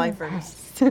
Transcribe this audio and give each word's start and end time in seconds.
lifers. 0.00 0.56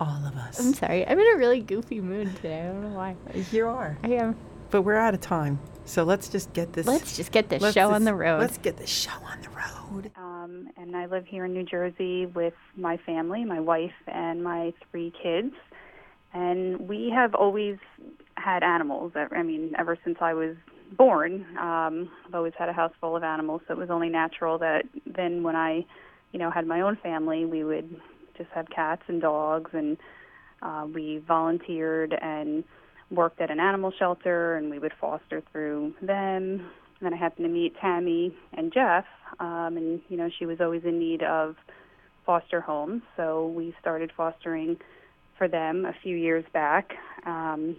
All 0.00 0.26
of 0.26 0.36
us. 0.36 0.58
I'm 0.58 0.74
sorry. 0.74 1.06
I'm 1.06 1.18
in 1.18 1.34
a 1.34 1.38
really 1.38 1.60
goofy 1.60 2.00
mood 2.00 2.34
today. 2.36 2.62
I 2.62 2.66
don't 2.66 2.82
know 2.82 2.96
why. 2.96 3.16
You 3.50 3.68
are. 3.68 3.96
I 4.02 4.08
am. 4.14 4.36
But 4.70 4.82
we're 4.82 4.96
out 4.96 5.14
of 5.14 5.20
time. 5.20 5.58
So 5.84 6.04
let's 6.04 6.28
just 6.28 6.52
get 6.52 6.72
this. 6.72 6.86
Let's 6.86 7.16
just 7.16 7.32
get 7.32 7.48
this 7.48 7.60
let's 7.60 7.74
show 7.74 7.90
on 7.90 8.04
the 8.04 8.14
road. 8.14 8.40
Let's 8.40 8.58
get 8.58 8.76
the 8.76 8.86
show 8.86 9.10
on 9.24 9.40
the 9.42 9.48
road. 9.50 10.10
Um, 10.16 10.68
and 10.76 10.96
I 10.96 11.06
live 11.06 11.26
here 11.26 11.44
in 11.44 11.52
New 11.52 11.64
Jersey 11.64 12.26
with 12.26 12.54
my 12.76 12.96
family, 12.98 13.44
my 13.44 13.60
wife, 13.60 13.92
and 14.06 14.42
my 14.42 14.72
three 14.90 15.12
kids. 15.22 15.54
And 16.32 16.88
we 16.88 17.10
have 17.14 17.34
always 17.34 17.78
had 18.36 18.62
animals. 18.62 19.12
I 19.14 19.26
I 19.34 19.42
mean, 19.42 19.74
ever 19.78 19.98
since 20.04 20.18
I 20.20 20.34
was 20.34 20.56
born, 20.96 21.46
um, 21.58 22.10
I've 22.26 22.34
always 22.34 22.54
had 22.58 22.68
a 22.68 22.72
house 22.72 22.92
full 23.00 23.16
of 23.16 23.22
animals. 23.22 23.62
So 23.66 23.74
it 23.74 23.78
was 23.78 23.90
only 23.90 24.08
natural 24.08 24.58
that 24.58 24.84
then 25.06 25.42
when 25.42 25.56
I, 25.56 25.84
you 26.32 26.38
know, 26.38 26.50
had 26.50 26.66
my 26.66 26.80
own 26.80 26.96
family, 27.02 27.44
we 27.44 27.64
would 27.64 27.94
just 28.36 28.50
have 28.50 28.66
cats 28.74 29.02
and 29.08 29.20
dogs. 29.20 29.70
And 29.72 29.96
uh, 30.62 30.86
we 30.92 31.22
volunteered 31.26 32.14
and 32.20 32.64
worked 33.10 33.40
at 33.40 33.50
an 33.50 33.60
animal 33.60 33.92
shelter, 33.98 34.56
and 34.56 34.70
we 34.70 34.78
would 34.78 34.92
foster 35.00 35.42
through 35.52 35.94
them. 36.00 36.66
And 37.00 37.02
then 37.02 37.14
I 37.14 37.16
happened 37.16 37.46
to 37.46 37.52
meet 37.52 37.74
Tammy 37.80 38.34
and 38.54 38.72
Jeff, 38.72 39.04
um, 39.40 39.76
and 39.76 40.00
you 40.08 40.16
know 40.16 40.30
she 40.38 40.46
was 40.46 40.58
always 40.60 40.82
in 40.84 40.98
need 40.98 41.22
of 41.22 41.56
foster 42.24 42.60
homes, 42.60 43.02
so 43.16 43.48
we 43.48 43.74
started 43.80 44.12
fostering 44.16 44.76
for 45.36 45.48
them 45.48 45.84
a 45.84 45.92
few 46.02 46.16
years 46.16 46.44
back, 46.52 46.92
um, 47.26 47.76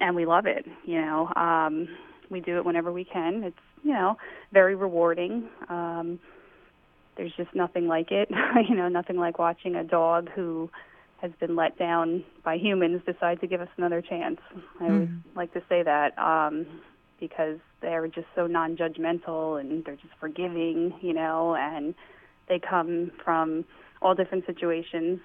and 0.00 0.14
we 0.14 0.26
love 0.26 0.44
it. 0.46 0.66
You 0.84 1.00
know, 1.00 1.32
um, 1.34 1.88
we 2.30 2.40
do 2.40 2.58
it 2.58 2.64
whenever 2.66 2.92
we 2.92 3.04
can. 3.04 3.42
It's 3.42 3.56
you 3.82 3.94
know 3.94 4.16
very 4.52 4.74
rewarding. 4.74 5.48
Um, 5.70 6.20
there's 7.16 7.32
just 7.36 7.54
nothing 7.54 7.86
like 7.86 8.10
it. 8.10 8.28
you 8.68 8.74
know, 8.74 8.88
nothing 8.88 9.16
like 9.16 9.38
watching 9.38 9.74
a 9.74 9.84
dog 9.84 10.28
who 10.34 10.70
has 11.20 11.30
been 11.38 11.54
let 11.54 11.78
down 11.78 12.24
by 12.44 12.56
humans 12.56 13.00
decide 13.06 13.40
to 13.40 13.46
give 13.46 13.60
us 13.60 13.68
another 13.76 14.02
chance. 14.02 14.38
I 14.80 14.84
always 14.86 15.08
like 15.36 15.52
to 15.52 15.62
say 15.68 15.82
that 15.84 16.18
um, 16.18 16.66
because 17.20 17.58
they're 17.80 18.08
just 18.08 18.26
so 18.34 18.48
non-judgmental 18.48 19.60
and 19.60 19.84
they're 19.84 19.96
just 19.96 20.14
forgiving, 20.18 20.94
you 21.00 21.12
know, 21.12 21.54
and 21.54 21.94
they 22.48 22.58
come 22.58 23.12
from 23.24 23.64
all 24.00 24.16
different 24.16 24.44
situations 24.46 25.20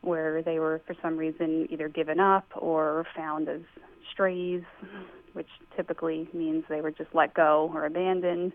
where 0.00 0.42
they 0.42 0.58
were 0.58 0.80
for 0.86 0.94
some 1.02 1.18
reason 1.18 1.66
either 1.70 1.88
given 1.88 2.20
up 2.20 2.46
or 2.56 3.06
found 3.14 3.48
as 3.50 3.60
strays, 4.10 4.62
which 5.34 5.48
typically 5.76 6.28
means 6.32 6.64
they 6.70 6.80
were 6.80 6.90
just 6.90 7.14
let 7.14 7.34
go 7.34 7.70
or 7.74 7.84
abandoned, 7.84 8.52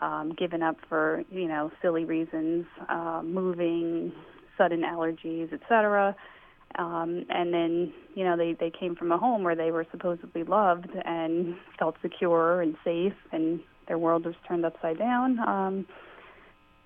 um, 0.00 0.32
given 0.36 0.62
up 0.62 0.76
for 0.88 1.22
you 1.30 1.48
know 1.48 1.70
silly 1.80 2.04
reasons, 2.04 2.66
uh, 2.88 3.22
moving, 3.24 4.12
sudden 4.56 4.82
allergies, 4.82 5.52
etc. 5.52 6.16
Um, 6.78 7.26
and 7.28 7.52
then 7.52 7.92
you 8.14 8.24
know 8.24 8.36
they 8.36 8.54
they 8.58 8.70
came 8.70 8.96
from 8.96 9.12
a 9.12 9.18
home 9.18 9.42
where 9.42 9.56
they 9.56 9.70
were 9.70 9.86
supposedly 9.90 10.44
loved 10.44 10.90
and 11.04 11.56
felt 11.78 11.96
secure 12.02 12.62
and 12.62 12.76
safe, 12.84 13.14
and 13.32 13.60
their 13.88 13.98
world 13.98 14.24
was 14.24 14.34
turned 14.46 14.64
upside 14.64 14.98
down. 14.98 15.38
Um, 15.40 15.86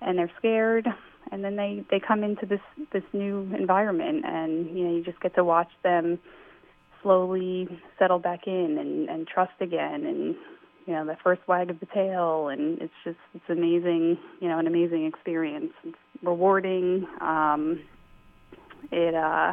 and 0.01 0.17
they're 0.17 0.31
scared 0.37 0.87
and 1.31 1.43
then 1.43 1.55
they 1.55 1.83
they 1.89 1.99
come 1.99 2.23
into 2.23 2.45
this 2.45 2.59
this 2.93 3.03
new 3.13 3.49
environment 3.57 4.23
and 4.25 4.77
you 4.77 4.85
know 4.85 4.95
you 4.95 5.03
just 5.03 5.19
get 5.19 5.33
to 5.35 5.43
watch 5.43 5.69
them 5.83 6.19
slowly 7.01 7.67
settle 7.99 8.19
back 8.19 8.47
in 8.47 8.77
and 8.79 9.09
and 9.09 9.27
trust 9.27 9.53
again 9.59 10.05
and 10.05 10.35
you 10.87 10.93
know 10.93 11.05
the 11.05 11.15
first 11.23 11.41
wag 11.47 11.69
of 11.69 11.79
the 11.79 11.85
tail 11.87 12.47
and 12.47 12.81
it's 12.81 12.93
just 13.03 13.17
it's 13.35 13.49
amazing 13.49 14.17
you 14.39 14.47
know 14.49 14.57
an 14.57 14.65
amazing 14.65 15.05
experience 15.05 15.71
it's 15.83 15.97
rewarding 16.23 17.05
um 17.21 17.79
it 18.91 19.13
uh 19.13 19.51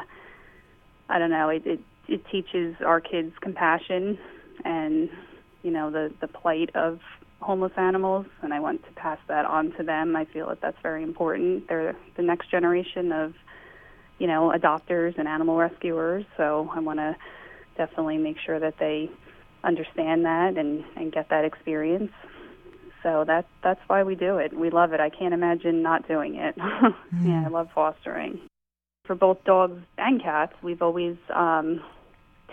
i 1.10 1.18
don't 1.18 1.30
know 1.30 1.50
it 1.50 1.62
it, 1.66 1.80
it 2.08 2.22
teaches 2.32 2.74
our 2.86 3.00
kids 3.00 3.32
compassion 3.42 4.18
and 4.64 5.10
you 5.62 5.70
know 5.70 5.90
the 5.90 6.10
the 6.22 6.28
plight 6.28 6.70
of 6.74 7.00
homeless 7.44 7.72
animals, 7.76 8.26
and 8.42 8.54
I 8.54 8.60
want 8.60 8.82
to 8.84 8.92
pass 8.92 9.18
that 9.28 9.44
on 9.44 9.72
to 9.76 9.82
them. 9.82 10.16
I 10.16 10.24
feel 10.24 10.48
that 10.48 10.60
that's 10.62 10.76
very 10.82 11.02
important. 11.02 11.68
They're 11.68 11.94
the 12.16 12.22
next 12.22 12.50
generation 12.50 13.12
of, 13.12 13.34
you 14.18 14.26
know, 14.26 14.52
adopters 14.56 15.18
and 15.18 15.28
animal 15.28 15.56
rescuers. 15.56 16.24
So 16.36 16.70
I 16.74 16.80
want 16.80 17.00
to 17.00 17.14
definitely 17.76 18.16
make 18.16 18.36
sure 18.44 18.58
that 18.58 18.74
they 18.80 19.10
understand 19.64 20.24
that 20.24 20.56
and 20.56 20.84
and 20.96 21.12
get 21.12 21.28
that 21.30 21.44
experience. 21.44 22.12
So 23.02 23.24
that 23.26 23.46
that's 23.62 23.80
why 23.86 24.02
we 24.02 24.14
do 24.14 24.38
it. 24.38 24.56
We 24.56 24.70
love 24.70 24.92
it. 24.92 25.00
I 25.00 25.10
can't 25.10 25.34
imagine 25.34 25.82
not 25.82 26.08
doing 26.08 26.36
it. 26.36 26.54
yeah, 27.22 27.44
I 27.46 27.48
love 27.48 27.68
fostering. 27.74 28.40
For 29.06 29.14
both 29.14 29.44
dogs 29.44 29.82
and 29.98 30.22
cats, 30.22 30.54
we've 30.62 30.80
always 30.80 31.16
um, 31.34 31.82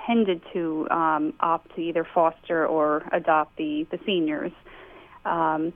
tended 0.06 0.42
to 0.54 0.88
um, 0.92 1.34
opt 1.40 1.76
to 1.76 1.82
either 1.82 2.06
foster 2.14 2.68
or 2.68 3.04
adopt 3.14 3.58
the 3.58 3.88
the 3.92 4.00
seniors. 4.06 4.52
Um, 5.24 5.74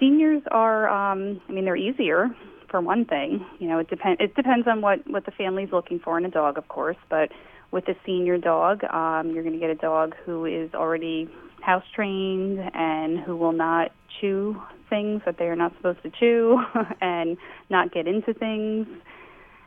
seniors 0.00 0.42
are, 0.50 0.88
um, 0.88 1.40
I 1.48 1.52
mean, 1.52 1.64
they're 1.64 1.76
easier 1.76 2.28
for 2.70 2.80
one 2.80 3.04
thing. 3.04 3.44
You 3.58 3.68
know, 3.68 3.78
it 3.78 3.88
depends. 3.88 4.20
It 4.20 4.34
depends 4.34 4.66
on 4.66 4.80
what 4.80 5.08
what 5.08 5.24
the 5.24 5.32
family's 5.32 5.70
looking 5.72 6.00
for 6.00 6.18
in 6.18 6.24
a 6.24 6.30
dog, 6.30 6.58
of 6.58 6.68
course. 6.68 6.96
But 7.08 7.30
with 7.70 7.88
a 7.88 7.94
senior 8.04 8.38
dog, 8.38 8.84
um, 8.84 9.30
you're 9.32 9.42
going 9.42 9.54
to 9.54 9.60
get 9.60 9.70
a 9.70 9.74
dog 9.74 10.14
who 10.24 10.44
is 10.44 10.72
already 10.74 11.28
house 11.60 11.84
trained 11.94 12.60
and 12.74 13.18
who 13.18 13.36
will 13.36 13.52
not 13.52 13.90
chew 14.20 14.60
things 14.88 15.20
that 15.26 15.36
they 15.38 15.46
are 15.46 15.56
not 15.56 15.74
supposed 15.76 16.02
to 16.02 16.10
chew 16.10 16.60
and 17.00 17.36
not 17.70 17.92
get 17.92 18.06
into 18.06 18.32
things. 18.34 18.86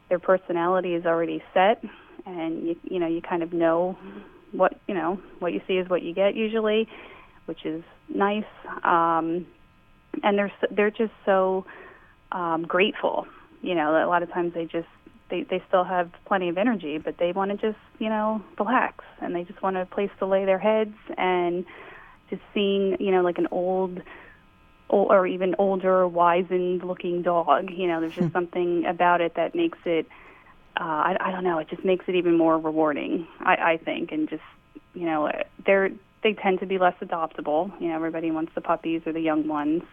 Their 0.08 0.20
personality 0.20 0.96
is 0.96 1.06
already 1.06 1.44
set, 1.54 1.84
and 2.26 2.66
you 2.66 2.76
you 2.84 3.00
know 3.00 3.08
you 3.08 3.22
kind 3.22 3.44
of 3.44 3.54
know 3.54 3.98
what 4.52 4.80
you 4.88 4.96
know 4.96 5.20
what 5.40 5.54
you 5.54 5.62
see 5.68 5.74
is 5.74 5.88
what 5.90 6.02
you 6.02 6.14
get 6.14 6.36
usually, 6.36 6.88
which 7.46 7.64
is 7.66 7.84
nice. 8.08 8.46
Um, 8.84 9.46
and 10.24 10.38
they're 10.38 10.52
they're 10.72 10.92
just 10.92 11.14
so 11.26 11.66
um, 12.32 12.66
grateful. 12.68 13.28
You 13.62 13.76
know, 13.76 14.04
a 14.04 14.08
lot 14.08 14.24
of 14.24 14.32
times 14.32 14.54
they 14.54 14.66
just 14.66 14.88
they 15.30 15.44
they 15.44 15.64
still 15.68 15.84
have 15.84 16.12
plenty 16.26 16.50
of 16.50 16.58
energy, 16.58 16.98
but 16.98 17.18
they 17.18 17.32
want 17.32 17.52
to 17.52 17.58
just 17.58 17.80
you 18.00 18.10
know 18.10 18.42
relax 18.58 19.04
and 19.22 19.36
they 19.36 19.44
just 19.44 19.62
want 19.62 19.78
a 19.78 19.86
place 19.86 20.12
to 20.20 20.26
lay 20.26 20.46
their 20.46 20.60
heads 20.60 20.96
and 21.18 21.66
just 22.30 22.42
seeing 22.54 22.98
you 23.00 23.12
know 23.12 23.22
like 23.22 23.38
an 23.38 23.48
old 23.52 24.02
ol- 24.90 25.12
or 25.12 25.28
even 25.28 25.56
older 25.58 26.08
wizened 26.08 26.84
looking 26.84 27.22
dog. 27.22 27.70
You 27.72 27.88
know, 27.88 28.02
there's 28.02 28.16
just 28.16 28.34
something 28.34 28.86
about 28.86 29.22
it 29.22 29.36
that 29.36 29.56
makes 29.56 29.80
it. 29.86 30.08
Uh, 30.80 30.84
I, 30.84 31.18
I 31.20 31.32
don't 31.32 31.44
know. 31.44 31.60
It 31.60 31.70
just 31.70 31.84
makes 31.84 32.06
it 32.08 32.16
even 32.16 32.38
more 32.38 32.58
rewarding. 32.58 33.28
I, 33.40 33.56
I 33.56 33.78
think, 33.78 34.12
and 34.12 34.30
just 34.30 34.44
you 34.94 35.06
know, 35.06 35.32
they're 35.66 35.90
they 36.24 36.34
tend 36.34 36.60
to 36.60 36.66
be 36.66 36.78
less 36.78 36.96
adoptable. 37.02 37.72
You 37.80 37.90
know, 37.90 37.96
everybody 37.96 38.32
wants 38.32 38.52
the 38.56 38.62
puppies 38.62 39.02
or 39.06 39.14
the 39.14 39.22
young 39.22 39.48
ones. 39.48 39.84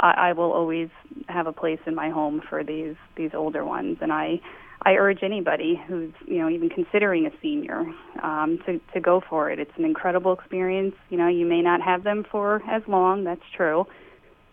I, 0.00 0.10
I 0.10 0.32
will 0.32 0.52
always 0.52 0.88
have 1.28 1.46
a 1.46 1.52
place 1.52 1.80
in 1.86 1.94
my 1.94 2.10
home 2.10 2.42
for 2.48 2.62
these 2.64 2.96
these 3.16 3.30
older 3.34 3.64
ones, 3.64 3.98
and 4.00 4.12
I 4.12 4.40
I 4.88 4.92
urge 4.92 5.18
anybody 5.22 5.78
who's 5.86 6.14
you 6.24 6.38
know 6.38 6.48
even 6.48 6.70
considering 6.70 7.26
a 7.26 7.30
senior 7.42 7.84
um, 8.22 8.58
to 8.64 8.80
to 8.94 9.00
go 9.00 9.20
for 9.28 9.50
it. 9.50 9.58
It's 9.58 9.76
an 9.76 9.84
incredible 9.84 10.32
experience. 10.32 10.94
You 11.10 11.18
know, 11.18 11.28
you 11.28 11.44
may 11.44 11.60
not 11.60 11.82
have 11.82 12.04
them 12.04 12.24
for 12.32 12.62
as 12.66 12.80
long. 12.88 13.24
That's 13.24 13.42
true, 13.54 13.86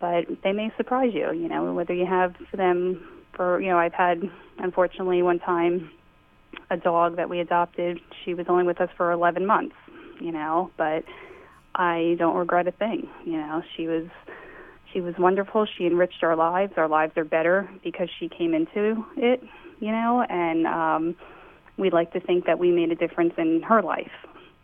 but 0.01 0.25
they 0.43 0.51
may 0.51 0.71
surprise 0.75 1.11
you. 1.13 1.31
You 1.31 1.47
know, 1.47 1.73
whether 1.73 1.93
you 1.93 2.05
have 2.05 2.35
them 2.53 3.07
for 3.33 3.61
you 3.61 3.69
know 3.69 3.77
I've 3.77 3.93
had 3.93 4.23
unfortunately 4.57 5.21
one 5.21 5.39
time 5.39 5.89
a 6.69 6.75
dog 6.75 7.15
that 7.15 7.29
we 7.29 7.39
adopted. 7.39 8.01
She 8.25 8.33
was 8.33 8.47
only 8.49 8.65
with 8.65 8.81
us 8.81 8.89
for 8.97 9.13
11 9.13 9.45
months. 9.45 9.75
You 10.19 10.33
know, 10.33 10.69
but 10.77 11.05
I 11.75 12.17
don't 12.19 12.35
regret 12.35 12.67
a 12.67 12.73
thing. 12.73 13.07
You 13.23 13.37
know, 13.37 13.63
she 13.77 13.87
was 13.87 14.07
she 14.95 15.01
was 15.01 15.13
wonderful. 15.19 15.67
She 15.77 15.85
enriched 15.85 16.23
our 16.23 16.37
lives. 16.37 16.73
Our 16.77 16.87
lives 16.87 17.13
are 17.17 17.25
better 17.25 17.69
because 17.83 18.07
she 18.17 18.29
came 18.29 18.53
into 18.53 19.05
it, 19.17 19.43
you 19.79 19.91
know, 19.91 20.25
and 20.27 20.65
um 20.65 21.15
we 21.77 21.89
like 21.89 22.13
to 22.13 22.21
think 22.21 22.45
that 22.45 22.57
we 22.57 22.71
made 22.71 22.89
a 22.91 22.95
difference 22.95 23.33
in 23.37 23.61
her 23.61 23.81
life, 23.81 24.11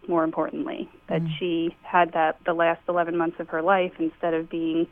more 0.08 0.24
importantly, 0.24 0.90
that 1.10 1.22
she 1.38 1.76
had 1.84 2.14
that 2.14 2.38
the 2.46 2.54
last 2.54 2.80
11 2.88 3.18
months 3.18 3.36
of 3.38 3.50
her 3.50 3.62
life 3.62 3.92
instead 4.00 4.34
of 4.34 4.50
being, 4.50 4.88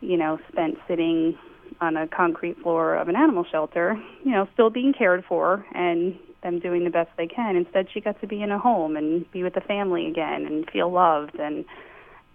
you 0.00 0.16
know, 0.16 0.38
spent 0.52 0.78
sitting 0.86 1.36
on 1.80 1.96
a 1.96 2.06
concrete 2.06 2.56
floor 2.62 2.94
of 2.94 3.08
an 3.08 3.16
animal 3.16 3.44
shelter, 3.50 4.00
you 4.24 4.30
know, 4.30 4.46
still 4.52 4.70
being 4.70 4.92
cared 4.96 5.24
for 5.24 5.66
and 5.74 6.16
them 6.44 6.60
doing 6.60 6.84
the 6.84 6.90
best 6.90 7.10
they 7.16 7.26
can. 7.26 7.56
Instead, 7.56 7.88
she 7.92 8.00
got 8.00 8.20
to 8.20 8.28
be 8.28 8.40
in 8.40 8.52
a 8.52 8.58
home 8.58 8.96
and 8.96 9.28
be 9.32 9.42
with 9.42 9.54
the 9.54 9.60
family 9.62 10.06
again 10.06 10.46
and 10.46 10.70
feel 10.70 10.92
loved, 10.92 11.34
and 11.40 11.64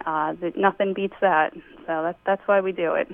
uh, 0.06 0.34
that 0.40 0.56
nothing 0.56 0.94
beats 0.94 1.16
that. 1.20 1.52
So 1.86 2.02
that, 2.02 2.16
that's 2.26 2.42
why 2.46 2.60
we 2.60 2.72
do 2.72 2.94
it. 2.94 3.08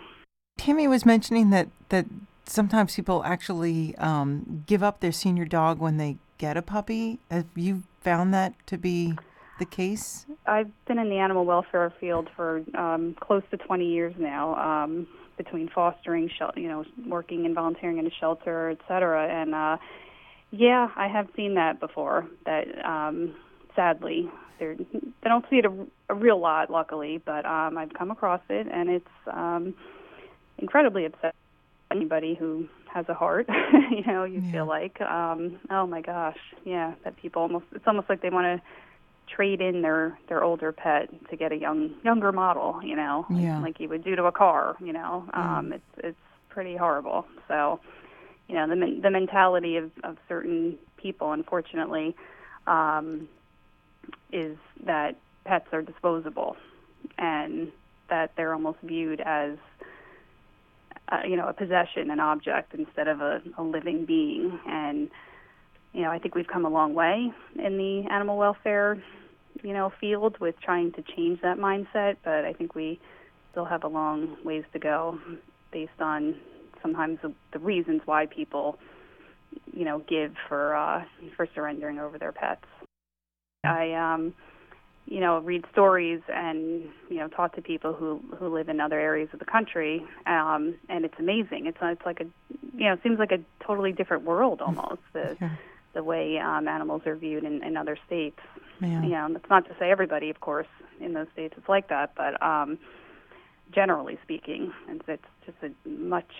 Tammy 0.58 0.88
was 0.88 1.04
mentioning 1.04 1.50
that 1.50 1.68
that 1.88 2.06
sometimes 2.46 2.94
people 2.94 3.22
actually 3.24 3.96
um, 3.96 4.64
give 4.66 4.82
up 4.82 5.00
their 5.00 5.12
senior 5.12 5.44
dog 5.44 5.78
when 5.78 5.96
they 5.96 6.18
get 6.38 6.56
a 6.56 6.62
puppy. 6.62 7.18
Have 7.30 7.46
you 7.54 7.82
found 8.00 8.34
that 8.34 8.54
to 8.66 8.78
be 8.78 9.14
the 9.58 9.64
case? 9.64 10.26
I've 10.46 10.70
been 10.86 10.98
in 10.98 11.08
the 11.08 11.18
animal 11.18 11.44
welfare 11.44 11.92
field 12.00 12.28
for 12.36 12.62
um, 12.76 13.14
close 13.20 13.42
to 13.50 13.56
20 13.56 13.86
years 13.86 14.14
now. 14.18 14.54
Um, 14.56 15.06
between 15.36 15.68
fostering, 15.68 16.30
shel- 16.38 16.52
you 16.56 16.68
know, 16.68 16.84
working 17.06 17.46
and 17.46 17.54
volunteering 17.54 17.98
in 17.98 18.06
a 18.06 18.10
shelter, 18.20 18.70
et 18.70 18.78
cetera. 18.86 19.26
And 19.26 19.54
uh, 19.54 19.76
yeah, 20.50 20.88
I 20.96 21.08
have 21.08 21.28
seen 21.36 21.54
that 21.54 21.80
before. 21.80 22.26
That 22.46 22.66
um, 22.84 23.34
sadly, 23.76 24.28
they're, 24.58 24.74
they 24.76 25.28
don't 25.28 25.44
see 25.50 25.56
it 25.56 25.64
a, 25.64 25.72
a 26.10 26.14
real 26.14 26.38
lot, 26.40 26.70
luckily, 26.70 27.20
but 27.24 27.44
um, 27.46 27.76
I've 27.78 27.92
come 27.94 28.10
across 28.10 28.40
it, 28.48 28.66
and 28.72 28.88
it's 28.88 29.06
um, 29.32 29.74
incredibly 30.58 31.04
upsetting. 31.06 31.32
Anybody 31.90 32.34
who 32.34 32.66
has 32.92 33.04
a 33.08 33.14
heart, 33.14 33.46
you 33.90 34.02
know, 34.06 34.24
you 34.24 34.40
Yeah. 34.40 34.52
feel 34.52 34.66
like, 34.66 35.00
um, 35.02 35.58
oh 35.70 35.86
my 35.86 36.00
gosh, 36.00 36.38
yeah, 36.64 36.94
that 37.04 37.16
people 37.16 37.42
almost, 37.42 37.66
it's 37.72 37.86
almost 37.86 38.08
like 38.08 38.22
they 38.22 38.30
want 38.30 38.46
to 38.46 38.62
trade 39.34 39.60
in 39.60 39.80
their 39.82 40.18
their 40.28 40.42
older 40.44 40.70
pet 40.72 41.08
to 41.30 41.36
get 41.36 41.50
a 41.52 41.56
young 41.56 41.90
younger 42.04 42.30
model, 42.32 42.80
you 42.82 42.94
know, 42.96 43.26
like- 43.30 43.42
Yeah. 43.42 43.60
like 43.60 43.80
you 43.80 43.88
would 43.88 44.02
do 44.04 44.16
to 44.16 44.24
a 44.24 44.32
car, 44.32 44.76
you 44.80 44.92
know. 44.92 45.24
Um, 45.34 45.72
it's 45.72 45.84
it's 45.98 46.18
pretty 46.48 46.76
horrible. 46.76 47.26
So, 47.48 47.80
you 48.48 48.54
know, 48.54 48.66
the 48.68 49.00
the 49.02 49.10
mentality 49.10 49.76
of 49.76 49.90
of 50.02 50.16
certain 50.28 50.76
people, 50.96 51.32
unfortunately, 51.32 52.14
um, 52.66 53.28
is 54.32 54.56
that 54.84 55.16
pets 55.44 55.66
are 55.72 55.82
disposable, 55.82 56.56
and 57.18 57.70
that 58.10 58.32
they're 58.36 58.52
almost 58.52 58.78
viewed 58.82 59.20
as 59.20 59.56
uh, 61.10 61.20
you 61.26 61.36
know 61.36 61.48
a 61.48 61.52
possession, 61.52 62.10
an 62.10 62.20
object 62.20 62.74
instead 62.74 63.08
of 63.08 63.20
a, 63.20 63.42
a 63.58 63.62
living 63.62 64.04
being. 64.04 64.58
And 64.66 65.10
you 65.92 66.02
know, 66.02 66.10
I 66.10 66.18
think 66.18 66.34
we've 66.34 66.46
come 66.46 66.64
a 66.64 66.70
long 66.70 66.94
way 66.94 67.32
in 67.56 67.78
the 67.78 68.04
animal 68.10 68.36
welfare 68.36 69.02
you 69.62 69.72
know 69.72 69.92
field 70.00 70.38
with 70.40 70.54
trying 70.60 70.92
to 70.92 71.02
change 71.16 71.40
that 71.42 71.58
mindset, 71.58 72.16
but 72.24 72.44
I 72.44 72.52
think 72.52 72.74
we 72.74 73.00
still 73.50 73.64
have 73.64 73.84
a 73.84 73.88
long 73.88 74.36
ways 74.44 74.64
to 74.72 74.78
go 74.78 75.18
based 75.72 76.00
on 76.00 76.36
sometimes 76.82 77.18
the, 77.22 77.32
the 77.52 77.58
reasons 77.58 78.02
why 78.04 78.26
people 78.26 78.78
you 79.72 79.84
know 79.84 80.00
give 80.08 80.34
for 80.48 80.74
uh 80.74 81.04
for 81.36 81.48
surrendering 81.54 81.98
over 81.98 82.18
their 82.18 82.32
pets. 82.32 82.64
I 83.64 83.92
um 83.94 84.34
you 85.06 85.20
know 85.20 85.38
read 85.40 85.64
stories 85.72 86.22
and 86.32 86.84
you 87.08 87.16
know 87.18 87.28
talk 87.28 87.54
to 87.56 87.62
people 87.62 87.92
who 87.92 88.22
who 88.38 88.48
live 88.48 88.68
in 88.68 88.80
other 88.80 88.98
areas 88.98 89.28
of 89.32 89.38
the 89.38 89.44
country 89.44 90.04
um 90.26 90.74
and 90.88 91.04
it's 91.04 91.18
amazing. 91.18 91.66
It's 91.66 91.78
it's 91.82 92.06
like 92.06 92.20
a 92.20 92.24
you 92.76 92.86
know 92.86 92.94
it 92.94 93.00
seems 93.02 93.18
like 93.18 93.32
a 93.32 93.40
totally 93.64 93.92
different 93.92 94.24
world 94.24 94.60
almost 94.60 95.02
the 95.12 95.36
the 95.94 96.02
way 96.02 96.38
um 96.38 96.68
animals 96.68 97.02
are 97.06 97.16
viewed 97.16 97.44
in, 97.44 97.62
in 97.62 97.76
other 97.76 97.96
states. 98.06 98.40
Yeah. 98.80 99.02
you 99.02 99.10
know 99.10 99.28
that's 99.32 99.48
not 99.48 99.66
to 99.68 99.76
say 99.78 99.90
everybody 99.90 100.30
of 100.30 100.40
course 100.40 100.66
in 101.00 101.12
those 101.12 101.28
states 101.32 101.56
is 101.56 101.62
like 101.68 101.88
that 101.88 102.12
but 102.16 102.42
um 102.42 102.76
generally 103.72 104.18
speaking 104.22 104.72
it's 104.88 105.04
it's 105.08 105.24
just 105.46 105.58
a 105.62 105.88
much 105.88 106.30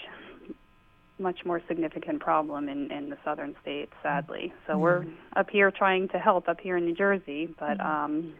much 1.19 1.45
more 1.45 1.61
significant 1.69 2.21
problem 2.21 2.69
in 2.69 2.91
in 2.91 3.09
the 3.11 3.17
southern 3.25 3.55
states 3.63 3.93
sadly 4.03 4.53
so 4.67 4.77
we're 4.77 5.05
up 5.37 5.49
here 5.51 5.71
trying 5.71 6.09
to 6.09 6.19
help 6.19 6.49
up 6.49 6.61
here 6.61 6.77
in 6.77 6.85
New 6.85 6.95
Jersey 6.95 7.49
but 7.59 7.81
um 7.81 8.35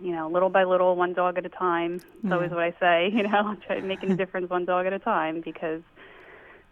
you 0.00 0.12
know 0.12 0.28
little 0.28 0.48
by 0.50 0.62
little 0.64 0.94
one 0.94 1.12
dog 1.14 1.36
at 1.38 1.44
a 1.44 1.48
time 1.48 1.94
it's 2.22 2.32
always 2.32 2.50
what 2.50 2.60
I 2.62 2.72
say 2.78 3.10
you 3.14 3.24
know 3.24 3.56
try 3.66 3.80
making 3.80 4.12
a 4.12 4.16
difference 4.22 4.48
one 4.50 4.64
dog 4.64 4.86
at 4.86 4.92
a 4.92 4.98
time 5.00 5.40
because 5.40 5.82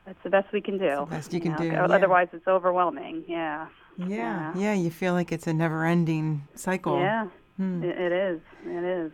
that's 0.06 0.18
the 0.22 0.30
best 0.30 0.52
we 0.52 0.60
can 0.60 0.78
do 0.78 0.96
the 1.00 1.06
best 1.10 1.32
you 1.32 1.40
can 1.40 1.52
know, 1.52 1.58
do, 1.58 1.64
yeah. 1.66 1.84
otherwise 1.84 2.28
it's 2.32 2.46
overwhelming 2.46 3.24
yeah 3.26 3.66
yeah. 3.96 4.06
Yeah. 4.08 4.52
Yeah. 4.56 4.72
You 4.74 4.90
feel 4.90 5.12
like 5.14 5.30
it's 5.30 5.46
a 5.46 5.52
never-ending 5.54 6.48
cycle. 6.56 6.98
yeah 6.98 7.28
Hmm. 7.56 7.84
it, 7.84 7.96
it 7.96 8.10
is 8.12 8.40
it 8.66 8.82
is 8.84 9.12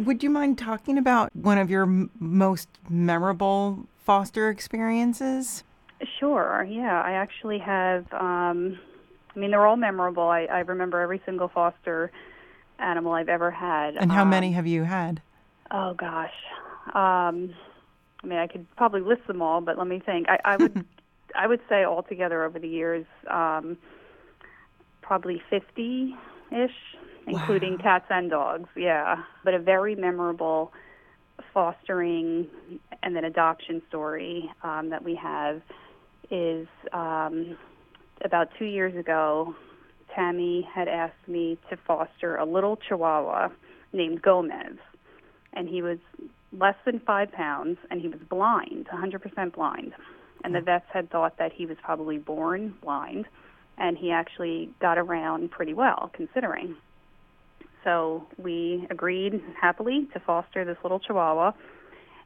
Would 0.00 0.22
you 0.22 0.28
mind 0.28 0.58
talking 0.58 0.98
about 0.98 1.34
one 1.34 1.56
of 1.56 1.70
your 1.70 1.84
m- 1.84 2.10
most 2.20 2.68
memorable 2.90 3.86
foster 4.06 4.48
experiences? 4.48 5.64
Sure. 6.20 6.64
Yeah, 6.68 7.00
I 7.02 7.12
actually 7.12 7.58
have. 7.58 8.06
Um, 8.12 8.78
I 9.34 9.38
mean, 9.38 9.50
they're 9.50 9.66
all 9.66 9.76
memorable. 9.76 10.28
I, 10.28 10.44
I 10.44 10.60
remember 10.60 11.00
every 11.00 11.20
single 11.26 11.48
foster 11.48 12.10
animal 12.78 13.12
I've 13.12 13.28
ever 13.28 13.50
had. 13.50 13.96
And 13.96 14.12
how 14.12 14.22
Um, 14.22 14.30
many 14.30 14.52
have 14.52 14.66
you 14.66 14.84
had? 14.84 15.22
Oh 15.70 15.94
gosh. 15.94 16.32
Um, 16.94 17.54
I 18.22 18.26
mean, 18.26 18.38
I 18.38 18.46
could 18.46 18.66
probably 18.76 19.00
list 19.00 19.26
them 19.26 19.42
all, 19.42 19.60
but 19.60 19.78
let 19.78 19.86
me 19.86 20.00
think. 20.04 20.28
I, 20.28 20.38
I 20.44 20.56
would, 20.56 20.78
I 21.34 21.46
would 21.46 21.60
say 21.68 21.84
altogether 21.84 22.44
over 22.44 22.58
the 22.58 22.68
years, 22.68 23.06
um, 23.30 23.76
probably 25.02 25.42
fifty-ish, 25.50 26.70
including 27.26 27.78
Wow. 27.78 27.82
cats 27.82 28.06
and 28.10 28.30
dogs. 28.30 28.68
Yeah, 28.76 29.22
but 29.44 29.54
a 29.54 29.58
very 29.58 29.94
memorable 29.94 30.72
fostering 31.52 32.46
and 33.02 33.14
then 33.14 33.24
adoption 33.24 33.82
story 33.88 34.50
um, 34.62 34.90
that 34.90 35.02
we 35.02 35.14
have 35.14 35.62
is 36.30 36.66
um, 36.92 37.56
about 38.24 38.48
two 38.58 38.64
years 38.64 38.96
ago. 38.96 39.54
Tammy 40.14 40.66
had 40.72 40.88
asked 40.88 41.28
me 41.28 41.58
to 41.70 41.76
foster 41.86 42.36
a 42.36 42.44
little 42.44 42.76
Chihuahua 42.88 43.48
named 43.92 44.22
Gomez, 44.22 44.78
and 45.52 45.68
he 45.68 45.82
was 45.82 45.98
less 46.52 46.76
than 46.84 47.00
five 47.00 47.30
pounds, 47.32 47.78
and 47.90 48.00
he 48.00 48.08
was 48.08 48.20
blind, 48.30 48.88
100% 48.92 49.54
blind. 49.54 49.92
And 50.44 50.54
the 50.54 50.60
vets 50.60 50.86
had 50.92 51.10
thought 51.10 51.38
that 51.38 51.52
he 51.52 51.66
was 51.66 51.76
probably 51.82 52.18
born 52.18 52.74
blind, 52.82 53.26
and 53.78 53.98
he 53.98 54.10
actually 54.10 54.70
got 54.80 54.96
around 54.96 55.50
pretty 55.50 55.74
well, 55.74 56.10
considering. 56.14 56.76
So 57.86 58.26
we 58.36 58.84
agreed 58.90 59.40
happily 59.58 60.08
to 60.12 60.18
foster 60.18 60.64
this 60.64 60.76
little 60.82 60.98
Chihuahua. 60.98 61.52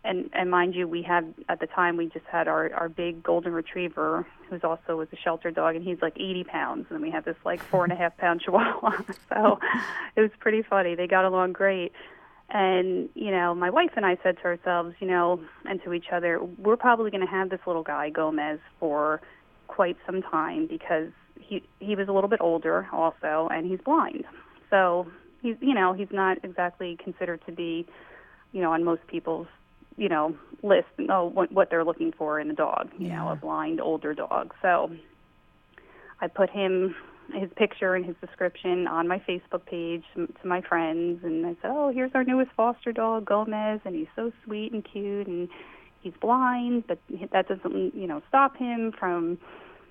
And 0.03 0.31
and 0.33 0.51
mind 0.51 0.75
you, 0.75 0.89
we 0.89 1.03
had 1.03 1.35
at 1.51 1.61
the 1.61 1.67
time 1.67 1.99
we 1.99 2.07
just 2.07 2.25
had 2.25 2.49
our 2.49 2.73
our 2.73 2.89
big 2.89 3.23
golden 3.23 3.53
retriever, 3.53 4.27
who's 4.49 4.65
also 4.65 4.97
was 4.97 5.09
a 5.12 5.17
shelter 5.17 5.51
dog, 5.51 5.77
and 5.77 5.85
he's 5.85 5.99
like 6.01 6.15
80 6.17 6.45
pounds, 6.45 6.87
and 6.89 7.03
we 7.03 7.11
had 7.11 7.27
this 7.27 7.37
like 7.45 7.62
four 7.62 7.85
and 7.85 7.93
a 7.93 7.97
half 7.97 8.17
pound 8.17 8.41
Chihuahua. 8.41 9.03
so 9.29 9.59
it 10.17 10.23
was 10.23 10.31
pretty 10.39 10.62
funny. 10.62 10.95
They 10.95 11.07
got 11.07 11.27
along 11.27 11.53
great. 11.53 11.93
And 12.49 13.11
you 13.15 13.31
know, 13.31 13.55
my 13.55 13.69
wife 13.69 13.91
and 13.97 14.07
I 14.07 14.17
said 14.23 14.39
to 14.39 14.45
ourselves, 14.45 14.95
you 15.01 15.07
know, 15.07 15.43
and 15.67 15.83
to 15.85 15.93
each 15.93 16.07
other, 16.11 16.41
we're 16.57 16.79
probably 16.79 17.11
going 17.11 17.25
to 17.25 17.31
have 17.31 17.51
this 17.51 17.61
little 17.67 17.83
guy 17.83 18.09
Gomez 18.09 18.61
for 18.79 19.21
quite 19.69 19.99
some 20.07 20.23
time 20.23 20.67
because 20.67 21.11
he 21.39 21.62
he 21.81 21.95
was 21.95 22.09
a 22.09 22.12
little 22.12 22.31
bit 22.31 22.41
older 22.41 22.89
also, 22.91 23.51
and 23.53 23.67
he's 23.67 23.81
blind. 23.85 24.25
So 24.71 25.09
he's 25.43 25.57
you 25.61 25.75
know 25.75 25.93
he's 25.93 26.11
not 26.11 26.39
exactly 26.45 26.99
considered 27.03 27.41
to 27.47 27.53
be, 27.53 27.87
you 28.53 28.61
know, 28.61 28.73
on 28.73 28.85
most 28.85 29.07
people's 29.07 29.47
you 29.97 30.09
know 30.09 30.37
list. 30.63 30.89
Oh, 31.09 31.27
what 31.27 31.53
what 31.53 31.71
they're 31.71 31.85
looking 31.85 32.13
for 32.13 32.41
in 32.41 32.51
a 32.51 32.55
dog, 32.55 32.91
you 32.99 33.09
know, 33.09 33.29
a 33.29 33.37
blind 33.37 33.81
older 33.81 34.15
dog. 34.15 34.55
So 34.63 34.91
I 36.21 36.29
put 36.29 36.50
him 36.50 36.95
his 37.35 37.50
picture 37.57 37.95
and 37.95 38.05
his 38.05 38.17
description 38.21 38.87
on 38.87 39.07
my 39.07 39.19
Facebook 39.21 39.64
page 39.67 40.03
to 40.14 40.26
to 40.26 40.47
my 40.47 40.61
friends, 40.61 41.23
and 41.25 41.47
I 41.47 41.57
said, 41.62 41.71
"Oh, 41.73 41.91
here's 41.93 42.11
our 42.14 42.25
newest 42.25 42.50
foster 42.53 42.93
dog, 42.93 43.25
Gomez, 43.25 43.81
and 43.85 43.95
he's 43.95 44.09
so 44.17 44.33
sweet 44.45 44.73
and 44.73 44.85
cute, 44.85 45.26
and 45.26 45.49
he's 46.00 46.14
blind, 46.21 46.85
but 46.87 46.99
that 47.33 47.49
doesn't, 47.49 47.95
you 47.95 48.07
know, 48.07 48.23
stop 48.29 48.57
him 48.57 48.93
from 48.93 49.38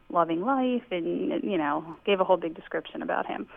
loving 0.09 0.41
life." 0.41 0.83
And 0.91 1.43
you 1.43 1.57
know, 1.57 1.95
gave 2.05 2.19
a 2.19 2.23
whole 2.23 2.37
big 2.37 2.55
description 2.55 3.01
about 3.01 3.25
him. 3.25 3.47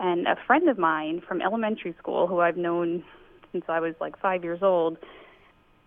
And 0.00 0.26
a 0.26 0.36
friend 0.46 0.68
of 0.68 0.78
mine 0.78 1.22
from 1.26 1.40
elementary 1.40 1.94
school, 1.98 2.26
who 2.26 2.40
I've 2.40 2.56
known 2.56 3.04
since 3.52 3.64
I 3.68 3.80
was 3.80 3.94
like 4.00 4.18
five 4.18 4.42
years 4.42 4.62
old, 4.62 4.98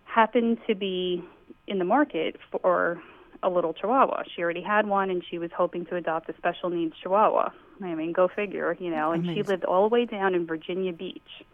happened 0.04 0.58
to 0.66 0.74
be 0.74 1.22
in 1.66 1.78
the 1.78 1.84
market 1.84 2.36
for 2.50 3.00
a 3.42 3.48
little 3.48 3.72
chihuahua. 3.72 4.24
She 4.34 4.42
already 4.42 4.62
had 4.62 4.86
one 4.86 5.10
and 5.10 5.22
she 5.28 5.38
was 5.38 5.50
hoping 5.56 5.84
to 5.86 5.96
adopt 5.96 6.28
a 6.28 6.36
special 6.36 6.70
needs 6.70 6.94
chihuahua. 7.00 7.50
I 7.82 7.94
mean, 7.94 8.12
go 8.12 8.28
figure, 8.28 8.76
you 8.80 8.90
know, 8.90 9.12
and 9.12 9.24
she 9.26 9.42
lived 9.42 9.64
all 9.64 9.88
the 9.88 9.92
way 9.92 10.04
down 10.04 10.34
in 10.34 10.46
Virginia 10.46 10.92
Beach. 10.92 11.44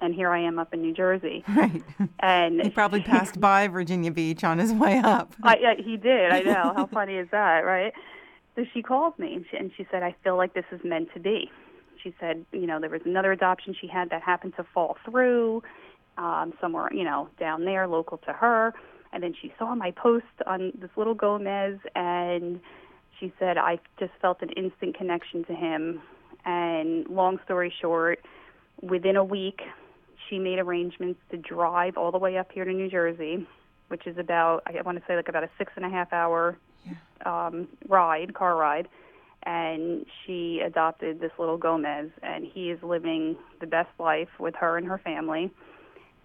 And 0.00 0.12
here 0.14 0.30
I 0.30 0.40
am 0.40 0.58
up 0.58 0.74
in 0.74 0.82
New 0.82 0.92
Jersey. 0.92 1.44
Right. 1.54 1.82
And 2.18 2.60
he 2.60 2.70
probably 2.70 3.02
passed 3.02 3.40
by 3.40 3.68
Virginia 3.68 4.10
Beach 4.10 4.42
on 4.42 4.58
his 4.58 4.72
way 4.72 4.98
up. 4.98 5.34
I, 5.42 5.54
I 5.54 5.82
he 5.82 5.96
did. 5.96 6.32
I 6.32 6.40
know. 6.40 6.72
How 6.74 6.86
funny 6.86 7.14
is 7.16 7.28
that, 7.30 7.64
right? 7.64 7.92
So 8.56 8.64
she 8.72 8.82
called 8.82 9.18
me 9.18 9.34
and 9.34 9.44
she, 9.50 9.56
and 9.56 9.70
she 9.76 9.86
said, 9.90 10.02
"I 10.02 10.14
feel 10.22 10.36
like 10.36 10.54
this 10.54 10.64
is 10.70 10.80
meant 10.84 11.12
to 11.14 11.20
be." 11.20 11.50
She 12.02 12.14
said, 12.20 12.44
"You 12.52 12.66
know, 12.66 12.80
there 12.80 12.90
was 12.90 13.02
another 13.04 13.32
adoption 13.32 13.74
she 13.78 13.86
had 13.86 14.10
that 14.10 14.22
happened 14.22 14.54
to 14.56 14.64
fall 14.64 14.96
through 15.04 15.62
um, 16.16 16.52
somewhere, 16.60 16.88
you 16.92 17.04
know, 17.04 17.28
down 17.38 17.64
there, 17.64 17.86
local 17.86 18.18
to 18.18 18.32
her." 18.32 18.74
And 19.12 19.22
then 19.22 19.34
she 19.40 19.52
saw 19.58 19.74
my 19.74 19.90
post 19.92 20.26
on 20.46 20.72
this 20.78 20.90
little 20.96 21.14
Gomez, 21.14 21.78
and 21.94 22.60
she 23.18 23.32
said, 23.38 23.58
"I 23.58 23.78
just 23.98 24.12
felt 24.20 24.42
an 24.42 24.50
instant 24.50 24.96
connection 24.96 25.44
to 25.44 25.54
him." 25.54 26.00
And 26.44 27.08
long 27.08 27.38
story 27.44 27.72
short, 27.80 28.20
within 28.82 29.16
a 29.16 29.24
week, 29.24 29.62
she 30.28 30.38
made 30.38 30.58
arrangements 30.58 31.20
to 31.30 31.36
drive 31.38 31.96
all 31.96 32.12
the 32.12 32.18
way 32.18 32.36
up 32.38 32.52
here 32.52 32.64
to 32.64 32.72
New 32.72 32.90
Jersey, 32.90 33.46
which 33.88 34.06
is 34.06 34.16
about 34.18 34.62
I 34.66 34.80
want 34.82 34.98
to 34.98 35.04
say 35.06 35.16
like 35.16 35.28
about 35.28 35.44
a 35.44 35.50
six 35.58 35.72
and 35.76 35.84
a 35.84 35.88
half 35.88 36.12
hour 36.12 36.56
um, 37.24 37.68
ride, 37.88 38.34
car 38.34 38.56
ride. 38.56 38.88
And 39.46 40.06
she 40.24 40.60
adopted 40.64 41.20
this 41.20 41.32
little 41.38 41.58
Gomez, 41.58 42.10
and 42.22 42.46
he 42.46 42.70
is 42.70 42.82
living 42.82 43.36
the 43.60 43.66
best 43.66 43.90
life 43.98 44.28
with 44.38 44.54
her 44.56 44.76
and 44.78 44.86
her 44.86 44.98
family. 44.98 45.50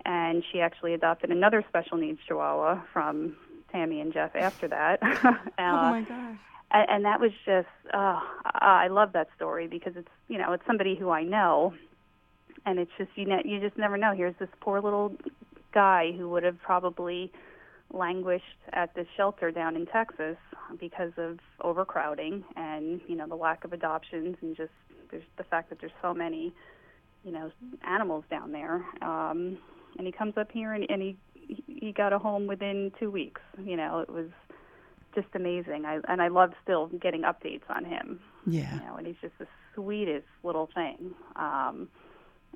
and 0.06 0.44
she 0.52 0.62
actually 0.62 0.94
adopted 0.94 1.30
another 1.30 1.64
special 1.68 1.98
needs 1.98 2.20
Chihuahua 2.28 2.82
from 2.94 3.36
Tammy 3.72 4.00
and 4.00 4.14
Jeff 4.14 4.36
after 4.36 4.68
that. 4.70 5.00
oh 5.68 5.76
Uh, 5.76 5.92
my 5.92 6.02
gosh. 6.08 6.38
and, 6.72 6.90
and 6.90 7.06
that 7.06 7.20
was 7.20 7.32
just 7.46 7.68
uh, 7.94 8.20
I 8.46 8.88
love 8.88 9.12
that 9.14 9.28
story 9.36 9.68
because 9.68 9.94
it's 9.98 10.08
you 10.30 10.38
know 10.38 10.54
it's 10.54 10.66
somebody 10.66 10.96
who 10.96 11.10
I 11.10 11.24
know, 11.24 11.74
and 12.66 12.80
it's 12.80 12.92
just 12.98 13.12
you 13.16 13.26
know 13.26 13.42
you 13.44 13.60
just 13.60 13.78
never 13.78 13.98
know. 13.98 14.14
Here's 14.16 14.36
this 14.40 14.50
poor 14.62 14.80
little 14.82 15.14
guy 15.74 16.14
who 16.14 16.30
would 16.30 16.44
have 16.44 16.60
probably 16.62 17.32
languished 17.92 18.44
at 18.74 18.94
this 18.96 19.08
shelter 19.18 19.52
down 19.52 19.76
in 19.76 19.86
Texas 19.86 20.38
because 20.80 21.12
of 21.18 21.40
overcrowding 21.62 22.44
and 22.56 23.02
you 23.08 23.16
know 23.16 23.28
the 23.28 23.36
lack 23.36 23.64
of 23.64 23.74
adoptions 23.74 24.38
and 24.42 24.56
just 24.56 24.72
there's 25.10 25.24
the 25.38 25.44
fact 25.44 25.70
that 25.70 25.80
there's 25.80 25.92
so 26.02 26.14
many 26.14 26.54
you 27.24 27.32
know 27.32 27.52
animals 27.84 28.24
down 28.30 28.52
there. 28.52 28.86
Um, 29.02 29.58
and 29.98 30.06
he 30.06 30.12
comes 30.12 30.38
up 30.38 30.52
here 30.52 30.74
and, 30.74 30.86
and 30.90 31.02
he 31.02 31.18
he 31.68 31.92
got 31.92 32.14
a 32.14 32.20
home 32.20 32.48
within 32.48 32.92
two 33.00 33.10
weeks. 33.10 33.42
You 33.64 33.76
know 33.76 34.00
it 34.00 34.10
was 34.10 34.30
just 35.16 35.28
amazing. 35.34 35.86
I 35.86 36.00
and 36.08 36.22
I 36.22 36.28
love 36.28 36.52
still 36.64 36.88
getting 36.88 37.24
updates 37.24 37.68
on 37.70 37.86
him. 37.86 38.20
Yeah. 38.46 38.74
You 38.76 38.82
know, 38.82 38.96
and 38.98 39.08
he's 39.08 39.16
just 39.22 39.38
the 39.40 39.48
sweetest 39.74 40.28
little 40.44 40.70
thing. 40.74 41.14
Um, 41.36 41.90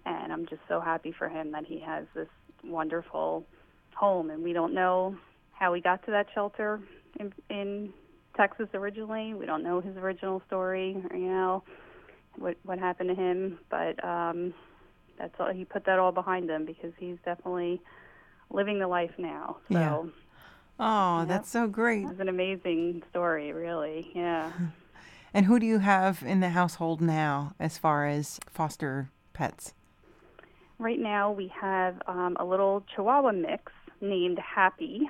and 0.06 0.34
I'm 0.34 0.46
just 0.46 0.62
so 0.68 0.80
happy 0.80 1.14
for 1.18 1.30
him 1.30 1.52
that 1.52 1.66
he 1.66 1.80
has 1.80 2.06
this 2.14 2.28
wonderful 2.64 3.46
home. 3.96 4.30
And 4.30 4.44
we 4.44 4.54
don't 4.54 4.74
know 4.74 5.16
how 5.52 5.74
he 5.74 5.82
got 5.82 6.04
to 6.06 6.12
that 6.12 6.28
shelter 6.34 6.82
in, 7.20 7.34
in 7.50 7.94
Texas 8.36 8.68
originally. 8.74 9.34
We 9.34 9.46
don't 9.46 9.64
know 9.64 9.82
his 9.82 9.96
original 9.98 10.42
story, 10.48 10.98
or, 11.10 11.16
you 11.16 11.28
know, 11.28 11.64
what 12.38 12.58
what 12.64 12.80
happened 12.80 13.10
to 13.10 13.16
him. 13.16 13.60
But 13.70 14.04
um, 14.04 14.54
that's 15.18 15.34
all. 15.40 15.52
He 15.54 15.66
put 15.66 15.86
that 15.86 16.00
all 16.00 16.12
behind 16.12 16.50
him 16.50 16.66
because 16.66 16.92
he's 16.98 17.18
definitely 17.24 17.82
living 18.50 18.80
the 18.80 18.88
life 18.88 19.12
now. 19.18 19.58
So. 19.72 19.74
Yeah. 19.80 20.04
Oh, 20.80 21.20
Yep. 21.20 21.28
that's 21.28 21.50
so 21.50 21.68
great. 21.68 22.08
It's 22.10 22.20
an 22.20 22.30
amazing 22.30 23.04
story, 23.12 23.54
really. 23.54 24.12
Yeah. 24.16 24.52
And 25.36 25.48
who 25.48 25.60
do 25.60 25.66
you 25.66 25.80
have 25.80 26.22
in 26.24 26.42
the 26.42 26.50
household 26.50 27.02
now 27.02 27.56
as 27.60 27.80
far 27.80 28.06
as 28.06 28.40
foster 28.52 29.10
pets? 29.34 29.74
Right 30.78 31.00
now, 31.00 31.32
we 31.32 31.48
have 31.60 32.00
um, 32.06 32.38
a 32.40 32.46
little 32.46 32.86
Chihuahua 32.96 33.32
mix 33.32 33.72
named 34.04 34.38
Happy, 34.38 35.10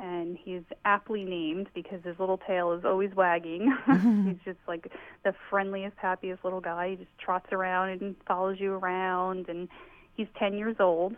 and 0.00 0.36
he's 0.36 0.62
aptly 0.84 1.24
named 1.24 1.68
because 1.74 2.02
his 2.02 2.18
little 2.18 2.38
tail 2.38 2.72
is 2.72 2.84
always 2.84 3.14
wagging. 3.14 3.76
he's 4.26 4.44
just 4.44 4.58
like 4.66 4.90
the 5.24 5.34
friendliest, 5.48 5.96
happiest 5.98 6.42
little 6.42 6.60
guy. 6.60 6.90
He 6.90 6.96
just 6.96 7.18
trots 7.18 7.52
around 7.52 7.90
and 7.90 8.16
follows 8.26 8.58
you 8.58 8.72
around, 8.72 9.48
and 9.48 9.68
he's 10.14 10.26
10 10.38 10.54
years 10.54 10.76
old. 10.80 11.14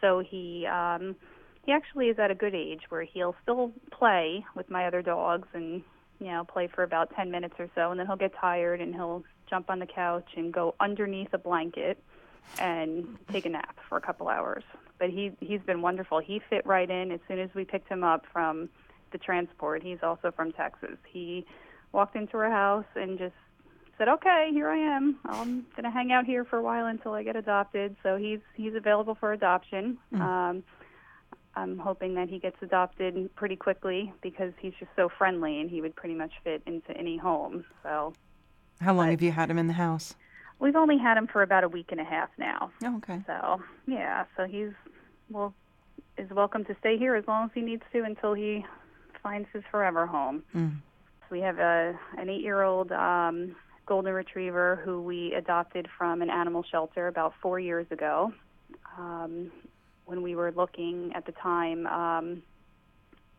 So 0.00 0.20
he 0.20 0.66
um, 0.66 1.16
he 1.66 1.72
actually 1.72 2.06
is 2.06 2.18
at 2.18 2.30
a 2.30 2.34
good 2.34 2.54
age 2.54 2.82
where 2.88 3.02
he'll 3.02 3.34
still 3.42 3.72
play 3.90 4.44
with 4.54 4.70
my 4.70 4.86
other 4.86 5.02
dogs 5.02 5.48
and 5.52 5.82
you 6.20 6.28
know 6.28 6.44
play 6.44 6.68
for 6.68 6.82
about 6.82 7.14
10 7.14 7.30
minutes 7.30 7.54
or 7.58 7.68
so, 7.74 7.90
and 7.90 7.98
then 7.98 8.06
he'll 8.06 8.16
get 8.16 8.32
tired 8.40 8.80
and 8.80 8.94
he'll 8.94 9.24
jump 9.50 9.70
on 9.70 9.78
the 9.78 9.86
couch 9.86 10.28
and 10.36 10.52
go 10.52 10.74
underneath 10.80 11.32
a 11.32 11.38
blanket 11.38 12.02
and 12.58 13.18
take 13.30 13.44
a 13.44 13.48
nap 13.48 13.76
for 13.88 13.98
a 13.98 14.00
couple 14.00 14.28
hours. 14.28 14.64
But 14.98 15.10
he 15.10 15.32
he's 15.40 15.60
been 15.62 15.80
wonderful. 15.82 16.18
He 16.18 16.40
fit 16.50 16.66
right 16.66 16.88
in 16.90 17.12
as 17.12 17.20
soon 17.28 17.38
as 17.38 17.50
we 17.54 17.64
picked 17.64 17.88
him 17.88 18.02
up 18.04 18.24
from 18.32 18.68
the 19.12 19.18
transport. 19.18 19.82
He's 19.82 19.98
also 20.02 20.30
from 20.32 20.52
Texas. 20.52 20.96
He 21.10 21.46
walked 21.92 22.16
into 22.16 22.36
our 22.36 22.50
house 22.50 22.84
and 22.94 23.18
just 23.18 23.34
said, 23.96 24.08
"Okay, 24.08 24.50
here 24.52 24.68
I 24.68 24.76
am. 24.78 25.18
I'm 25.24 25.66
going 25.76 25.84
to 25.84 25.90
hang 25.90 26.12
out 26.12 26.24
here 26.24 26.44
for 26.44 26.56
a 26.58 26.62
while 26.62 26.86
until 26.86 27.12
I 27.14 27.22
get 27.22 27.36
adopted." 27.36 27.96
So 28.02 28.16
he's 28.16 28.40
he's 28.54 28.74
available 28.74 29.14
for 29.14 29.32
adoption. 29.32 29.98
Um 30.14 30.62
I'm 31.56 31.78
hoping 31.78 32.14
that 32.14 32.28
he 32.28 32.38
gets 32.38 32.56
adopted 32.62 33.34
pretty 33.34 33.56
quickly 33.56 34.12
because 34.22 34.52
he's 34.60 34.74
just 34.78 34.92
so 34.94 35.08
friendly 35.18 35.60
and 35.60 35.68
he 35.68 35.80
would 35.80 35.96
pretty 35.96 36.14
much 36.14 36.32
fit 36.44 36.62
into 36.66 36.96
any 36.96 37.16
home. 37.16 37.64
So 37.82 38.12
How 38.80 38.94
long 38.94 39.06
Right. 39.06 39.10
have 39.12 39.22
you 39.22 39.32
had 39.32 39.50
him 39.50 39.58
in 39.58 39.66
the 39.66 39.72
house? 39.72 40.14
We've 40.58 40.76
only 40.76 40.98
had 40.98 41.16
him 41.16 41.26
for 41.26 41.42
about 41.42 41.64
a 41.64 41.68
week 41.68 41.88
and 41.90 42.00
a 42.00 42.04
half 42.04 42.30
now. 42.38 42.70
Oh, 42.84 42.96
okay. 42.98 43.22
So 43.26 43.60
yeah, 43.86 44.24
so 44.36 44.44
he's 44.44 44.72
well 45.30 45.54
is 46.16 46.30
welcome 46.30 46.64
to 46.64 46.76
stay 46.80 46.98
here 46.98 47.14
as 47.14 47.26
long 47.28 47.44
as 47.44 47.50
he 47.54 47.60
needs 47.60 47.82
to 47.92 48.02
until 48.02 48.34
he 48.34 48.64
finds 49.22 49.48
his 49.52 49.62
forever 49.70 50.06
home. 50.06 50.42
Mm. 50.54 50.76
We 51.30 51.40
have 51.40 51.58
a 51.58 51.98
an 52.16 52.28
eight 52.28 52.42
year 52.42 52.62
old 52.62 52.90
um, 52.92 53.54
golden 53.86 54.12
retriever 54.12 54.80
who 54.84 55.02
we 55.02 55.34
adopted 55.34 55.88
from 55.96 56.22
an 56.22 56.30
animal 56.30 56.64
shelter 56.70 57.08
about 57.08 57.34
four 57.40 57.60
years 57.60 57.86
ago. 57.90 58.32
Um, 58.98 59.50
when 60.06 60.22
we 60.22 60.34
were 60.34 60.52
looking 60.52 61.12
at 61.14 61.26
the 61.26 61.32
time 61.32 61.86
um, 61.86 62.42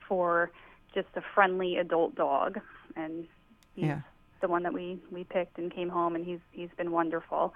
for 0.07 0.51
just 0.93 1.07
a 1.15 1.21
friendly 1.33 1.77
adult 1.77 2.15
dog, 2.15 2.59
and 2.95 3.27
he's 3.73 3.85
Yeah. 3.85 4.01
The 4.41 4.48
one 4.48 4.63
that 4.63 4.74
we 4.74 5.00
we 5.12 5.24
picked 5.24 5.58
and 5.58 5.74
came 5.74 5.89
home, 5.89 6.15
and 6.15 6.25
he's 6.25 6.39
he's 6.51 6.69
been 6.77 6.91
wonderful. 6.91 7.53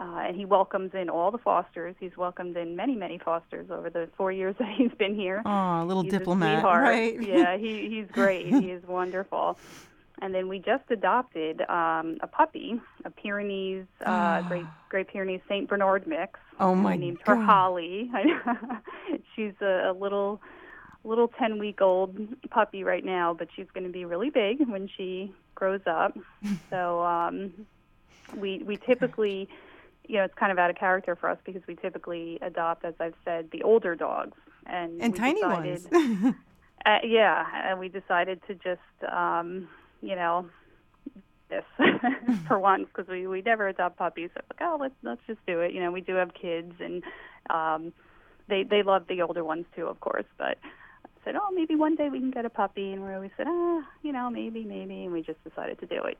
Uh, 0.00 0.20
and 0.28 0.36
he 0.36 0.44
welcomes 0.44 0.92
in 0.94 1.10
all 1.10 1.32
the 1.32 1.38
fosters. 1.38 1.96
He's 1.98 2.16
welcomed 2.16 2.56
in 2.56 2.76
many, 2.76 2.94
many 2.94 3.18
fosters 3.18 3.68
over 3.68 3.90
the 3.90 4.08
four 4.16 4.30
years 4.30 4.54
that 4.60 4.68
he's 4.76 4.92
been 4.96 5.16
here. 5.16 5.42
Oh, 5.44 5.82
a 5.82 5.84
little 5.84 6.04
He's 6.04 6.12
diplomat, 6.12 6.58
sweetheart. 6.60 6.82
right? 6.84 7.20
yeah, 7.34 7.56
he 7.56 7.88
he's 7.90 8.06
great. 8.12 8.46
he 8.46 8.70
is 8.70 8.82
wonderful. 8.86 9.58
And 10.20 10.32
then 10.34 10.48
we 10.48 10.58
just 10.60 10.84
adopted 10.90 11.60
um, 11.62 12.18
a 12.22 12.26
puppy, 12.28 12.80
a 13.04 13.10
Pyrenees, 13.10 13.86
uh, 14.06 14.42
Great 14.42 14.66
Great 14.88 15.08
Pyrenees 15.08 15.40
Saint 15.48 15.68
Bernard 15.68 16.06
mix. 16.06 16.38
Oh, 16.60 16.74
my 16.76 16.92
We 16.92 16.98
named 16.98 17.18
her 17.24 17.34
God. 17.36 17.44
Holly. 17.44 18.10
she's 19.34 19.52
a, 19.60 19.90
a 19.90 19.94
little 19.98 20.40
little 21.04 21.28
ten 21.28 21.58
week 21.58 21.80
old 21.80 22.16
puppy 22.50 22.84
right 22.84 23.04
now, 23.04 23.34
but 23.34 23.48
she's 23.54 23.66
going 23.74 23.84
to 23.86 23.92
be 23.92 24.04
really 24.04 24.30
big 24.30 24.66
when 24.68 24.88
she 24.96 25.32
grows 25.58 25.80
up. 25.86 26.16
so 26.70 27.02
um, 27.02 27.52
we 28.36 28.62
we 28.64 28.76
typically, 28.76 29.48
you 30.06 30.16
know, 30.16 30.24
it's 30.24 30.34
kind 30.34 30.52
of 30.52 30.58
out 30.58 30.70
of 30.70 30.76
character 30.76 31.16
for 31.16 31.28
us 31.28 31.38
because 31.44 31.62
we 31.66 31.74
typically 31.74 32.38
adopt, 32.40 32.84
as 32.84 32.94
I've 33.00 33.16
said, 33.24 33.50
the 33.50 33.62
older 33.62 33.94
dogs 33.94 34.38
and 34.66 35.02
And 35.02 35.14
tiny 35.14 35.40
decided, 35.40 35.92
ones. 35.92 36.34
uh, 36.86 36.98
yeah, 37.02 37.44
and 37.70 37.80
we 37.80 37.88
decided 37.88 38.40
to 38.46 38.54
just, 38.54 39.12
um, 39.12 39.68
you 40.00 40.14
know, 40.14 40.48
this 41.50 41.64
for 42.46 42.58
once 42.58 42.86
because 42.88 43.08
we 43.08 43.26
we 43.26 43.42
never 43.42 43.68
adopt 43.68 43.96
puppies. 43.96 44.30
So 44.34 44.40
like, 44.50 44.60
oh, 44.68 44.76
let's 44.80 44.94
let's 45.02 45.22
just 45.26 45.44
do 45.46 45.60
it. 45.60 45.72
You 45.72 45.80
know, 45.80 45.90
we 45.90 46.02
do 46.02 46.14
have 46.14 46.32
kids, 46.34 46.74
and 46.78 47.02
um, 47.50 47.92
they 48.48 48.62
they 48.62 48.82
love 48.82 49.06
the 49.08 49.22
older 49.22 49.42
ones 49.42 49.66
too, 49.74 49.86
of 49.86 49.98
course. 50.00 50.26
But 50.36 50.58
said, 51.28 51.36
oh, 51.40 51.50
maybe 51.54 51.74
one 51.74 51.94
day 51.94 52.08
we 52.08 52.18
can 52.18 52.30
get 52.30 52.46
a 52.46 52.50
puppy, 52.50 52.92
and 52.92 53.04
we 53.04 53.12
always 53.12 53.30
said, 53.36 53.46
ah, 53.48 53.82
you 54.02 54.12
know, 54.12 54.30
maybe, 54.30 54.64
maybe, 54.64 55.04
and 55.04 55.12
we 55.12 55.20
just 55.22 55.42
decided 55.44 55.78
to 55.80 55.86
do 55.86 56.02
it. 56.04 56.16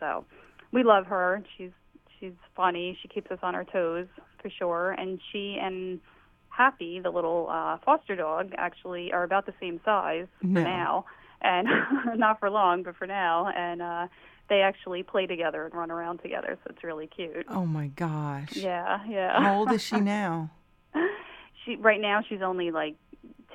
So 0.00 0.24
we 0.72 0.82
love 0.82 1.06
her. 1.06 1.44
She's 1.56 1.70
she's 2.18 2.32
funny. 2.56 2.98
She 3.00 3.06
keeps 3.08 3.30
us 3.30 3.38
on 3.42 3.54
our 3.54 3.62
toes 3.64 4.06
for 4.42 4.50
sure, 4.50 4.90
and 4.92 5.20
she 5.30 5.58
and 5.62 6.00
Happy, 6.48 7.00
the 7.00 7.08
little 7.08 7.48
uh, 7.50 7.78
foster 7.82 8.14
dog, 8.14 8.52
actually 8.58 9.10
are 9.10 9.22
about 9.22 9.46
the 9.46 9.54
same 9.58 9.80
size 9.86 10.26
No. 10.42 10.60
for 10.60 10.64
now, 10.68 11.04
and 11.40 11.66
not 12.18 12.40
for 12.40 12.50
long, 12.50 12.82
but 12.82 12.94
for 12.96 13.06
now, 13.06 13.48
and 13.56 13.80
uh, 13.80 14.06
they 14.50 14.60
actually 14.60 15.02
play 15.02 15.26
together 15.26 15.64
and 15.64 15.72
run 15.72 15.90
around 15.90 16.18
together, 16.18 16.58
so 16.62 16.70
it's 16.74 16.84
really 16.84 17.06
cute. 17.06 17.46
oh 17.48 17.64
my 17.64 17.86
gosh. 17.88 18.54
Yeah, 18.56 18.98
yeah. 19.08 19.40
How 19.40 19.60
old 19.60 19.72
is 19.72 19.82
she 19.82 19.98
now? 20.18 20.50
She 21.64 21.76
right 21.76 22.00
now 22.00 22.22
she's 22.28 22.42
only 22.42 22.70
like 22.70 22.96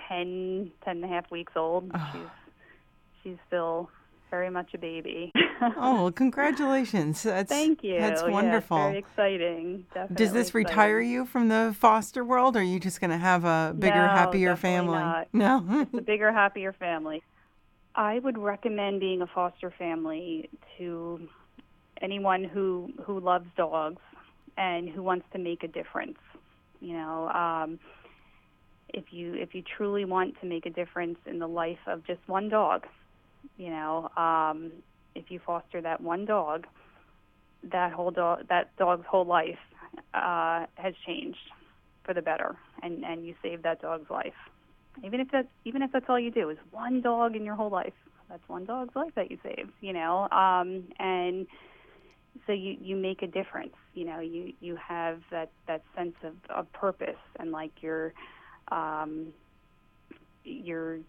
ten, 0.07 0.71
ten 0.83 0.97
and 0.97 1.05
a 1.05 1.07
half 1.07 1.29
weeks 1.31 1.53
old. 1.55 1.91
Oh. 1.93 2.09
She's 2.13 2.21
she's 3.23 3.37
still 3.47 3.89
very 4.29 4.49
much 4.49 4.73
a 4.73 4.77
baby. 4.77 5.31
Oh, 5.59 6.03
well, 6.03 6.11
congratulations. 6.11 7.23
That's 7.23 7.49
Thank 7.49 7.83
you. 7.83 7.99
That's 7.99 8.21
Yeah, 8.21 8.29
wonderful. 8.29 8.77
very 8.77 8.99
exciting. 8.99 9.85
Definitely 9.91 10.15
Does 10.23 10.31
this 10.31 10.49
exciting. 10.49 10.67
retire 10.67 11.01
you 11.01 11.25
from 11.25 11.47
the 11.47 11.75
foster 11.79 12.23
world, 12.23 12.55
or 12.55 12.59
are 12.59 12.61
you 12.63 12.79
just 12.79 13.01
going 13.01 13.09
to 13.09 13.17
have 13.17 13.43
a 13.43 13.73
bigger, 13.73 13.95
No, 13.95 14.07
happier 14.07 14.55
family? 14.55 14.99
not. 14.99 15.27
No. 15.33 15.87
a 15.97 16.01
bigger, 16.01 16.31
happier 16.31 16.73
family. 16.73 17.23
I 17.95 18.19
would 18.19 18.37
recommend 18.37 18.99
being 18.99 19.23
a 19.23 19.25
foster 19.27 19.71
family 19.71 20.47
to 20.77 21.27
anyone 22.03 22.43
who 22.43 22.91
who 23.03 23.19
loves 23.19 23.47
dogs 23.57 24.01
and 24.57 24.87
who 24.87 25.01
wants 25.01 25.25
to 25.33 25.39
make 25.39 25.63
a 25.63 25.67
difference. 25.67 26.19
You 26.81 26.93
know, 26.93 27.29
um, 27.29 27.79
if 28.89 29.05
you 29.11 29.33
if 29.35 29.53
you 29.53 29.63
truly 29.77 30.05
want 30.05 30.39
to 30.41 30.47
make 30.47 30.65
a 30.65 30.69
difference 30.69 31.17
in 31.25 31.39
the 31.39 31.47
life 31.47 31.79
of 31.87 32.05
just 32.05 32.19
one 32.27 32.49
dog, 32.49 32.85
you 33.57 33.69
know, 33.69 34.09
um, 34.17 34.71
if 35.15 35.29
you 35.29 35.39
foster 35.45 35.81
that 35.81 36.01
one 36.01 36.25
dog, 36.25 36.67
that 37.71 37.91
whole 37.91 38.11
dog 38.11 38.47
that 38.49 38.75
dog's 38.77 39.05
whole 39.05 39.25
life 39.25 39.59
uh, 40.13 40.65
has 40.75 40.93
changed 41.05 41.37
for 42.03 42.13
the 42.13 42.21
better, 42.21 42.55
and 42.81 43.03
and 43.03 43.25
you 43.25 43.35
save 43.41 43.63
that 43.63 43.81
dog's 43.81 44.09
life 44.09 44.33
even 45.03 45.19
if 45.19 45.27
that's 45.31 45.47
even 45.63 45.83
if 45.83 45.91
that's 45.91 46.05
all 46.09 46.19
you 46.19 46.31
do 46.31 46.49
is 46.49 46.57
one 46.71 47.01
dog 47.01 47.35
in 47.35 47.45
your 47.45 47.53
whole 47.53 47.69
life 47.69 47.93
that's 48.29 48.41
one 48.47 48.65
dog's 48.65 48.95
life 48.95 49.11
that 49.15 49.29
you 49.29 49.37
save, 49.43 49.69
you 49.79 49.93
know 49.93 50.27
um 50.31 50.83
and 50.97 51.45
so 52.45 52.53
you 52.53 52.77
you 52.79 52.95
make 52.95 53.21
a 53.21 53.27
difference. 53.27 53.73
You 53.93 54.05
know, 54.05 54.19
you 54.19 54.53
you 54.59 54.75
have 54.75 55.21
that 55.31 55.49
that 55.67 55.83
sense 55.95 56.15
of, 56.23 56.33
of 56.49 56.71
purpose 56.73 57.17
and 57.39 57.51
like 57.51 57.71
you're 57.81 58.13
um, 58.71 59.27
you're 60.43 60.99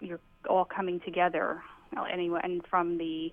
you're 0.00 0.20
all 0.48 0.64
coming 0.64 1.00
together. 1.00 1.62
And 1.96 2.64
from 2.66 2.98
the 2.98 3.32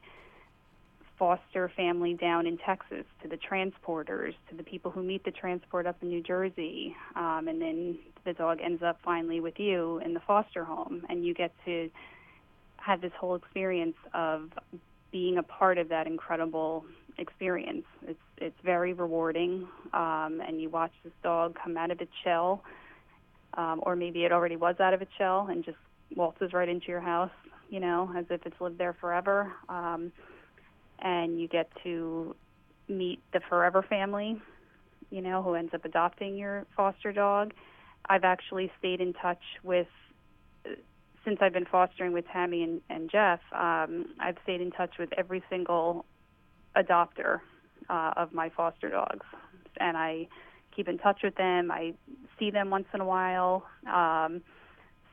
foster 1.18 1.72
family 1.76 2.14
down 2.14 2.46
in 2.46 2.58
Texas 2.58 3.06
to 3.22 3.28
the 3.28 3.38
transporters 3.38 4.34
to 4.50 4.56
the 4.56 4.64
people 4.64 4.92
who 4.92 5.04
meet 5.04 5.24
the 5.24 5.32
transport 5.32 5.86
up 5.86 5.96
in 6.02 6.10
New 6.10 6.22
Jersey, 6.22 6.96
um, 7.16 7.48
and 7.48 7.62
then 7.62 7.98
the 8.26 8.34
dog 8.34 8.60
ends 8.62 8.84
up 8.84 9.00
finally 9.04 9.40
with 9.40 9.60
you 9.60 10.00
in 10.04 10.14
the 10.14 10.20
foster 10.22 10.64
home, 10.64 11.06
and 11.10 11.26
you 11.26 11.34
get 11.34 11.52
to 11.66 11.90
have 12.78 13.02
this 13.02 13.14
whole 13.20 13.36
experience 13.36 13.96
of 14.14 14.52
being 15.12 15.38
a 15.38 15.44
part 15.44 15.78
of 15.78 15.90
that 15.90 16.08
incredible 16.08 16.86
experience. 17.18 17.86
It's 18.08 18.20
it's 18.38 18.60
very 18.64 18.94
rewarding, 18.94 19.68
um, 19.94 20.42
and 20.46 20.60
you 20.62 20.70
watch 20.70 20.92
this 21.04 21.14
dog 21.24 21.56
come 21.62 21.78
out 21.78 21.92
of 21.92 22.02
its 22.02 22.12
shell, 22.24 22.64
um, 23.56 23.80
or 23.84 23.96
maybe 23.96 24.26
it 24.26 24.32
already 24.32 24.56
was 24.56 24.76
out 24.80 24.94
of 24.94 25.02
its 25.02 25.12
shell 25.18 25.48
and 25.50 25.64
just 25.64 25.78
waltzes 26.16 26.54
right 26.54 26.70
into 26.70 26.88
your 26.88 27.02
house, 27.02 27.32
you 27.70 27.80
know, 27.80 28.12
as 28.16 28.26
if 28.30 28.46
it's 28.46 28.60
lived 28.60 28.78
there 28.78 28.94
forever. 29.00 29.52
Um, 29.70 30.12
and 31.00 31.40
you 31.40 31.48
get 31.48 31.70
to 31.84 32.36
meet 32.88 33.20
the 33.34 33.42
forever 33.50 33.82
family, 33.82 34.42
you 35.10 35.22
know, 35.22 35.42
who 35.42 35.56
ends 35.56 35.74
up 35.74 35.86
adopting 35.86 36.38
your 36.38 36.66
foster 36.76 37.12
dog. 37.12 37.54
I've 38.08 38.24
actually 38.24 38.72
stayed 38.80 39.02
in 39.02 39.14
touch 39.14 39.42
with 39.64 39.88
since 41.26 41.40
I've 41.42 41.54
been 41.54 41.66
fostering 41.66 42.14
with 42.14 42.26
Tammy 42.32 42.64
and, 42.64 42.82
and 42.90 43.10
Jeff, 43.10 43.40
um, 43.52 44.06
I've 44.20 44.38
stayed 44.44 44.62
in 44.62 44.72
touch 44.72 44.92
with 45.00 45.10
every 45.18 45.44
single 45.50 46.06
adopter 46.78 47.40
uh, 47.90 48.14
of 48.16 48.32
my 48.32 48.50
foster 48.50 48.90
dogs, 48.90 49.26
and 49.80 49.98
I 49.98 50.28
keep 50.76 50.88
in 50.88 50.98
touch 50.98 51.22
with 51.24 51.36
them. 51.36 51.72
I 51.72 51.94
see 52.40 52.52
them 52.52 52.70
once 52.70 52.88
in 52.94 53.02
a 53.02 53.06
while. 53.06 53.66
Um, 53.92 54.42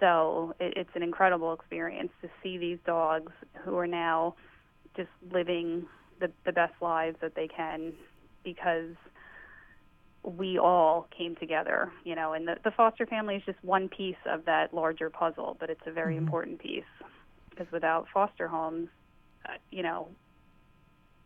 so 0.01 0.55
it, 0.59 0.75
it's 0.77 0.91
an 0.95 1.03
incredible 1.03 1.53
experience 1.53 2.11
to 2.23 2.29
see 2.43 2.59
these 2.59 2.79
dogs 2.85 3.33
who 3.65 3.77
are 3.77 3.87
now 3.87 4.35
just 4.97 5.11
living 5.31 5.87
the, 6.21 6.31
the 6.45 6.53
best 6.53 6.75
lives 6.81 7.17
that 7.21 7.35
they 7.35 7.49
can 7.49 7.93
because 8.45 8.95
we 10.25 10.59
all 10.59 11.09
came 11.17 11.35
together, 11.37 11.91
you 12.05 12.15
know, 12.15 12.33
and 12.33 12.47
the, 12.47 12.57
the 12.65 12.71
foster 12.71 13.07
family 13.07 13.37
is 13.37 13.43
just 13.45 13.59
one 13.63 13.89
piece 13.89 14.17
of 14.27 14.45
that 14.45 14.73
larger 14.73 15.11
puzzle, 15.11 15.57
but 15.59 15.69
it's 15.69 15.81
a 15.87 15.91
very 15.91 16.15
mm-hmm. 16.15 16.25
important 16.25 16.59
piece 16.61 16.85
because 17.51 17.67
without 17.73 18.07
foster 18.13 18.47
homes, 18.47 18.89
uh, 19.47 19.55
you 19.71 19.83
know, 19.83 20.09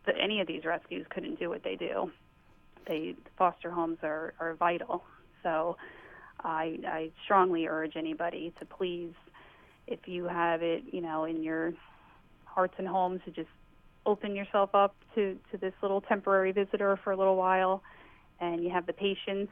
the, 0.05 0.13
any 0.17 0.41
of 0.41 0.47
these 0.47 0.65
rescues 0.65 1.05
couldn't 1.09 1.39
do 1.39 1.49
what 1.49 1.63
they 1.63 1.75
do. 1.75 2.11
They 2.87 3.15
foster 3.37 3.71
homes 3.71 3.97
are 4.03 4.33
are 4.39 4.55
vital. 4.55 5.03
So, 5.43 5.77
I 6.43 6.77
I 6.87 7.11
strongly 7.23 7.67
urge 7.67 7.93
anybody 7.95 8.53
to 8.59 8.65
please, 8.65 9.13
if 9.87 10.07
you 10.07 10.25
have 10.25 10.61
it, 10.61 10.83
you 10.91 11.01
know, 11.01 11.25
in 11.25 11.43
your 11.43 11.73
hearts 12.45 12.75
and 12.77 12.87
homes, 12.87 13.21
to 13.25 13.31
just 13.31 13.49
open 14.05 14.35
yourself 14.35 14.73
up 14.73 14.95
to 15.15 15.37
to 15.51 15.57
this 15.57 15.73
little 15.81 16.01
temporary 16.01 16.51
visitor 16.51 16.97
for 17.03 17.11
a 17.11 17.17
little 17.17 17.35
while 17.35 17.83
and 18.39 18.63
you 18.63 18.69
have 18.69 18.85
the 18.85 18.93
patience 18.93 19.49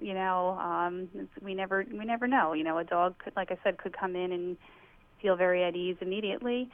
you 0.00 0.14
know 0.14 0.50
um 0.60 1.08
we 1.42 1.54
never 1.54 1.84
we 1.90 2.04
never 2.04 2.26
know 2.26 2.52
you 2.52 2.62
know 2.62 2.78
a 2.78 2.84
dog 2.84 3.14
could 3.18 3.32
like 3.36 3.50
i 3.50 3.56
said 3.64 3.78
could 3.78 3.96
come 3.96 4.14
in 4.14 4.32
and 4.32 4.56
feel 5.20 5.34
very 5.34 5.64
at 5.64 5.74
ease 5.74 5.96
immediately 6.00 6.68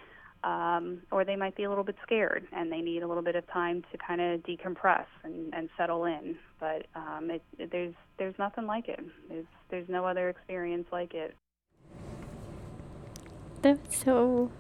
um 0.44 1.00
or 1.10 1.24
they 1.24 1.36
might 1.36 1.54
be 1.56 1.64
a 1.64 1.68
little 1.68 1.84
bit 1.84 1.96
scared 2.02 2.46
and 2.52 2.70
they 2.70 2.80
need 2.80 3.02
a 3.02 3.06
little 3.06 3.22
bit 3.22 3.36
of 3.36 3.46
time 3.48 3.82
to 3.92 3.98
kind 3.98 4.20
of 4.20 4.40
decompress 4.42 5.06
and 5.24 5.54
and 5.54 5.68
settle 5.76 6.04
in. 6.04 6.36
But 6.58 6.86
um 6.94 7.30
it, 7.30 7.42
it 7.58 7.70
there's 7.70 7.94
there's 8.18 8.34
nothing 8.38 8.66
like 8.66 8.88
it. 8.88 9.00
There's 9.28 9.46
there's 9.70 9.88
no 9.88 10.04
other 10.04 10.28
experience 10.28 10.86
like 10.92 11.14
it. 11.14 11.34
That's 13.62 13.96
so 13.96 14.50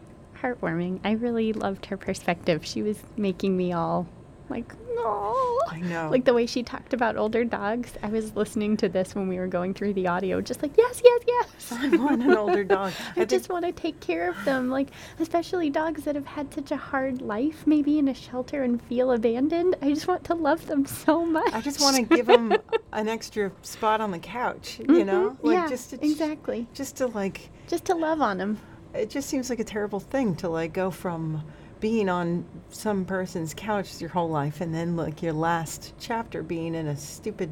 heartwarming. 0.40 1.00
I 1.04 1.12
really 1.12 1.52
loved 1.52 1.86
her 1.86 1.96
perspective. 1.96 2.64
She 2.64 2.82
was 2.82 3.02
making 3.16 3.56
me 3.56 3.72
all 3.72 4.06
like 4.48 4.72
oh 5.04 5.62
I 5.70 5.80
know. 5.80 6.08
Like 6.10 6.24
the 6.24 6.34
way 6.34 6.46
she 6.46 6.62
talked 6.62 6.92
about 6.92 7.16
older 7.16 7.44
dogs. 7.44 7.92
I 8.02 8.08
was 8.08 8.34
listening 8.36 8.76
to 8.78 8.88
this 8.88 9.14
when 9.14 9.28
we 9.28 9.38
were 9.38 9.46
going 9.46 9.74
through 9.74 9.94
the 9.94 10.06
audio, 10.06 10.40
just 10.40 10.62
like 10.62 10.76
yes, 10.76 11.00
yes, 11.04 11.22
yes. 11.26 11.72
I 11.72 11.88
want 11.96 12.22
an 12.22 12.36
older 12.36 12.64
dog. 12.64 12.92
I, 13.16 13.22
I 13.22 13.24
just 13.24 13.48
want 13.48 13.64
to 13.64 13.72
take 13.72 13.98
care 14.00 14.28
of 14.28 14.44
them, 14.44 14.70
like 14.70 14.88
especially 15.18 15.70
dogs 15.70 16.04
that 16.04 16.14
have 16.14 16.26
had 16.26 16.52
such 16.52 16.70
a 16.70 16.76
hard 16.76 17.22
life, 17.22 17.66
maybe 17.66 17.98
in 17.98 18.08
a 18.08 18.14
shelter 18.14 18.62
and 18.62 18.82
feel 18.82 19.12
abandoned. 19.12 19.76
I 19.82 19.88
just 19.88 20.06
want 20.06 20.24
to 20.24 20.34
love 20.34 20.66
them 20.66 20.84
so 20.84 21.24
much. 21.24 21.52
I 21.52 21.60
just 21.60 21.80
want 21.80 21.96
to 21.96 22.02
give 22.02 22.26
them 22.26 22.54
an 22.92 23.08
extra 23.08 23.52
spot 23.62 24.00
on 24.00 24.10
the 24.10 24.18
couch. 24.18 24.78
You 24.78 24.86
mm-hmm. 24.86 25.06
know, 25.06 25.36
like 25.42 25.54
yeah, 25.54 25.68
just 25.68 25.90
to, 25.90 26.04
exactly. 26.04 26.66
Just 26.74 26.96
to 26.96 27.06
like. 27.06 27.50
Just 27.68 27.84
to 27.86 27.94
love 27.94 28.20
on 28.20 28.38
them. 28.38 28.58
It 28.94 29.08
just 29.08 29.28
seems 29.28 29.48
like 29.48 29.58
a 29.58 29.64
terrible 29.64 30.00
thing 30.00 30.36
to 30.36 30.48
like 30.48 30.74
go 30.74 30.90
from 30.90 31.42
being 31.82 32.08
on 32.08 32.46
some 32.70 33.04
person's 33.04 33.52
couch 33.52 34.00
your 34.00 34.08
whole 34.08 34.30
life 34.30 34.60
and 34.60 34.72
then 34.72 34.96
like 34.96 35.20
your 35.20 35.32
last 35.32 35.92
chapter 35.98 36.40
being 36.40 36.76
in 36.76 36.86
a 36.86 36.96
stupid 36.96 37.50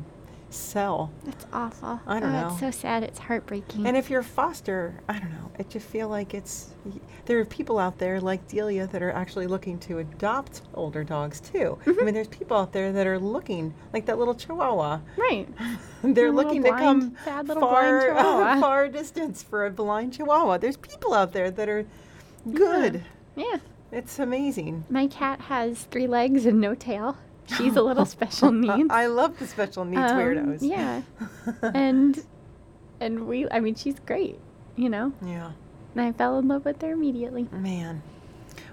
cell. 0.50 1.10
It's 1.26 1.46
awful. 1.52 2.00
I 2.06 2.20
don't 2.20 2.30
oh, 2.30 2.40
know. 2.40 2.48
It's 2.52 2.60
so 2.60 2.70
sad. 2.70 3.02
It's 3.02 3.18
heartbreaking. 3.18 3.86
And 3.86 3.96
if 3.96 4.08
you're 4.08 4.22
foster, 4.22 5.00
I 5.08 5.18
don't 5.18 5.32
know. 5.32 5.50
I 5.58 5.64
just 5.64 5.84
feel 5.84 6.08
like 6.08 6.32
it's 6.32 6.70
there 7.26 7.40
are 7.40 7.44
people 7.44 7.76
out 7.80 7.98
there 7.98 8.20
like 8.20 8.46
Delia 8.46 8.86
that 8.86 9.02
are 9.02 9.10
actually 9.10 9.48
looking 9.48 9.80
to 9.80 9.98
adopt 9.98 10.62
older 10.74 11.02
dogs 11.02 11.40
too. 11.40 11.76
Mm-hmm. 11.84 12.00
I 12.00 12.04
mean, 12.04 12.14
there's 12.14 12.28
people 12.28 12.56
out 12.56 12.72
there 12.72 12.92
that 12.92 13.08
are 13.08 13.18
looking 13.18 13.74
like 13.92 14.06
that 14.06 14.16
little 14.16 14.34
Chihuahua. 14.34 15.00
Right. 15.16 15.48
They're 16.04 16.32
looking 16.32 16.62
blind, 16.62 17.16
to 17.16 17.24
come 17.24 17.46
far 17.46 18.12
uh, 18.12 18.60
far 18.60 18.88
distance 18.88 19.42
for 19.42 19.66
a 19.66 19.70
blind 19.70 20.12
Chihuahua. 20.12 20.58
There's 20.58 20.76
people 20.76 21.14
out 21.14 21.32
there 21.32 21.50
that 21.50 21.68
are 21.68 21.84
good. 22.52 23.02
yeah. 23.34 23.44
yeah. 23.44 23.58
It's 23.92 24.18
amazing. 24.18 24.84
My 24.88 25.06
cat 25.06 25.40
has 25.42 25.82
three 25.84 26.06
legs 26.06 26.46
and 26.46 26.60
no 26.60 26.74
tail. 26.74 27.16
She's 27.56 27.76
a 27.76 27.82
little 27.82 28.06
special 28.06 28.52
needs. 28.66 28.90
I 28.90 29.06
love 29.06 29.38
the 29.38 29.46
special 29.46 29.84
needs 29.84 30.12
um, 30.12 30.18
weirdos. 30.18 30.58
Yeah. 30.62 31.02
and 31.74 32.24
and 33.00 33.26
we 33.26 33.48
I 33.50 33.60
mean 33.60 33.74
she's 33.74 33.98
great, 34.00 34.38
you 34.76 34.88
know? 34.88 35.12
Yeah. 35.24 35.52
And 35.94 36.04
I 36.04 36.12
fell 36.12 36.38
in 36.38 36.46
love 36.46 36.64
with 36.64 36.80
her 36.82 36.92
immediately. 36.92 37.48
Man. 37.50 38.02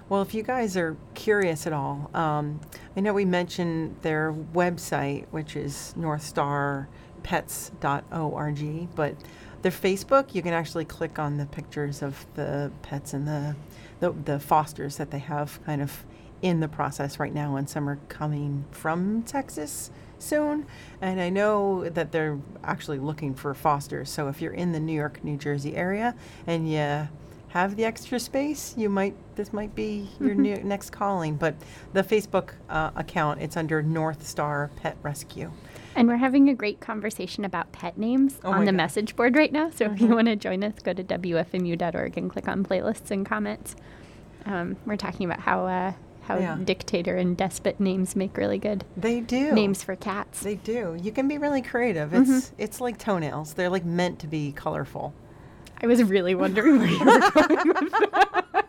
Well, 0.08 0.22
if 0.22 0.32
you 0.32 0.42
guys 0.42 0.76
are 0.76 0.96
curious 1.14 1.66
at 1.66 1.72
all, 1.72 2.10
um, 2.14 2.60
I 2.96 3.00
know 3.00 3.12
we 3.12 3.26
mentioned 3.26 3.96
their 4.02 4.32
website, 4.54 5.26
which 5.30 5.54
is 5.54 5.94
northstarpets.org, 5.98 8.88
but 8.94 9.14
their 9.60 9.72
Facebook, 9.72 10.34
you 10.34 10.42
can 10.42 10.54
actually 10.54 10.86
click 10.86 11.18
on 11.18 11.36
the 11.36 11.44
pictures 11.46 12.02
of 12.02 12.24
the 12.34 12.72
pets 12.82 13.12
and 13.12 13.28
the 13.28 13.54
the, 14.00 14.12
the 14.12 14.38
fosters 14.38 14.96
that 14.96 15.10
they 15.10 15.18
have 15.18 15.60
kind 15.64 15.82
of 15.82 16.04
in 16.40 16.60
the 16.60 16.68
process 16.68 17.18
right 17.18 17.34
now, 17.34 17.56
and 17.56 17.68
some 17.68 17.88
are 17.88 17.98
coming 18.08 18.64
from 18.70 19.22
Texas 19.22 19.90
soon. 20.18 20.66
And 21.00 21.20
I 21.20 21.30
know 21.30 21.88
that 21.88 22.12
they're 22.12 22.38
actually 22.62 22.98
looking 22.98 23.34
for 23.34 23.54
fosters. 23.54 24.10
So 24.10 24.28
if 24.28 24.40
you're 24.40 24.52
in 24.52 24.72
the 24.72 24.80
New 24.80 24.92
York, 24.92 25.22
New 25.24 25.36
Jersey 25.36 25.76
area 25.76 26.14
and 26.46 26.70
you 26.70 27.08
have 27.48 27.76
the 27.76 27.84
extra 27.84 28.20
space, 28.20 28.74
you 28.76 28.88
might 28.88 29.14
this 29.36 29.52
might 29.52 29.74
be 29.74 30.08
your 30.20 30.30
mm-hmm. 30.30 30.42
new, 30.42 30.56
next 30.56 30.90
calling. 30.90 31.36
But 31.36 31.54
the 31.92 32.02
Facebook 32.02 32.50
uh, 32.68 32.90
account, 32.96 33.40
it's 33.40 33.56
under 33.56 33.82
North 33.82 34.26
Star 34.26 34.70
Pet 34.76 34.96
Rescue. 35.02 35.50
And 35.94 36.06
we're 36.06 36.16
having 36.16 36.48
a 36.48 36.54
great 36.54 36.80
conversation 36.80 37.44
about 37.44 37.72
pet 37.72 37.98
names 37.98 38.38
oh 38.44 38.52
on 38.52 38.60
the 38.60 38.66
God. 38.66 38.76
message 38.76 39.16
board 39.16 39.36
right 39.36 39.50
now. 39.50 39.70
So 39.70 39.84
mm-hmm. 39.84 39.94
if 39.94 40.00
you 40.00 40.06
mm-hmm. 40.06 40.14
want 40.14 40.28
to 40.28 40.36
join 40.36 40.62
us, 40.62 40.74
go 40.82 40.92
to 40.92 41.02
WFMU.org 41.02 42.18
and 42.18 42.30
click 42.30 42.48
on 42.48 42.64
playlists 42.64 43.10
and 43.10 43.24
comments. 43.24 43.74
Um, 44.44 44.76
we're 44.86 44.96
talking 44.96 45.26
about 45.26 45.40
how 45.40 45.66
uh, 45.66 45.92
how 46.22 46.38
yeah. 46.38 46.58
dictator 46.62 47.16
and 47.16 47.36
despot 47.36 47.80
names 47.80 48.14
make 48.14 48.36
really 48.36 48.58
good. 48.58 48.84
They 48.96 49.20
do 49.20 49.52
names 49.52 49.82
for 49.82 49.96
cats. 49.96 50.40
They 50.40 50.56
do. 50.56 50.98
You 51.00 51.10
can 51.10 51.26
be 51.26 51.38
really 51.38 51.62
creative. 51.62 52.12
It's 52.12 52.30
mm-hmm. 52.30 52.54
it's 52.58 52.80
like 52.80 52.98
toenails. 52.98 53.54
They're 53.54 53.70
like 53.70 53.86
meant 53.86 54.18
to 54.20 54.26
be 54.26 54.52
colorful. 54.52 55.14
I 55.80 55.86
was 55.86 56.02
really 56.02 56.34
wondering 56.34 56.78
where 56.78 56.88
you 56.88 56.98
were 56.98 57.04
going 57.30 57.68
with 57.68 57.92
that. 58.12 58.64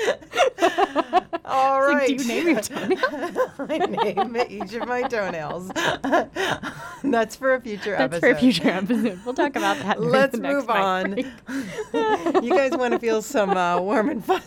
All 1.44 1.80
right. 1.82 1.94
Like, 1.94 2.06
do 2.06 2.14
you 2.14 2.28
name 2.28 2.46
your 2.48 2.60
toenails? 2.60 3.02
I 3.58 3.78
name 3.78 4.36
each 4.48 4.74
of 4.74 4.86
my 4.86 5.02
toenails. 5.02 5.68
That's 7.04 7.36
for 7.36 7.54
a 7.54 7.60
future 7.60 7.96
That's 7.96 8.14
episode. 8.14 8.20
That's 8.20 8.20
for 8.20 8.30
a 8.30 8.36
future 8.36 8.68
episode. 8.68 9.20
We'll 9.24 9.34
talk 9.34 9.56
about 9.56 9.78
that. 9.78 10.00
Let's 10.00 10.38
move 10.38 10.70
on. 10.70 11.16
you 11.18 12.54
guys 12.54 12.72
want 12.72 12.92
to 12.94 12.98
feel 12.98 13.22
some 13.22 13.50
uh, 13.50 13.80
warm 13.80 14.10
and 14.10 14.24
fuzzy? 14.24 14.46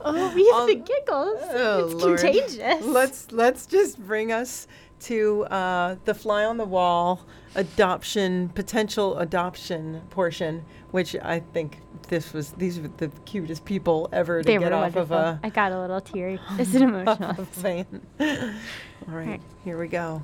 oh, 0.00 0.32
we 0.34 0.46
have 0.46 0.62
um, 0.62 0.66
the 0.66 0.74
giggles. 0.74 1.38
Oh, 1.50 1.84
it's 1.86 1.94
Lord. 1.94 2.20
contagious. 2.20 2.84
Let's 2.84 3.30
let's 3.32 3.66
just 3.66 3.98
bring 3.98 4.32
us 4.32 4.66
to 5.00 5.44
uh, 5.44 5.96
the 6.04 6.14
fly 6.14 6.44
on 6.44 6.56
the 6.56 6.64
wall 6.64 7.26
adoption 7.54 8.48
potential 8.50 9.18
adoption 9.18 10.02
portion, 10.10 10.64
which 10.90 11.16
I 11.16 11.40
think 11.40 11.78
this 12.08 12.32
was 12.32 12.52
these 12.52 12.80
were 12.80 12.88
the 12.96 13.08
cutest 13.24 13.64
people 13.64 14.08
ever 14.12 14.42
to 14.42 14.46
they 14.46 14.58
get 14.58 14.72
off 14.72 14.94
wonderful. 14.94 15.16
of 15.16 15.36
a. 15.36 15.40
I 15.42 15.50
got 15.50 15.72
a 15.72 15.80
little 15.80 16.00
teary. 16.00 16.40
It's 16.58 16.74
an 16.74 16.82
emotional. 16.94 17.34
van. 17.52 18.00
All 18.20 19.14
right, 19.14 19.40
here 19.64 19.78
we 19.78 19.88
go. 19.88 20.22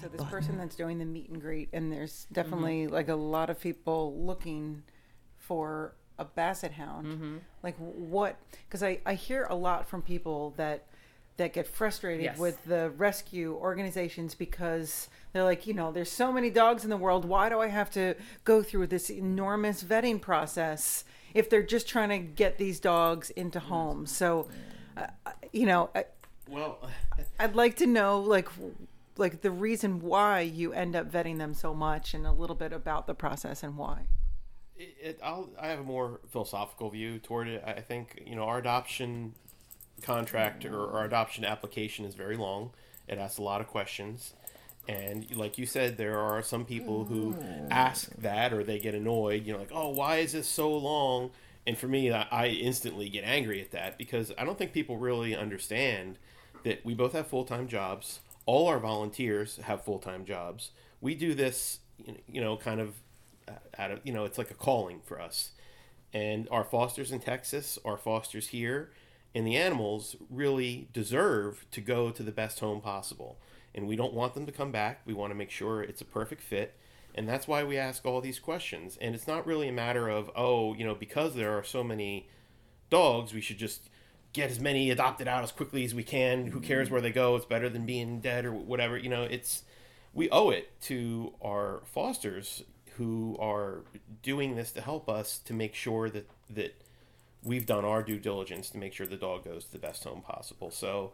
So 0.00 0.08
this 0.08 0.24
person 0.24 0.58
that's 0.58 0.76
doing 0.76 0.98
the 0.98 1.04
meet 1.04 1.30
and 1.30 1.40
greet, 1.40 1.70
and 1.72 1.90
there's 1.90 2.26
definitely 2.30 2.84
mm-hmm. 2.84 2.94
like 2.94 3.08
a 3.08 3.14
lot 3.14 3.48
of 3.50 3.58
people 3.60 4.14
looking 4.18 4.82
for 5.38 5.94
a 6.18 6.24
basset 6.24 6.72
hound. 6.72 7.06
Mm-hmm. 7.06 7.36
Like 7.62 7.76
what? 7.76 8.36
Because 8.66 8.82
I 8.82 9.00
I 9.06 9.14
hear 9.14 9.46
a 9.48 9.54
lot 9.54 9.88
from 9.88 10.02
people 10.02 10.54
that 10.56 10.86
that 11.36 11.52
get 11.52 11.66
frustrated 11.66 12.24
yes. 12.24 12.38
with 12.38 12.64
the 12.64 12.90
rescue 12.90 13.54
organizations 13.54 14.34
because 14.34 15.08
they're 15.32 15.44
like, 15.44 15.66
you 15.66 15.74
know, 15.74 15.92
there's 15.92 16.10
so 16.10 16.32
many 16.32 16.50
dogs 16.50 16.84
in 16.84 16.90
the 16.90 16.96
world. 16.96 17.24
Why 17.24 17.48
do 17.48 17.60
I 17.60 17.68
have 17.68 17.90
to 17.90 18.14
go 18.44 18.62
through 18.62 18.86
this 18.86 19.10
enormous 19.10 19.82
vetting 19.82 20.20
process 20.20 21.04
if 21.34 21.50
they're 21.50 21.62
just 21.62 21.86
trying 21.86 22.08
to 22.08 22.18
get 22.18 22.56
these 22.56 22.80
dogs 22.80 23.30
into 23.30 23.60
homes? 23.60 24.10
So, 24.10 24.48
uh, 24.96 25.08
you 25.52 25.66
know, 25.66 25.90
I, 25.94 26.06
well, 26.48 26.88
I'd 27.38 27.54
like 27.54 27.76
to 27.76 27.86
know 27.86 28.20
like 28.20 28.48
like 29.18 29.40
the 29.40 29.50
reason 29.50 30.00
why 30.00 30.40
you 30.40 30.72
end 30.72 30.94
up 30.94 31.10
vetting 31.10 31.38
them 31.38 31.54
so 31.54 31.74
much 31.74 32.14
and 32.14 32.26
a 32.26 32.32
little 32.32 32.56
bit 32.56 32.72
about 32.72 33.06
the 33.06 33.14
process 33.14 33.62
and 33.62 33.76
why. 33.76 34.06
It, 34.76 34.94
it, 35.00 35.20
i 35.22 35.68
have 35.68 35.78
a 35.78 35.84
more 35.84 36.20
philosophical 36.28 36.90
view 36.90 37.18
toward 37.18 37.48
it. 37.48 37.62
I 37.66 37.80
think 37.80 38.22
you 38.26 38.36
know 38.36 38.44
our 38.44 38.58
adoption 38.58 39.34
contract 40.02 40.64
or 40.64 40.90
our 40.92 41.04
adoption 41.04 41.44
application 41.44 42.04
is 42.04 42.14
very 42.14 42.36
long. 42.36 42.70
It 43.08 43.18
asks 43.18 43.38
a 43.38 43.42
lot 43.42 43.60
of 43.60 43.66
questions. 43.66 44.34
And 44.88 45.34
like 45.36 45.58
you 45.58 45.66
said, 45.66 45.96
there 45.96 46.18
are 46.18 46.42
some 46.42 46.64
people 46.64 47.04
who 47.04 47.36
ask 47.70 48.10
that 48.16 48.52
or 48.52 48.62
they 48.62 48.78
get 48.78 48.94
annoyed, 48.94 49.44
you 49.44 49.52
know, 49.52 49.58
like, 49.58 49.72
oh, 49.72 49.88
why 49.88 50.18
is 50.18 50.32
this 50.32 50.46
so 50.46 50.76
long? 50.76 51.30
And 51.66 51.76
for 51.76 51.88
me, 51.88 52.12
I 52.12 52.46
instantly 52.46 53.08
get 53.08 53.24
angry 53.24 53.60
at 53.60 53.72
that 53.72 53.98
because 53.98 54.32
I 54.38 54.44
don't 54.44 54.56
think 54.56 54.72
people 54.72 54.98
really 54.98 55.34
understand 55.34 56.18
that 56.62 56.84
we 56.84 56.94
both 56.94 57.12
have 57.12 57.26
full 57.26 57.44
time 57.44 57.66
jobs. 57.66 58.20
All 58.44 58.68
our 58.68 58.78
volunteers 58.78 59.56
have 59.64 59.84
full 59.84 59.98
time 59.98 60.24
jobs. 60.24 60.70
We 61.00 61.16
do 61.16 61.34
this, 61.34 61.80
you 62.30 62.40
know, 62.40 62.56
kind 62.56 62.80
of 62.80 62.94
uh, 63.48 63.52
out 63.78 63.90
of, 63.90 64.00
you 64.04 64.12
know, 64.12 64.24
it's 64.24 64.38
like 64.38 64.52
a 64.52 64.54
calling 64.54 65.00
for 65.04 65.20
us. 65.20 65.50
And 66.12 66.48
our 66.52 66.62
fosters 66.62 67.10
in 67.10 67.18
Texas, 67.18 67.78
our 67.84 67.96
fosters 67.96 68.48
here, 68.48 68.90
and 69.34 69.46
the 69.46 69.56
animals 69.56 70.16
really 70.30 70.88
deserve 70.92 71.66
to 71.70 71.80
go 71.80 72.10
to 72.10 72.22
the 72.22 72.32
best 72.32 72.60
home 72.60 72.80
possible. 72.80 73.38
And 73.74 73.86
we 73.86 73.96
don't 73.96 74.14
want 74.14 74.34
them 74.34 74.46
to 74.46 74.52
come 74.52 74.72
back. 74.72 75.00
We 75.04 75.12
want 75.12 75.30
to 75.30 75.34
make 75.34 75.50
sure 75.50 75.82
it's 75.82 76.00
a 76.00 76.06
perfect 76.06 76.42
fit. 76.42 76.74
And 77.14 77.28
that's 77.28 77.46
why 77.46 77.64
we 77.64 77.76
ask 77.76 78.04
all 78.06 78.20
these 78.20 78.38
questions. 78.38 78.96
And 79.00 79.14
it's 79.14 79.26
not 79.26 79.46
really 79.46 79.68
a 79.68 79.72
matter 79.72 80.08
of, 80.08 80.30
oh, 80.34 80.74
you 80.74 80.84
know, 80.84 80.94
because 80.94 81.34
there 81.34 81.56
are 81.56 81.64
so 81.64 81.84
many 81.84 82.28
dogs, 82.90 83.34
we 83.34 83.40
should 83.40 83.58
just 83.58 83.88
get 84.32 84.50
as 84.50 84.60
many 84.60 84.90
adopted 84.90 85.26
out 85.26 85.42
as 85.42 85.50
quickly 85.50 85.84
as 85.84 85.94
we 85.94 86.02
can. 86.02 86.48
Who 86.48 86.60
cares 86.60 86.90
where 86.90 87.00
they 87.00 87.10
go? 87.10 87.36
It's 87.36 87.46
better 87.46 87.68
than 87.68 87.86
being 87.86 88.20
dead 88.20 88.44
or 88.44 88.52
whatever. 88.52 88.98
You 88.98 89.08
know, 89.08 89.22
it's 89.22 89.64
we 90.12 90.30
owe 90.30 90.50
it 90.50 90.80
to 90.82 91.34
our 91.42 91.82
fosters 91.84 92.62
who 92.96 93.36
are 93.38 93.84
doing 94.22 94.56
this 94.56 94.72
to 94.72 94.80
help 94.80 95.08
us 95.08 95.38
to 95.38 95.52
make 95.54 95.74
sure 95.74 96.08
that 96.10 96.28
that 96.50 96.74
we've 97.42 97.66
done 97.66 97.84
our 97.84 98.02
due 98.02 98.18
diligence 98.18 98.70
to 98.70 98.78
make 98.78 98.92
sure 98.92 99.06
the 99.06 99.16
dog 99.16 99.44
goes 99.44 99.64
to 99.66 99.72
the 99.72 99.78
best 99.78 100.04
home 100.04 100.20
possible. 100.20 100.70
So, 100.70 101.12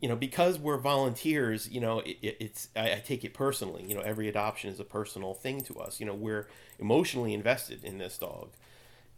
you 0.00 0.08
know, 0.08 0.16
because 0.16 0.58
we're 0.58 0.78
volunteers, 0.78 1.68
you 1.68 1.80
know, 1.80 2.00
it, 2.00 2.18
it's 2.22 2.68
I, 2.76 2.92
I, 2.92 3.02
take 3.04 3.24
it 3.24 3.34
personally. 3.34 3.84
You 3.86 3.94
know, 3.94 4.02
every 4.02 4.28
adoption 4.28 4.70
is 4.70 4.80
a 4.80 4.84
personal 4.84 5.34
thing 5.34 5.62
to 5.62 5.78
us. 5.78 6.00
You 6.00 6.06
know, 6.06 6.14
we're 6.14 6.48
emotionally 6.78 7.32
invested 7.32 7.82
in 7.82 7.98
this 7.98 8.18
dog, 8.18 8.50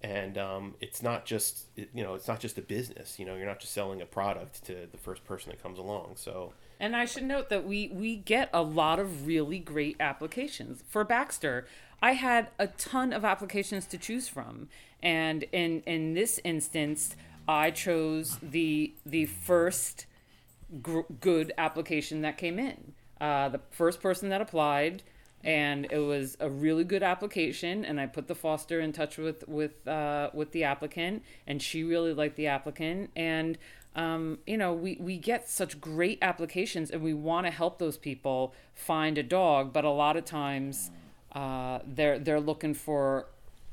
and 0.02 0.38
um, 0.38 0.74
it's 0.80 1.02
not 1.02 1.26
just 1.26 1.64
you 1.76 2.04
know, 2.04 2.14
it's 2.14 2.28
not 2.28 2.40
just 2.40 2.58
a 2.58 2.62
business. 2.62 3.18
You 3.18 3.26
know, 3.26 3.34
you're 3.34 3.46
not 3.46 3.60
just 3.60 3.72
selling 3.72 4.00
a 4.00 4.06
product 4.06 4.64
to 4.66 4.86
the 4.90 4.98
first 4.98 5.24
person 5.24 5.50
that 5.50 5.62
comes 5.62 5.78
along. 5.78 6.12
So. 6.16 6.52
And 6.80 6.94
I 6.94 7.06
should 7.06 7.24
note 7.24 7.48
that 7.48 7.66
we 7.66 7.88
we 7.88 8.14
get 8.14 8.48
a 8.52 8.62
lot 8.62 9.00
of 9.00 9.26
really 9.26 9.58
great 9.58 9.96
applications 9.98 10.84
for 10.86 11.02
Baxter. 11.02 11.66
I 12.00 12.12
had 12.12 12.50
a 12.58 12.68
ton 12.68 13.12
of 13.12 13.24
applications 13.24 13.86
to 13.86 13.98
choose 13.98 14.28
from, 14.28 14.68
and 15.02 15.44
in 15.52 15.82
in 15.86 16.14
this 16.14 16.40
instance, 16.44 17.16
I 17.46 17.70
chose 17.70 18.38
the 18.42 18.94
the 19.06 19.26
first 19.26 20.06
gr- 20.82 21.00
good 21.20 21.52
application 21.58 22.22
that 22.22 22.36
came 22.36 22.58
in. 22.58 22.92
Uh, 23.20 23.48
the 23.48 23.60
first 23.70 24.00
person 24.00 24.28
that 24.28 24.40
applied, 24.40 25.02
and 25.42 25.86
it 25.90 25.98
was 25.98 26.36
a 26.40 26.48
really 26.48 26.84
good 26.84 27.02
application. 27.02 27.84
And 27.84 28.00
I 28.00 28.06
put 28.06 28.28
the 28.28 28.34
foster 28.34 28.80
in 28.80 28.92
touch 28.92 29.18
with 29.18 29.48
with 29.48 29.86
uh, 29.86 30.30
with 30.34 30.52
the 30.52 30.64
applicant, 30.64 31.22
and 31.46 31.62
she 31.62 31.82
really 31.82 32.12
liked 32.12 32.36
the 32.36 32.48
applicant. 32.48 33.10
And 33.16 33.58
um, 33.96 34.38
you 34.46 34.56
know, 34.56 34.72
we 34.72 34.96
we 35.00 35.16
get 35.16 35.48
such 35.48 35.80
great 35.80 36.18
applications, 36.22 36.90
and 36.90 37.02
we 37.02 37.14
want 37.14 37.46
to 37.46 37.50
help 37.50 37.78
those 37.78 37.96
people 37.96 38.54
find 38.74 39.18
a 39.18 39.22
dog, 39.22 39.72
but 39.72 39.84
a 39.84 39.90
lot 39.90 40.16
of 40.16 40.24
times 40.24 40.90
uh, 41.32 41.80
they're 41.86 42.18
they're 42.18 42.40
looking 42.40 42.74
for 42.74 43.26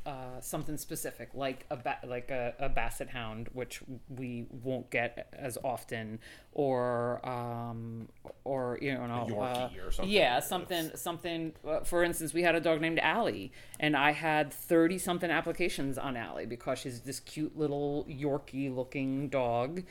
uh, 0.05 0.39
something 0.39 0.77
specific, 0.77 1.29
like 1.33 1.65
a 1.71 1.75
ba- 1.75 1.99
like 2.05 2.29
a, 2.29 2.53
a, 2.59 2.69
basset 2.69 3.09
hound, 3.09 3.49
which 3.53 3.81
we 4.07 4.45
won't 4.51 4.89
get 4.91 5.33
as 5.33 5.57
often, 5.63 6.19
or 6.51 7.27
um, 7.27 8.07
or 8.43 8.77
you 8.81 8.93
know, 8.93 9.03
uh, 9.03 9.69
or 9.83 9.91
something. 9.91 10.13
yeah, 10.13 10.39
something 10.39 10.91
something. 10.93 11.53
Uh, 11.67 11.79
for 11.79 12.03
instance, 12.03 12.33
we 12.33 12.43
had 12.43 12.53
a 12.53 12.59
dog 12.59 12.81
named 12.81 12.99
Allie, 12.99 13.51
and 13.79 13.97
I 13.97 14.11
had 14.11 14.53
thirty 14.53 14.99
something 14.99 15.31
applications 15.31 15.97
on 15.97 16.15
Allie 16.15 16.45
because 16.45 16.79
she's 16.79 17.01
this 17.01 17.19
cute 17.19 17.57
little 17.57 18.05
Yorkie 18.07 18.73
looking 18.73 19.27
dog, 19.29 19.81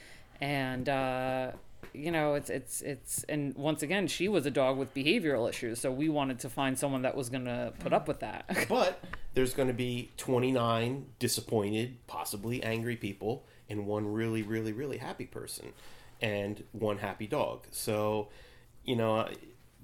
and 0.41 0.89
uh, 0.89 1.53
you 1.95 2.11
know, 2.11 2.35
it's 2.35 2.51
it's 2.51 2.83
it's 2.83 3.25
and 3.25 3.55
once 3.55 3.83
again, 3.83 4.07
she 4.09 4.29
was 4.29 4.45
a 4.47 4.51
dog 4.51 4.77
with 4.77 4.93
behavioral 4.93 5.49
issues, 5.49 5.81
so 5.81 5.91
we 5.93 6.09
wanted 6.09 6.41
to 6.41 6.51
find 6.51 6.79
someone 6.79 7.03
that 7.03 7.17
was 7.17 7.29
going 7.29 7.45
to 7.45 7.73
put 7.79 7.93
up 7.93 8.09
with 8.09 8.21
that. 8.21 8.45
but 8.69 9.03
there's 9.35 9.55
going 9.55 9.69
to 9.69 9.75
be 9.75 10.11
29 10.17 11.07
disappointed, 11.19 11.97
possibly 12.07 12.63
angry 12.63 12.97
people 12.97 13.45
and 13.71 13.87
one 13.87 14.13
really 14.13 14.43
really 14.43 14.73
really 14.73 14.99
happy 14.99 15.25
person 15.25 15.73
and 16.21 16.65
one 16.73 16.99
happy 16.99 17.27
dog. 17.27 17.67
So, 17.71 18.29
you 18.85 18.97
know, 18.97 19.29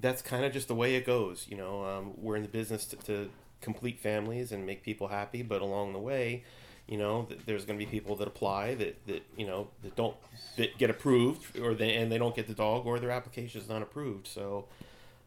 that's 0.01 0.23
kind 0.23 0.45
of 0.45 0.53
just 0.53 0.69
the 0.69 0.75
way 0.75 0.95
it 0.95 1.07
goes, 1.07 1.47
you 1.49 1.57
know. 1.57 1.85
Um, 1.85 2.13
we're 2.17 2.37
in 2.37 2.43
the 2.43 2.49
business 2.49 2.87
to, 2.87 2.97
to 2.97 3.31
complete 3.61 4.01
families 4.01 4.53
and 4.53 4.65
make 4.65 4.83
people 4.83 5.09
happy, 5.09 5.43
but 5.43 5.61
along 5.61 5.93
the 5.93 5.99
way, 5.99 6.45
you 6.91 6.99
know 6.99 7.27
there's 7.47 7.65
going 7.65 7.79
to 7.79 7.85
be 7.85 7.91
people 7.91 8.17
that 8.17 8.29
apply 8.29 8.75
that 8.75 9.07
that 9.07 9.23
you 9.37 9.47
know 9.47 9.69
that 9.83 9.95
don't 9.97 10.17
that 10.57 10.77
get 10.77 10.91
approved 10.91 11.59
or 11.59 11.73
they 11.73 11.95
and 11.95 12.13
they 12.13 12.19
don't 12.19 12.35
get 12.35 12.49
the 12.49 12.53
dog 12.53 12.85
or 12.85 12.99
their 12.99 13.13
application 13.13 13.61
is 13.61 13.69
not 13.69 13.81
approved 13.81 14.27
so 14.27 14.67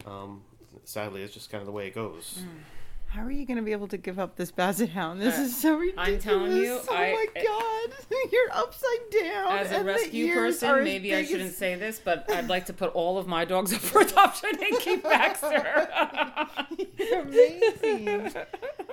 um, 0.05 0.41
sadly 0.83 1.23
it's 1.23 1.33
just 1.33 1.49
kind 1.49 1.61
of 1.61 1.65
the 1.65 1.71
way 1.71 1.87
it 1.87 1.95
goes 1.95 2.41
mm. 2.41 2.47
How 3.13 3.21
are 3.21 3.29
you 3.29 3.45
going 3.45 3.57
to 3.57 3.63
be 3.63 3.73
able 3.73 3.89
to 3.89 3.97
give 3.97 4.17
up 4.17 4.37
this 4.37 4.49
basset 4.49 4.89
hound? 4.89 5.21
This 5.21 5.37
uh, 5.37 5.43
is 5.43 5.55
so 5.55 5.77
ridiculous. 5.77 6.09
I'm 6.09 6.19
telling 6.19 6.57
you, 6.57 6.79
oh 6.89 6.95
I, 6.95 7.13
my 7.13 7.43
god, 7.43 8.17
you're 8.31 8.51
upside 8.51 9.09
down. 9.11 9.51
As 9.51 9.71
a 9.71 9.83
rescue 9.83 10.33
person, 10.33 10.83
maybe 10.83 11.13
I 11.13 11.23
shouldn't 11.23 11.53
say 11.53 11.75
this, 11.75 12.01
but 12.03 12.25
I'd 12.31 12.47
like 12.47 12.65
to 12.65 12.73
put 12.73 12.91
all 12.95 13.19
of 13.19 13.27
my 13.27 13.45
dogs 13.45 13.71
up 13.75 13.81
for 13.81 14.01
adoption 14.01 14.49
and 14.59 14.79
keep 14.79 15.03
Baxter. 15.03 15.87
you're 16.97 17.19
amazing. 17.19 18.33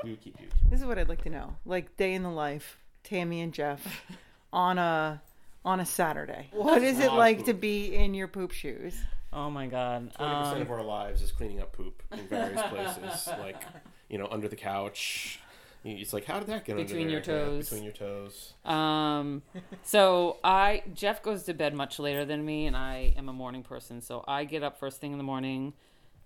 We 0.04 0.16
keep 0.16 0.38
you. 0.38 0.48
This 0.68 0.80
is 0.80 0.84
what 0.84 0.98
I'd 0.98 1.08
like 1.08 1.22
to 1.22 1.30
know, 1.30 1.56
like 1.64 1.96
day 1.96 2.12
in 2.12 2.22
the 2.22 2.30
life, 2.30 2.76
Tammy 3.02 3.40
and 3.40 3.54
Jeff, 3.54 4.04
on 4.52 4.76
a 4.76 5.22
on 5.64 5.80
a 5.80 5.86
Saturday. 5.86 6.50
What 6.52 6.82
is 6.82 7.00
it 7.00 7.14
like 7.14 7.46
to 7.46 7.54
be 7.54 7.94
in 7.94 8.12
your 8.12 8.28
poop 8.28 8.52
shoes? 8.52 8.98
Oh 9.32 9.50
my 9.50 9.66
god. 9.66 10.12
Twenty 10.14 10.34
percent 10.34 10.56
um, 10.56 10.62
of 10.62 10.70
our 10.70 10.82
lives 10.82 11.22
is 11.22 11.32
cleaning 11.32 11.60
up 11.60 11.72
poop 11.72 12.02
in 12.12 12.26
various 12.26 12.60
places, 12.62 13.28
like 13.38 13.62
you 14.10 14.18
know, 14.18 14.28
under 14.30 14.48
the 14.48 14.56
couch. 14.56 15.38
It's 15.82 16.12
like, 16.12 16.26
how 16.26 16.38
did 16.38 16.48
that 16.48 16.66
get 16.66 16.76
between 16.76 17.08
your 17.08 17.22
toes? 17.22 17.54
Yeah, 17.54 17.60
between 17.60 17.84
your 17.84 17.92
toes. 17.92 18.52
Um, 18.66 19.42
so 19.82 20.36
I 20.44 20.82
Jeff 20.92 21.22
goes 21.22 21.44
to 21.44 21.54
bed 21.54 21.72
much 21.72 21.98
later 21.98 22.26
than 22.26 22.44
me, 22.44 22.66
and 22.66 22.76
I 22.76 23.14
am 23.16 23.30
a 23.30 23.32
morning 23.32 23.62
person. 23.62 24.02
So 24.02 24.22
I 24.28 24.44
get 24.44 24.62
up 24.62 24.78
first 24.78 25.00
thing 25.00 25.12
in 25.12 25.18
the 25.18 25.24
morning, 25.24 25.72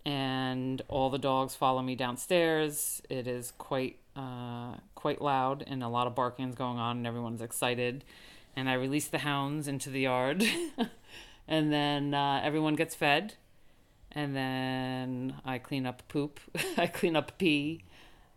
and 0.04 0.82
all 0.88 1.08
the 1.08 1.18
dogs 1.18 1.54
follow 1.54 1.82
me 1.82 1.94
downstairs. 1.94 3.00
It 3.08 3.28
is 3.28 3.52
quite 3.56 4.00
uh, 4.16 4.74
quite 4.96 5.22
loud, 5.22 5.62
and 5.64 5.84
a 5.84 5.88
lot 5.88 6.08
of 6.08 6.16
barking's 6.16 6.56
going 6.56 6.78
on, 6.78 6.96
and 6.96 7.06
everyone's 7.06 7.40
excited. 7.40 8.02
And 8.56 8.68
I 8.68 8.74
release 8.74 9.06
the 9.06 9.18
hounds 9.18 9.68
into 9.68 9.88
the 9.88 10.00
yard, 10.00 10.44
and 11.48 11.72
then 11.72 12.12
uh, 12.12 12.40
everyone 12.42 12.74
gets 12.74 12.96
fed 12.96 13.34
and 14.14 14.34
then 14.36 15.34
I 15.44 15.58
clean 15.58 15.86
up 15.86 16.02
poop, 16.08 16.40
I 16.76 16.86
clean 16.86 17.16
up 17.16 17.36
pee. 17.38 17.84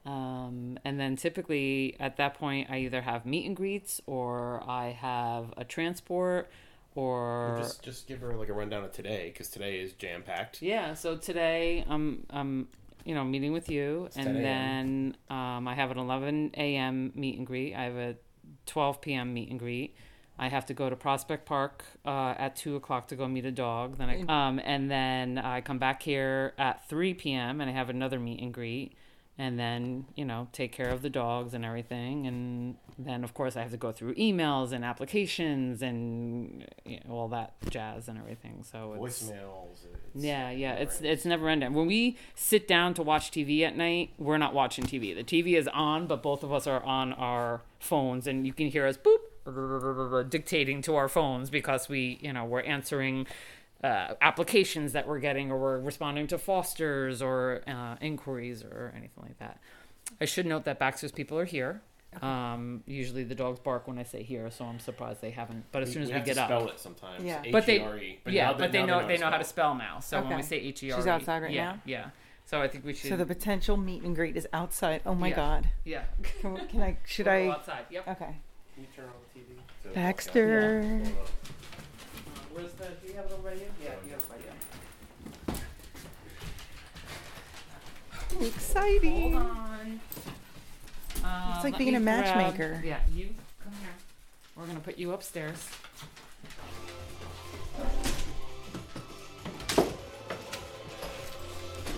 Um, 0.06 0.80
and 0.86 0.98
then 1.00 1.18
typically 1.18 1.96
at 2.00 2.16
that 2.18 2.36
point, 2.36 2.70
I 2.70 2.80
either 2.80 3.02
have 3.02 3.26
meet 3.26 3.46
and 3.46 3.56
greets 3.56 4.00
or 4.06 4.64
I 4.66 4.92
have 4.92 5.54
a 5.58 5.66
transport 5.66 6.50
or 6.96 7.58
Just 7.62 7.84
just 7.84 8.08
give 8.08 8.22
her 8.22 8.36
like 8.36 8.50
a 8.50 8.54
rundown 8.54 8.84
of 8.86 8.92
today 8.94 9.30
because 9.32 9.50
today 9.50 9.80
is 9.80 9.94
jam 9.94 10.24
packed. 10.24 10.62
yeah. 10.62 10.94
So 10.94 11.18
today 11.18 11.86
I'm 11.90 12.26
I'm 12.30 12.70
you 13.06 13.16
know 13.16 13.24
meeting 13.26 13.52
with 13.54 13.70
you, 13.70 14.08
10 14.14 14.28
and 14.28 14.46
then 14.46 15.18
um, 15.30 15.68
I 15.68 15.76
have 15.76 15.92
an 15.92 15.98
11 16.00 16.52
a.m. 16.56 17.12
meet 17.14 17.38
and 17.38 17.46
greet. 17.46 17.76
I 17.76 17.84
have 17.84 17.96
a 17.96 18.16
12 18.66 19.02
p.m. 19.02 19.34
meet 19.34 19.50
and 19.50 19.60
greet. 19.60 19.96
I 20.40 20.50
have 20.50 20.66
to 20.68 20.74
go 20.74 20.90
to 20.90 20.96
Prospect 20.96 21.46
Park 21.46 21.84
uh, 22.06 22.36
at 22.38 22.56
two 22.56 22.76
o'clock 22.76 23.08
to 23.08 23.16
go 23.16 23.28
meet 23.28 23.46
a 23.46 23.52
dog. 23.52 23.98
Then 23.98 24.10
I 24.10 24.48
um, 24.48 24.60
and 24.64 24.90
then 24.90 25.38
I 25.38 25.62
come 25.62 25.80
back 25.80 26.04
here 26.04 26.54
at 26.58 26.88
3 26.88 27.14
p.m. 27.16 27.60
and 27.60 27.70
I 27.70 27.74
have 27.74 27.90
another 27.90 28.20
meet 28.20 28.42
and 28.42 28.54
greet. 28.54 28.94
And 29.40 29.60
then 29.60 30.06
you 30.16 30.26
know 30.26 30.48
take 30.52 30.72
care 30.72 30.90
of 30.90 31.04
the 31.04 31.12
dogs 31.12 31.54
and 31.54 31.64
everything, 31.64 32.26
and 32.26 32.76
then 32.98 33.24
of 33.24 33.36
course 33.36 33.56
I 33.56 33.62
have 33.62 33.70
to 33.70 33.78
go 33.78 33.92
through 33.92 34.16
emails 34.16 34.72
and 34.72 34.84
applications 34.84 35.84
and 35.84 36.66
you 36.84 37.00
know, 37.06 37.14
all 37.14 37.28
that 37.28 37.54
jazz 37.70 38.08
and 38.08 38.18
everything. 38.18 38.64
So 38.64 38.94
it's, 38.94 39.22
Voicemails. 39.22 39.86
It's 40.16 40.24
yeah, 40.24 40.50
yeah, 40.50 40.74
it's 40.74 40.96
never-ending. 41.02 41.12
it's 41.12 41.26
never 41.26 41.50
ending. 41.50 41.74
When 41.76 41.86
we 41.86 42.18
sit 42.34 42.68
down 42.68 42.96
to 42.96 43.04
watch 43.04 43.30
TV 43.30 43.62
at 43.62 43.78
night, 43.78 44.10
we're 44.18 44.40
not 44.40 44.56
watching 44.56 44.86
TV. 44.86 45.16
The 45.16 45.24
TV 45.24 45.56
is 45.56 45.68
on, 45.68 46.08
but 46.08 46.24
both 46.24 46.42
of 46.42 46.52
us 46.52 46.66
are 46.66 46.84
on 46.84 47.14
our 47.14 47.62
phones, 47.80 48.26
and 48.26 48.48
you 48.48 48.54
can 48.54 48.70
hear 48.70 48.88
us 48.88 48.98
boop 48.98 49.20
dictating 50.24 50.82
to 50.84 50.96
our 50.96 51.08
phones 51.08 51.50
because 51.50 51.90
we, 51.90 52.20
you 52.22 52.34
know, 52.34 52.46
we're 52.46 52.62
answering 52.62 53.28
uh, 53.84 54.14
applications 54.22 54.94
that 54.94 55.08
we're 55.08 55.20
getting, 55.20 55.52
or 55.52 55.58
we're 55.58 55.80
responding 55.80 56.28
to 56.28 56.38
fosters 56.38 57.22
or 57.22 57.62
uh, 57.68 57.96
inquiries 58.02 58.64
or 58.64 58.94
anything 58.96 59.24
like 59.24 59.38
that. 59.40 59.60
I 60.20 60.26
should 60.26 60.46
note 60.46 60.66
that 60.66 60.80
Baxter's 60.80 61.12
people 61.12 61.38
are 61.38 61.46
here. 61.46 61.82
Um, 62.22 62.84
usually 62.88 63.24
the 63.24 63.36
dogs 63.36 63.60
bark 63.60 63.88
when 63.88 64.00
I 64.00 64.04
say 64.04 64.24
here, 64.24 64.50
so 64.50 64.66
I'm 64.66 64.80
surprised 64.80 65.22
they 65.22 65.30
haven't. 65.30 65.66
But 65.72 65.84
as 65.84 65.92
soon 65.92 66.02
as 66.02 66.08
we, 66.08 66.16
have 66.16 66.26
get 66.26 66.36
to 66.36 66.42
up, 66.42 66.48
spell 66.48 66.70
it 66.70 66.80
sometimes. 66.80 67.24
Yeah. 67.24 67.44
but 67.52 67.66
they, 67.66 67.76
H-E-R-E. 67.76 68.20
yeah, 68.28 68.52
now 68.52 68.58
but 68.58 68.72
they 68.72 68.86
know 68.86 69.06
they 69.08 69.18
know 69.18 69.30
how 69.30 69.38
to 69.38 69.44
spell 69.44 69.76
now. 69.76 70.00
So 70.00 70.22
when 70.22 70.38
we 70.38 70.42
say 70.42 70.58
H 70.58 70.84
E 70.84 70.92
R, 70.92 70.98
She's 70.98 71.06
outside 71.08 71.44
right 71.44 71.52
yeah, 71.52 71.74
now? 71.74 71.82
Yeah, 71.86 72.10
So 72.46 72.62
I 72.62 72.68
think 72.70 72.86
we 72.86 72.94
should. 72.94 73.10
So 73.10 73.18
the 73.18 73.26
potential 73.26 73.78
meet 73.78 74.02
and 74.02 74.16
greet 74.16 74.36
is 74.36 74.48
outside. 74.54 75.02
Oh 75.06 75.14
my 75.14 75.28
Yeah. 75.28 75.36
God. 75.36 75.70
yeah. 75.84 76.04
Can, 76.24 76.68
can 76.68 76.82
I? 76.82 76.98
Should 77.06 77.28
I? 77.28 77.48
outside? 77.50 77.86
Yep. 77.92 78.08
Okay. 78.08 78.36
Can 78.78 78.84
you 78.84 78.90
turn 78.96 79.06
on 79.06 79.12
the 79.34 79.40
TV? 79.40 79.60
So- 79.84 79.90
Baxter. 79.96 80.82
Hold 80.82 81.02
on. 81.02 81.08
Uh, 81.08 81.16
where's 82.54 82.74
the? 82.74 82.86
Do 83.02 83.08
you 83.08 83.14
have 83.16 83.26
it 83.26 83.32
already? 83.34 83.62
Yeah, 83.84 83.90
you 84.06 84.12
have 84.12 84.20
it 84.20 84.26
right 84.30 85.58
there. 88.38 88.48
Exciting. 88.48 89.34
Hold 89.34 89.48
on. 89.48 90.00
Uh, 91.26 91.54
It's 91.56 91.64
like 91.64 91.76
being 91.80 91.94
me 91.94 91.96
a 91.98 92.00
grab- 92.00 92.24
matchmaker. 92.26 92.84
Yeah, 92.86 93.00
you 93.12 93.34
come 93.64 93.74
here. 93.82 93.90
We're 94.56 94.68
gonna 94.68 94.80
put 94.80 95.00
you 95.00 95.12
upstairs. 95.14 95.68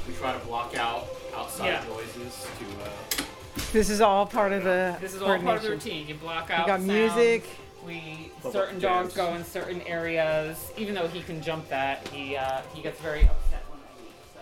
We 0.08 0.14
try 0.16 0.34
to 0.38 0.46
block 0.46 0.76
out 0.78 1.08
outside 1.36 1.68
Yeah. 1.68 1.84
noises 1.88 2.48
to. 2.60 2.66
Uh, 2.84 3.26
This 3.72 3.90
is 3.90 4.02
all 4.02 4.26
part 4.26 4.52
of 4.52 4.64
the 4.64 4.98
This 5.00 5.14
is 5.14 5.22
all 5.22 5.28
part 5.28 5.40
of 5.40 5.44
the 5.44 5.48
coordination. 5.70 5.72
routine. 5.72 6.08
You 6.08 6.16
block 6.16 6.50
out. 6.50 6.50
We 6.50 6.54
out. 6.56 6.68
got 6.68 6.80
sounds. 6.80 6.88
music. 6.88 7.46
We 7.86 8.32
Public 8.42 8.54
certain 8.54 8.80
dogs 8.80 9.14
go 9.14 9.34
in 9.36 9.46
certain 9.46 9.82
areas. 9.84 10.72
Even 10.78 10.96
though 10.96 11.08
he 11.08 11.22
can 11.22 11.42
jump 11.42 11.70
that, 11.70 12.08
he 12.10 12.36
uh, 12.36 12.62
he 12.74 12.82
gets 12.82 13.00
very 13.00 13.22
upset 13.22 13.64
when 13.70 13.80
I 13.80 14.02
leave. 14.02 14.14
So, 14.34 14.40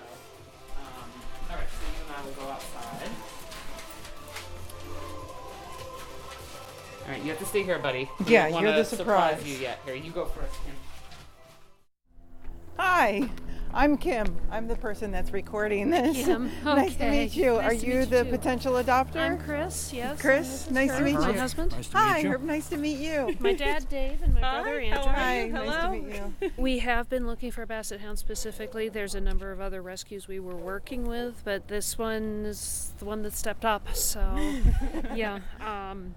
um, 0.79 1.09
all 1.51 1.57
right. 1.57 1.67
So 1.69 1.85
you 1.85 2.07
and 2.07 2.15
I 2.15 2.25
will 2.25 2.45
go 2.45 2.51
outside. 2.51 3.09
All 7.05 7.13
right, 7.13 7.21
you 7.23 7.29
have 7.29 7.39
to 7.39 7.45
stay 7.45 7.63
here, 7.63 7.79
buddy. 7.79 8.09
We 8.19 8.25
Yeah, 8.33 8.49
don't 8.49 8.61
you're 8.61 8.71
wanna 8.71 8.77
the 8.83 8.85
surprise. 8.85 9.45
you 9.47 9.55
yet. 9.57 9.79
Here, 9.85 9.95
you 9.95 10.11
go 10.11 10.25
first, 10.25 10.53
Kim. 10.65 10.75
Hi, 12.77 13.29
I'm 13.73 13.97
Kim. 13.97 14.35
I'm 14.49 14.67
the 14.67 14.75
person 14.75 15.11
that's 15.11 15.31
recording 15.31 15.89
this. 15.91 16.25
Kim. 16.25 16.49
nice 16.65 16.95
to 16.95 17.09
meet 17.09 17.35
you. 17.35 17.53
Nice 17.53 17.83
Are 17.83 17.85
you 17.85 18.05
the 18.05 18.25
you, 18.25 18.31
potential 18.31 18.73
adopter? 18.73 19.17
I'm 19.17 19.37
Chris. 19.37 19.93
Yes. 19.93 20.19
Chris, 20.19 20.47
This 20.47 20.65
is 20.67 20.71
nice 20.71 20.89
to 20.91 20.95
Herb, 20.97 21.03
meet 21.03 21.13
my 21.19 21.31
you. 21.31 21.39
husband. 21.39 21.71
Nice 21.73 21.91
Hi. 21.91 22.21
Herb, 22.23 22.41
nice 22.43 22.69
to 22.69 22.77
meet 22.77 22.97
you. 22.97 23.35
My 23.39 23.53
dad 23.53 23.87
Dave 23.89 24.23
and 24.23 24.33
my 24.33 24.39
brother 24.39 24.79
Andrew. 24.79 25.11
Hi, 25.13 25.49
Hello. 25.53 25.65
nice 25.65 25.83
to 25.83 25.91
meet 25.91 26.15
you. 26.15 26.51
We 26.57 26.79
have 26.79 27.07
been 27.09 27.27
looking 27.27 27.51
for 27.51 27.61
a 27.61 27.67
basset 27.67 27.99
hound 27.99 28.17
specifically. 28.17 28.89
There's 28.89 29.13
a 29.15 29.21
number 29.21 29.51
of 29.51 29.59
other 29.61 29.81
rescues 29.81 30.27
we 30.27 30.39
were 30.39 30.55
working 30.55 31.05
with, 31.05 31.41
but 31.45 31.67
this 31.67 31.97
one 31.97 32.45
is 32.45 32.93
the 32.99 33.05
one 33.05 33.21
that 33.23 33.33
stepped 33.33 33.65
up. 33.65 33.95
So, 33.95 34.21
yeah. 35.15 35.39
Um, 35.59 36.15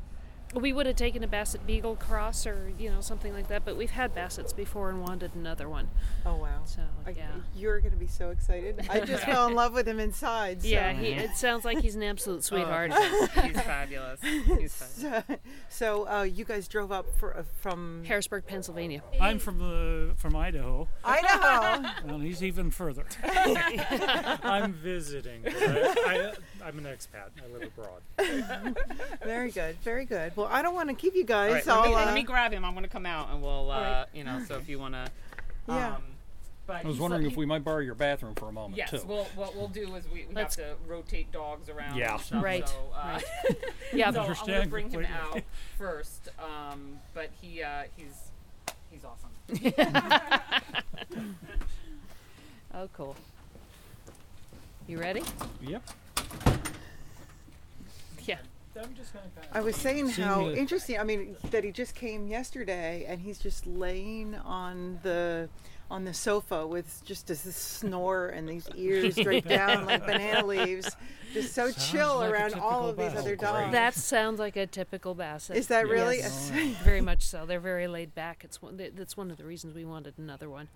we 0.54 0.72
would 0.72 0.86
have 0.86 0.96
taken 0.96 1.22
a 1.22 1.28
basset 1.28 1.64
beagle 1.66 1.94
cross 1.96 2.44
or 2.46 2.72
you 2.78 2.90
know 2.90 3.00
something 3.00 3.32
like 3.32 3.48
that, 3.48 3.64
but 3.64 3.76
we've 3.76 3.90
had 3.90 4.14
bassets 4.14 4.52
before 4.54 4.90
and 4.90 5.00
wanted 5.00 5.32
another 5.34 5.68
one. 5.68 5.88
Oh 6.26 6.36
wow. 6.36 6.62
So 6.64 6.82
I- 7.06 7.10
yeah. 7.10 7.28
You're 7.54 7.80
going 7.80 7.92
to 7.92 7.98
be 7.98 8.06
so 8.06 8.30
excited. 8.30 8.86
I 8.88 9.00
just 9.00 9.24
fell 9.26 9.46
in 9.46 9.54
love 9.54 9.72
with 9.74 9.86
him 9.86 10.00
inside. 10.00 10.62
So. 10.62 10.68
Yeah, 10.68 10.92
he, 10.92 11.08
it 11.08 11.36
sounds 11.36 11.64
like 11.64 11.80
he's 11.80 11.94
an 11.94 12.02
absolute 12.02 12.42
sweetheart. 12.44 12.92
He's 13.42 13.60
fabulous. 13.60 14.20
He's 14.22 14.74
fabulous. 14.74 14.92
So, 14.96 15.22
so 15.68 16.08
uh, 16.08 16.22
you 16.22 16.44
guys 16.44 16.68
drove 16.68 16.92
up 16.92 17.06
for, 17.18 17.36
uh, 17.36 17.42
from 17.60 18.04
Harrisburg, 18.06 18.46
Pennsylvania. 18.46 19.02
I'm 19.20 19.38
from 19.38 19.58
the 19.58 20.14
from 20.16 20.34
Idaho, 20.36 20.88
Idaho. 21.04 21.88
and 22.06 22.22
he's 22.22 22.42
even 22.42 22.70
further. 22.70 23.04
I'm 23.24 24.72
visiting. 24.74 25.42
I, 25.46 26.32
I, 26.59 26.59
I'm 26.64 26.78
an 26.78 26.84
expat. 26.84 27.30
I 27.42 27.52
live 27.52 27.62
abroad. 27.62 28.76
very 29.24 29.50
good, 29.50 29.76
very 29.82 30.04
good. 30.04 30.36
Well, 30.36 30.48
I 30.50 30.62
don't 30.62 30.74
want 30.74 30.88
to 30.88 30.94
keep 30.94 31.14
you 31.14 31.24
guys 31.24 31.66
All 31.68 31.82
right, 31.82 31.84
let, 31.84 31.90
me, 31.90 31.94
uh, 31.94 32.04
let 32.06 32.14
me 32.14 32.22
grab 32.22 32.52
him. 32.52 32.64
I'm 32.64 32.72
going 32.72 32.84
to 32.84 32.90
come 32.90 33.06
out 33.06 33.30
and 33.30 33.42
we'll, 33.42 33.70
uh, 33.70 33.80
right. 33.80 34.06
you 34.14 34.24
know, 34.24 34.42
so 34.46 34.56
if 34.56 34.68
you 34.68 34.78
want 34.78 34.94
to. 34.94 35.06
Yeah. 35.68 35.94
Um, 35.96 36.02
but 36.66 36.84
I 36.84 36.88
was 36.88 36.98
wondering 36.98 37.22
let- 37.24 37.32
if 37.32 37.36
we 37.36 37.46
might 37.46 37.64
borrow 37.64 37.80
your 37.80 37.94
bathroom 37.94 38.34
for 38.34 38.48
a 38.48 38.52
moment 38.52 38.76
Yes, 38.76 38.90
too. 38.90 39.02
well, 39.06 39.26
what 39.34 39.56
we'll 39.56 39.68
do 39.68 39.94
is 39.96 40.04
we, 40.12 40.26
we 40.28 40.34
have 40.36 40.50
to 40.50 40.76
rotate 40.86 41.32
dogs 41.32 41.68
around. 41.68 41.96
Yeah. 41.96 42.12
and 42.12 42.20
stuff, 42.20 42.44
Right, 42.44 42.68
So, 42.68 42.74
uh, 42.94 43.20
Yeah, 43.92 44.10
so 44.12 44.22
I'm 44.22 44.34
gonna 44.46 44.66
bring 44.66 44.90
him 44.90 45.04
out 45.06 45.42
first. 45.78 46.28
Um, 46.38 46.98
but 47.14 47.30
he 47.40 47.62
uh, 47.62 47.84
he's 47.96 48.30
he's 48.90 49.04
awesome. 49.04 49.30
Oh, 52.72 52.88
cool. 52.96 53.16
You 54.86 54.98
ready? 54.98 55.22
Yep. 55.60 55.82
Yeah. 58.24 58.38
I'm 58.80 58.94
just 58.94 59.12
gonna 59.12 59.26
kind 59.34 59.46
I 59.52 59.60
was 59.60 59.76
saying 59.76 60.08
how 60.10 60.48
the- 60.48 60.56
interesting. 60.56 60.98
I 60.98 61.04
mean, 61.04 61.36
that 61.50 61.64
he 61.64 61.72
just 61.72 61.94
came 61.94 62.26
yesterday, 62.28 63.04
and 63.08 63.20
he's 63.20 63.38
just 63.38 63.66
laying 63.66 64.34
on 64.36 65.00
the 65.02 65.48
on 65.90 66.04
the 66.04 66.14
sofa 66.14 66.64
with 66.66 67.02
just 67.04 67.26
this 67.26 67.40
snore 67.56 68.28
and 68.28 68.48
these 68.48 68.68
ears 68.76 69.16
draped 69.16 69.48
down 69.48 69.86
like 69.86 70.06
banana 70.06 70.46
leaves, 70.46 70.96
just 71.34 71.52
so 71.52 71.70
Sounds 71.70 71.90
chill 71.90 72.18
like 72.18 72.30
a 72.30 72.32
around 72.32 72.54
all 72.54 72.88
of 72.88 72.96
these 72.96 73.06
basset. 73.08 73.20
other 73.20 73.36
dogs. 73.36 73.72
That 73.72 73.94
sounds 73.94 74.38
like 74.38 74.56
a 74.56 74.66
typical 74.68 75.14
basset. 75.14 75.56
Is 75.56 75.66
that 75.66 75.88
really? 75.88 76.18
Yes. 76.18 76.50
very 76.84 77.00
much 77.00 77.22
so. 77.22 77.44
They're 77.44 77.58
very 77.60 77.88
laid 77.88 78.14
back. 78.14 78.44
It's 78.44 78.62
one. 78.62 78.76
That's 78.94 79.16
one 79.16 79.30
of 79.32 79.36
the 79.36 79.44
reasons 79.44 79.74
we 79.74 79.84
wanted 79.84 80.14
another 80.16 80.48
one. 80.48 80.68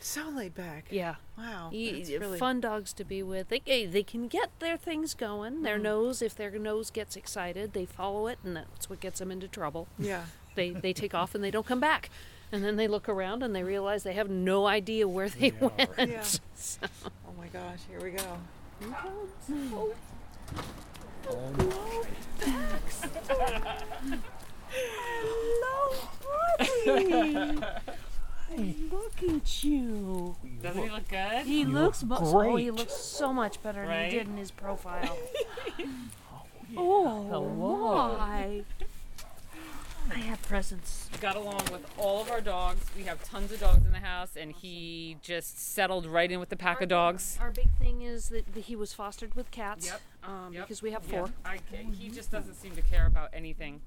So 0.00 0.28
laid 0.28 0.54
back. 0.54 0.86
Yeah. 0.90 1.16
Wow. 1.36 1.70
That's 1.72 2.10
really 2.10 2.38
Fun 2.38 2.60
dogs 2.60 2.92
to 2.94 3.04
be 3.04 3.22
with. 3.22 3.48
They 3.48 3.62
eh, 3.66 3.86
they 3.90 4.02
can 4.02 4.28
get 4.28 4.50
their 4.60 4.76
things 4.76 5.14
going. 5.14 5.54
Mm-hmm. 5.54 5.62
Their 5.64 5.78
nose, 5.78 6.22
if 6.22 6.34
their 6.34 6.50
nose 6.58 6.90
gets 6.90 7.16
excited, 7.16 7.72
they 7.72 7.84
follow 7.86 8.26
it, 8.28 8.38
and 8.44 8.56
that's 8.56 8.88
what 8.88 9.00
gets 9.00 9.18
them 9.18 9.30
into 9.30 9.48
trouble. 9.48 9.88
Yeah. 9.98 10.24
They 10.54 10.70
they 10.70 10.92
take 10.92 11.14
off 11.14 11.36
and 11.36 11.44
they 11.44 11.52
don't 11.52 11.66
come 11.66 11.78
back, 11.78 12.10
and 12.50 12.64
then 12.64 12.74
they 12.74 12.88
look 12.88 13.08
around 13.08 13.44
and 13.44 13.54
they 13.54 13.62
realize 13.62 14.02
they 14.02 14.14
have 14.14 14.28
no 14.28 14.66
idea 14.66 15.06
where 15.06 15.28
they 15.28 15.52
Yeah, 15.60 15.68
went. 15.96 16.10
Yeah. 16.10 16.22
So- 16.56 16.86
Oh 17.28 17.32
my 17.38 17.46
gosh. 17.46 17.78
Here 17.88 18.00
we 18.02 18.10
go. 18.10 18.38
Hello, 24.70 25.94
buddy. 26.58 27.60
Look 28.56 29.22
at 29.28 29.64
you. 29.64 30.36
Doesn't 30.62 30.82
he 30.82 30.90
look 30.90 31.08
good? 31.08 31.46
He 31.46 31.64
looks 31.64 32.02
mu- 32.02 32.16
oh, 32.18 32.56
he 32.56 32.64
great. 32.64 32.74
looks 32.74 32.94
so 32.94 33.32
much 33.32 33.62
better 33.62 33.80
than 33.80 33.88
Right? 33.88 34.12
he 34.12 34.18
did 34.18 34.28
in 34.28 34.36
his 34.36 34.50
profile. 34.50 35.16
oh, 36.76 37.26
Hello. 37.28 38.16
my! 38.18 38.62
I 40.10 40.18
have 40.20 40.40
presents. 40.42 41.08
got 41.20 41.36
along 41.36 41.60
with 41.70 41.86
all 41.98 42.22
of 42.22 42.30
our 42.30 42.40
dogs. 42.40 42.84
We 42.96 43.02
have 43.04 43.22
tons 43.22 43.52
of 43.52 43.60
dogs 43.60 43.84
in 43.84 43.92
the 43.92 43.98
house, 43.98 44.36
and 44.36 44.52
he 44.52 45.16
just 45.22 45.58
settled 45.74 46.06
right 46.06 46.30
in 46.30 46.40
with 46.40 46.48
the 46.48 46.56
pack 46.56 46.80
of 46.80 46.88
dogs. 46.88 47.36
Our 47.40 47.50
big 47.50 47.68
thing 47.78 48.02
is 48.02 48.28
that 48.30 48.44
he 48.56 48.74
was 48.74 48.92
fostered 48.94 49.34
with 49.34 49.50
cats. 49.50 49.86
Yep, 49.86 50.00
Um, 50.24 50.52
yep, 50.54 50.64
Because 50.64 50.82
we 50.82 50.92
have 50.92 51.02
four. 51.04 51.28
I, 51.44 51.58
ca- 51.58 51.90
he 51.92 52.08
just 52.08 52.30
doesn't 52.30 52.54
seem 52.54 52.74
to 52.76 52.82
care 52.82 53.06
about 53.06 53.30
anything 53.32 53.80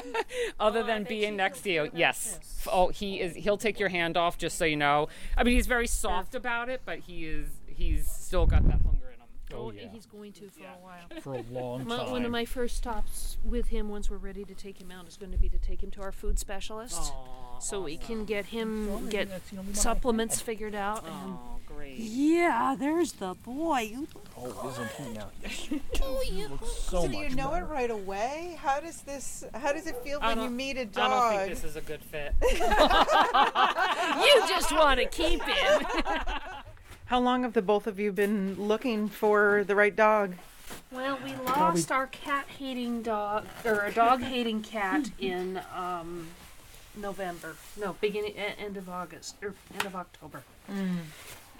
other 0.60 0.82
than 0.82 1.04
being 1.04 1.36
next 1.36 1.60
to 1.62 1.70
you. 1.70 1.90
Yes. 1.94 2.38
Oh, 2.72 2.88
he 2.88 3.20
is. 3.20 3.34
He'll 3.36 3.58
take 3.58 3.78
your 3.78 3.90
hand 3.90 4.16
off, 4.16 4.38
just 4.38 4.56
so 4.56 4.64
you 4.64 4.76
know. 4.76 5.08
I 5.36 5.44
mean, 5.44 5.54
he's 5.54 5.66
very 5.66 5.86
soft 5.86 6.34
about 6.34 6.68
it, 6.68 6.82
but 6.84 7.00
he 7.00 7.26
is. 7.26 7.48
He's 7.66 8.10
still 8.10 8.46
got 8.46 8.64
that 8.64 8.80
hunger 8.82 9.05
in 9.50 9.56
him. 9.56 9.62
Oh, 9.62 9.68
and 9.70 9.78
yeah. 9.80 9.88
he's 9.92 10.06
going 10.06 10.32
to 10.32 10.48
for 10.48 10.64
a 10.64 10.82
while. 10.82 11.06
for 11.22 11.34
a 11.34 11.42
long 11.50 11.86
My, 11.86 11.96
time. 11.98 12.10
one 12.10 12.24
of 12.24 12.30
my 12.30 12.44
first 12.44 12.76
stops 12.76 13.36
with 13.44 13.68
him, 13.68 13.88
once 13.88 14.10
we're 14.10 14.16
ready 14.16 14.44
to 14.44 14.54
take 14.54 14.80
him 14.80 14.90
out, 14.90 15.06
is 15.08 15.16
going 15.16 15.32
to 15.32 15.38
be 15.38 15.48
to 15.48 15.58
take 15.58 15.82
him 15.82 15.90
to 15.92 16.02
our 16.02 16.12
food 16.12 16.38
specialist. 16.38 16.96
Aw. 17.14 17.58
so 17.58 17.80
we 17.80 17.96
can 17.96 18.24
get 18.26 18.46
him 18.46 19.08
get 19.08 19.28
supplements 19.72 20.40
figured 20.40 20.74
out. 20.74 21.04
And 21.04 21.14
Oh, 21.38 21.58
great. 21.66 21.96
yeah, 21.98 22.74
there's 22.78 23.12
the 23.12 23.34
boy. 23.34 23.92
Oh, 24.36 24.68
isn't 24.70 24.90
he 25.08 25.14
now? 25.14 25.28
Yes, 25.42 25.68
oh, 26.02 26.20
you 26.22 26.30
do. 26.30 26.36
You 26.36 26.48
look 26.48 26.60
so, 26.66 27.02
So 27.02 27.08
do 27.08 27.14
much 27.14 27.30
you 27.30 27.36
know 27.36 27.50
it 27.54 27.60
better. 27.60 27.66
right 27.66 27.90
away? 27.90 28.58
How 28.60 28.80
does 28.80 29.00
this? 29.02 29.42
How 29.54 29.72
does 29.72 29.86
it 29.86 29.96
feel 30.04 30.18
I 30.20 30.28
when 30.28 30.38
you 30.38 30.44
don't- 30.44 30.56
meet 30.56 30.76
a 30.76 30.80
I 30.82 30.84
dog? 30.84 31.32
don't 31.32 31.38
think 31.46 31.54
this 31.54 31.64
is 31.64 31.76
a 31.76 31.80
good 31.80 32.02
fit. 32.02 32.34
You 34.16 34.48
just 34.48 34.72
want 34.72 35.00
to 35.00 35.06
keep 35.06 35.42
him. 35.42 35.82
How 37.06 37.20
long 37.20 37.44
have 37.44 37.52
the 37.52 37.62
both 37.62 37.86
of 37.86 38.00
you 38.00 38.10
been 38.10 38.56
looking 38.56 39.08
for 39.08 39.62
the 39.64 39.76
right 39.76 39.94
dog? 39.94 40.34
Well, 40.90 41.18
we 41.24 41.34
lost 41.36 41.92
our 41.92 42.08
cat 42.08 42.46
hating 42.58 43.02
dog 43.02 43.46
or 43.64 43.84
a 43.84 43.92
dog 43.92 44.22
hating 44.22 44.62
cat 44.62 45.10
in 45.20 45.60
um, 45.72 46.26
November. 46.96 47.54
No, 47.80 47.94
beginning 48.00 48.34
end 48.36 48.76
of 48.76 48.88
August 48.88 49.36
or 49.40 49.54
end 49.72 49.84
of 49.84 49.94
October. 49.94 50.42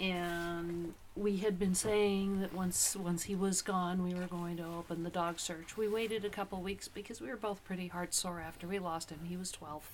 And 0.00 0.94
we 1.14 1.36
had 1.36 1.60
been 1.60 1.76
saying 1.76 2.40
that 2.40 2.52
once 2.52 2.96
once 2.96 3.22
he 3.22 3.36
was 3.36 3.62
gone, 3.62 4.02
we 4.02 4.14
were 4.14 4.26
going 4.26 4.56
to 4.56 4.64
open 4.64 5.04
the 5.04 5.10
dog 5.10 5.38
search. 5.38 5.76
We 5.76 5.86
waited 5.86 6.24
a 6.24 6.28
couple 6.28 6.60
weeks 6.60 6.88
because 6.88 7.20
we 7.20 7.28
were 7.28 7.36
both 7.36 7.64
pretty 7.64 7.86
heart 7.86 8.14
sore 8.14 8.40
after 8.40 8.66
we 8.66 8.80
lost 8.80 9.10
him. 9.10 9.20
He 9.24 9.36
was 9.36 9.52
twelve. 9.52 9.88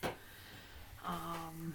Um, 1.06 1.74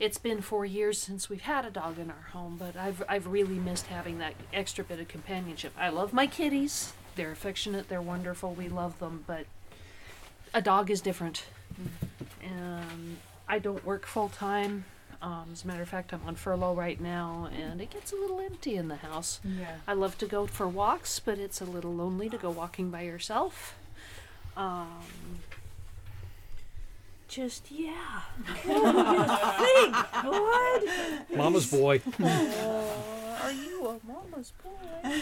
it's 0.00 0.18
been 0.18 0.40
four 0.40 0.64
years 0.64 0.98
since 0.98 1.28
we've 1.28 1.42
had 1.42 1.66
a 1.66 1.70
dog 1.70 1.98
in 1.98 2.10
our 2.10 2.28
home, 2.32 2.56
but 2.58 2.74
I've 2.74 3.02
I've 3.08 3.26
really 3.26 3.58
missed 3.58 3.86
having 3.86 4.18
that 4.18 4.34
extra 4.52 4.82
bit 4.82 4.98
of 4.98 5.08
companionship. 5.08 5.72
I 5.78 5.90
love 5.90 6.12
my 6.12 6.26
kitties; 6.26 6.94
they're 7.14 7.30
affectionate, 7.30 7.88
they're 7.88 8.02
wonderful, 8.02 8.54
we 8.54 8.68
love 8.68 8.98
them, 8.98 9.24
but 9.26 9.44
a 10.54 10.62
dog 10.62 10.90
is 10.90 11.00
different. 11.02 11.44
And 12.42 13.18
I 13.46 13.58
don't 13.58 13.84
work 13.84 14.06
full 14.06 14.30
time. 14.30 14.86
Um, 15.22 15.50
as 15.52 15.64
a 15.64 15.66
matter 15.66 15.82
of 15.82 15.88
fact, 15.88 16.14
I'm 16.14 16.22
on 16.26 16.34
furlough 16.34 16.74
right 16.74 16.98
now, 16.98 17.50
and 17.54 17.82
it 17.82 17.90
gets 17.90 18.10
a 18.10 18.16
little 18.16 18.40
empty 18.40 18.76
in 18.76 18.88
the 18.88 18.96
house. 18.96 19.38
Yeah. 19.44 19.76
I 19.86 19.92
love 19.92 20.16
to 20.18 20.26
go 20.26 20.46
for 20.46 20.66
walks, 20.66 21.20
but 21.20 21.38
it's 21.38 21.60
a 21.60 21.66
little 21.66 21.92
lonely 21.92 22.30
to 22.30 22.38
go 22.38 22.48
walking 22.48 22.90
by 22.90 23.02
yourself. 23.02 23.74
Um, 24.56 25.02
just 27.30 27.70
yeah. 27.70 27.94
What? 30.22 30.82
Mama's 31.34 31.70
boy. 31.70 32.00
Uh, 32.20 33.38
are 33.42 33.52
you 33.52 33.86
a 33.86 33.98
mama's 34.06 34.52
boy? 34.62 35.12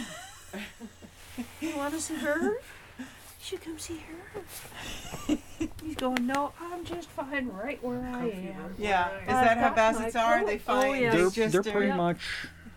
you 1.61 1.77
want 1.77 1.93
to 1.95 2.01
see 2.01 2.15
her? 2.17 2.41
You 2.99 3.05
should 3.41 3.61
come 3.63 3.79
see 3.79 3.99
her. 3.99 5.37
He's 5.85 5.95
going, 5.97 6.27
no, 6.27 6.53
I'm 6.61 6.85
just 6.85 7.09
fine 7.11 7.49
right 7.49 7.83
where 7.85 8.01
I 8.03 8.29
am. 8.29 8.75
Yeah. 8.79 9.11
Is 9.21 9.27
that 9.29 9.59
how 9.59 9.71
got 9.71 9.77
bassets 9.95 10.15
my 10.15 10.21
are? 10.23 10.39
coat. 10.41 10.45
Oh, 10.45 10.47
they 10.47 10.55
Oh, 10.57 10.59
find 10.59 11.01
yeah. 11.01 11.11
they 11.11 11.17
They're, 11.19 11.31
just 11.31 11.53
they're 11.53 11.61
are- 11.61 11.77
pretty 11.79 11.93
much. 11.93 12.21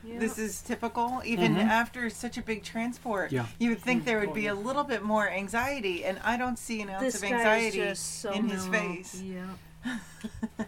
Yeah. 0.04 0.20
This 0.20 0.38
is 0.40 0.62
typical, 0.62 1.22
even 1.24 1.56
Mhm. 1.56 1.66
after 1.68 2.10
such 2.10 2.38
a 2.38 2.42
big 2.42 2.64
transport. 2.64 3.32
Yeah. 3.32 3.46
You 3.60 3.70
would 3.70 3.82
think 3.82 4.04
there 4.06 4.20
would 4.20 4.34
be 4.34 4.48
a 4.48 4.56
little 4.56 4.84
bit 4.84 5.04
more 5.04 5.30
anxiety, 5.30 6.04
and 6.04 6.20
I 6.24 6.38
don't 6.38 6.58
see 6.58 6.82
an 6.82 6.90
ounce 6.90 7.02
this 7.04 7.16
of 7.18 7.24
anxiety 7.26 7.78
just 7.78 8.20
so 8.22 8.32
in 8.32 8.50
his 8.50 8.68
mellow. 8.68 8.84
face. 8.96 9.22
Yeah. 9.22 9.48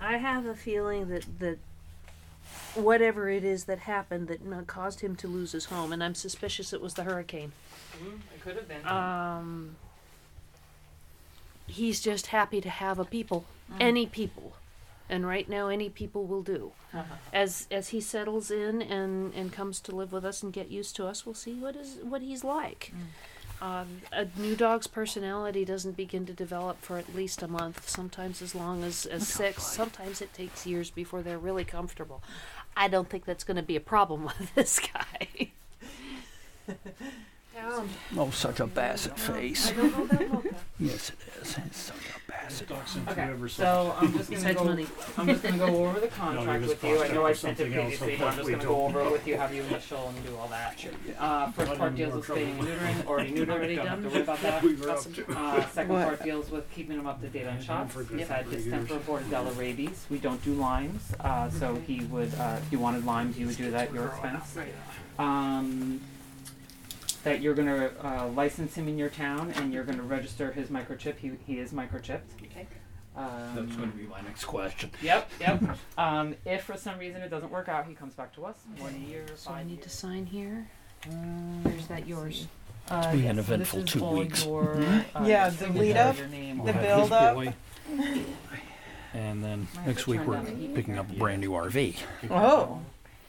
I 0.00 0.16
have 0.16 0.46
a 0.46 0.54
feeling 0.54 1.08
that 1.10 1.38
that 1.38 1.58
whatever 2.74 3.28
it 3.28 3.44
is 3.44 3.64
that 3.64 3.80
happened 3.80 4.28
that 4.28 4.40
caused 4.66 5.00
him 5.00 5.14
to 5.16 5.28
lose 5.28 5.52
his 5.52 5.66
home, 5.66 5.92
and 5.92 6.02
I'm 6.02 6.14
suspicious 6.14 6.72
it 6.72 6.80
was 6.80 6.94
the 6.94 7.04
hurricane. 7.04 7.52
it 8.34 8.40
could 8.42 8.56
have 8.56 8.66
been. 8.66 8.84
Um, 8.86 9.76
he's 11.66 12.00
just 12.00 12.28
happy 12.28 12.60
to 12.60 12.70
have 12.70 12.98
a 12.98 13.04
people, 13.04 13.44
any 13.78 14.06
people, 14.06 14.54
and 15.12 15.26
right 15.26 15.46
now 15.48 15.68
any 15.68 15.90
people 15.90 16.24
will 16.24 16.42
do. 16.42 16.72
As 17.32 17.68
as 17.70 17.90
he 17.90 18.00
settles 18.00 18.50
in 18.50 18.80
and 18.82 19.32
and 19.34 19.52
comes 19.52 19.78
to 19.82 19.94
live 19.94 20.10
with 20.10 20.24
us 20.24 20.42
and 20.42 20.52
get 20.52 20.70
used 20.70 20.96
to 20.96 21.06
us, 21.06 21.26
we'll 21.26 21.34
see 21.34 21.54
what 21.54 21.76
is 21.76 21.98
what 22.02 22.22
he's 22.22 22.42
like. 22.42 22.92
Um, 23.60 24.00
a 24.10 24.26
new 24.36 24.56
dog's 24.56 24.88
personality 24.88 25.64
doesn't 25.64 25.96
begin 25.96 26.26
to 26.26 26.32
develop 26.32 26.80
for 26.80 26.98
at 26.98 27.14
least 27.14 27.42
a 27.42 27.48
month, 27.48 27.88
sometimes 27.88 28.42
as 28.42 28.56
long 28.56 28.82
as, 28.82 29.06
as 29.06 29.28
six. 29.28 29.62
Sometimes 29.62 30.20
it 30.20 30.34
takes 30.34 30.66
years 30.66 30.90
before 30.90 31.22
they're 31.22 31.38
really 31.38 31.64
comfortable. 31.64 32.24
I 32.76 32.88
don't 32.88 33.08
think 33.08 33.24
that's 33.24 33.44
going 33.44 33.58
to 33.58 33.62
be 33.62 33.76
a 33.76 33.80
problem 33.80 34.24
with 34.38 34.52
this 34.56 34.80
guy. 34.80 35.52
Um, 37.60 37.88
Oh, 38.16 38.30
such 38.30 38.60
a 38.60 38.66
basset 38.66 39.18
face. 39.18 39.70
I 39.70 39.74
don't 39.74 39.92
know 39.96 40.04
about 40.04 40.28
Mocha. 40.32 40.48
Yes, 40.80 41.10
it 41.10 41.18
is. 41.42 41.56
It's 41.66 41.76
such 41.78 41.96
a 41.96 42.30
basset. 42.32 42.68
Okay, 43.08 43.30
so 43.48 43.94
I'm 44.00 44.12
just 44.16 44.30
gonna 44.32 44.54
go. 44.54 44.86
I'm 45.16 45.26
just 45.28 45.42
gonna 45.44 45.58
go 45.58 45.84
over 45.84 46.00
the 46.00 46.08
contract 46.08 46.66
with 46.66 46.82
you. 46.82 47.02
I 47.02 47.08
know 47.08 47.24
I 47.26 47.32
sent 47.34 47.60
it 47.60 47.64
something 47.64 47.74
else, 47.78 47.98
previously, 47.98 48.16
but 48.18 48.26
I'm 48.28 48.36
just 48.36 48.50
gonna 48.50 48.64
go 48.64 48.82
over 48.86 49.00
it 49.02 49.12
with 49.12 49.26
you, 49.26 49.36
have 49.36 49.54
you 49.54 49.62
initial 49.62 50.08
and 50.08 50.24
do 50.26 50.36
all 50.36 50.48
that. 50.48 50.84
Uh, 51.18 51.52
first 51.52 51.74
part 51.78 51.94
deals 51.94 52.14
with 52.14 52.24
spaying 52.24 52.58
and 52.58 52.66
trouble. 52.66 52.74
neutering, 52.74 53.06
already 53.06 53.32
neutered, 53.32 53.48
Already 53.50 53.76
done, 53.76 53.86
don't 53.86 54.02
have 54.02 54.02
to 54.02 54.08
worry 54.08 54.22
about 54.22 54.40
that. 54.42 54.62
We 54.62 54.74
were 54.74 54.90
up 54.90 55.02
to. 55.14 55.26
Uh, 55.38 55.68
second 55.68 55.92
What? 55.92 56.04
part 56.08 56.22
deals 56.24 56.50
with 56.50 56.68
keeping 56.72 56.98
him 56.98 57.06
up 57.06 57.20
to 57.20 57.28
date 57.28 57.46
on 57.46 57.60
shots. 57.62 57.92
for 57.94 58.02
good 58.02 58.18
He's 58.18 58.26
for 58.28 58.34
had 58.34 58.46
three 58.46 58.56
distemper, 58.56 58.94
years. 58.94 59.04
bordetella, 59.06 59.56
rabies. 59.56 60.06
We 60.10 60.18
don't 60.18 60.42
do 60.44 60.54
Lymes, 60.54 61.12
uh, 61.20 61.48
so 61.50 61.76
he 61.86 62.00
would, 62.06 62.34
uh, 62.34 62.56
if 62.60 62.72
you 62.72 62.78
wanted 62.80 63.04
Lymes, 63.06 63.38
you 63.38 63.46
would 63.46 63.56
do 63.56 63.70
that 63.70 63.88
at 63.88 63.94
your 63.94 64.06
expense. 64.08 64.56
Um, 65.18 66.00
that 67.24 67.40
you're 67.40 67.54
gonna 67.54 67.90
uh, 68.02 68.28
license 68.28 68.74
him 68.74 68.88
in 68.88 68.98
your 68.98 69.08
town 69.08 69.52
and 69.56 69.72
you're 69.72 69.84
gonna 69.84 70.02
register 70.02 70.52
his 70.52 70.68
microchip. 70.68 71.16
He, 71.18 71.32
he 71.46 71.58
is 71.58 71.72
microchipped. 71.72 72.20
Okay. 72.44 72.66
Um, 73.14 73.26
That's 73.54 73.76
going 73.76 73.92
to 73.92 73.98
be 73.98 74.04
my 74.06 74.22
next 74.22 74.44
question. 74.46 74.90
Yep, 75.02 75.30
yep. 75.38 75.62
um, 75.98 76.34
if 76.46 76.64
for 76.64 76.78
some 76.78 76.98
reason 76.98 77.20
it 77.20 77.28
doesn't 77.28 77.50
work 77.52 77.68
out, 77.68 77.86
he 77.86 77.92
comes 77.92 78.14
back 78.14 78.32
to 78.36 78.46
us. 78.46 78.56
One 78.78 79.04
year, 79.06 79.26
So 79.36 79.50
I 79.50 79.56
five 79.58 79.66
need 79.66 79.76
to 79.76 79.80
years. 79.82 79.92
sign 79.92 80.24
here. 80.24 80.66
Um, 81.10 81.60
Or 81.66 81.72
is 81.72 81.86
that 81.88 82.08
yours? 82.08 82.46
Uh, 82.88 83.12
been 83.12 83.20
an 83.26 83.36
yes, 83.36 83.46
so 83.46 83.52
eventful 83.52 83.80
this 83.80 83.88
is 83.88 83.92
two 84.00 84.04
all 84.06 84.14
weeks. 84.16 84.44
Your, 84.46 84.76
uh, 85.14 85.24
Yeah, 85.26 85.42
your 85.44 85.50
the 85.50 85.56
signature, 85.58 85.78
lead 85.78 85.96
up, 85.98 86.16
your 86.18 86.26
name, 86.28 86.56
the 86.56 86.62
all 86.62 86.64
We'll 86.64 86.72
that. 86.72 86.82
have 86.84 86.96
build 86.98 87.12
up. 87.12 87.34
boy, 87.34 87.54
And 89.12 89.44
then 89.44 89.68
Might 89.74 89.82
have 89.82 89.86
next 89.88 90.04
to 90.04 90.10
week 90.10 90.20
turn 90.20 90.26
we're 90.28 90.34
down 90.36 90.44
the 90.46 90.50
heat. 90.52 90.74
picking 90.74 90.98
up 90.98 91.10
a 91.10 91.14
brand 91.14 91.40
new 91.42 91.50
RV. 91.50 91.96
Oh, 92.30 92.80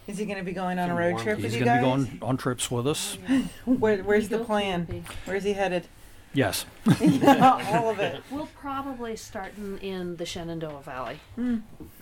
is 0.07 0.17
he 0.17 0.25
going 0.25 0.37
to 0.37 0.43
be 0.43 0.51
going 0.53 0.79
on 0.79 0.89
a 0.89 0.95
road 0.95 1.19
trip 1.19 1.37
with 1.37 1.45
He's 1.51 1.55
you 1.55 1.65
going 1.65 1.77
to 1.79 1.85
guys? 1.87 2.05
be 2.05 2.17
going 2.17 2.23
on 2.29 2.37
trips 2.37 2.69
with 2.69 2.87
us. 2.87 3.15
Where, 3.65 3.97
where's 4.03 4.29
the 4.29 4.39
plan? 4.39 5.05
Where's 5.25 5.43
he 5.43 5.53
headed? 5.53 5.87
Yes. 6.35 6.65
All 6.87 7.89
of 7.91 7.99
it. 7.99 8.23
We'll 8.31 8.49
probably 8.59 9.15
start 9.15 9.53
in, 9.55 9.77
in 9.79 10.15
the 10.15 10.25
Shenandoah 10.25 10.81
Valley, 10.81 11.19
Hmm. 11.35 11.57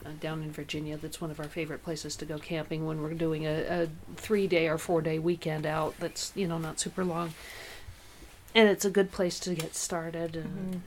uh, 0.06 0.10
down 0.22 0.42
in 0.42 0.52
Virginia. 0.54 0.96
That's 0.96 1.20
one 1.20 1.32
of 1.32 1.40
our 1.42 1.48
favorite 1.50 1.84
places 1.84 2.16
to 2.16 2.26
go 2.26 2.38
camping 2.38 2.86
when 2.88 3.02
we're 3.02 3.14
doing 3.14 3.46
a, 3.46 3.84
a 3.84 3.88
three 4.16 4.48
day 4.48 4.70
or 4.70 4.78
four 4.78 5.02
day 5.02 5.20
weekend 5.20 5.66
out. 5.66 5.96
That's 6.00 6.32
you 6.34 6.48
know 6.48 6.58
not 6.60 6.80
super 6.80 7.04
long, 7.04 7.34
and 8.56 8.70
it's 8.70 8.86
a 8.86 8.90
good 8.90 9.12
place 9.12 9.38
to 9.42 9.54
get 9.54 9.76
started. 9.76 10.38
And 10.38 10.82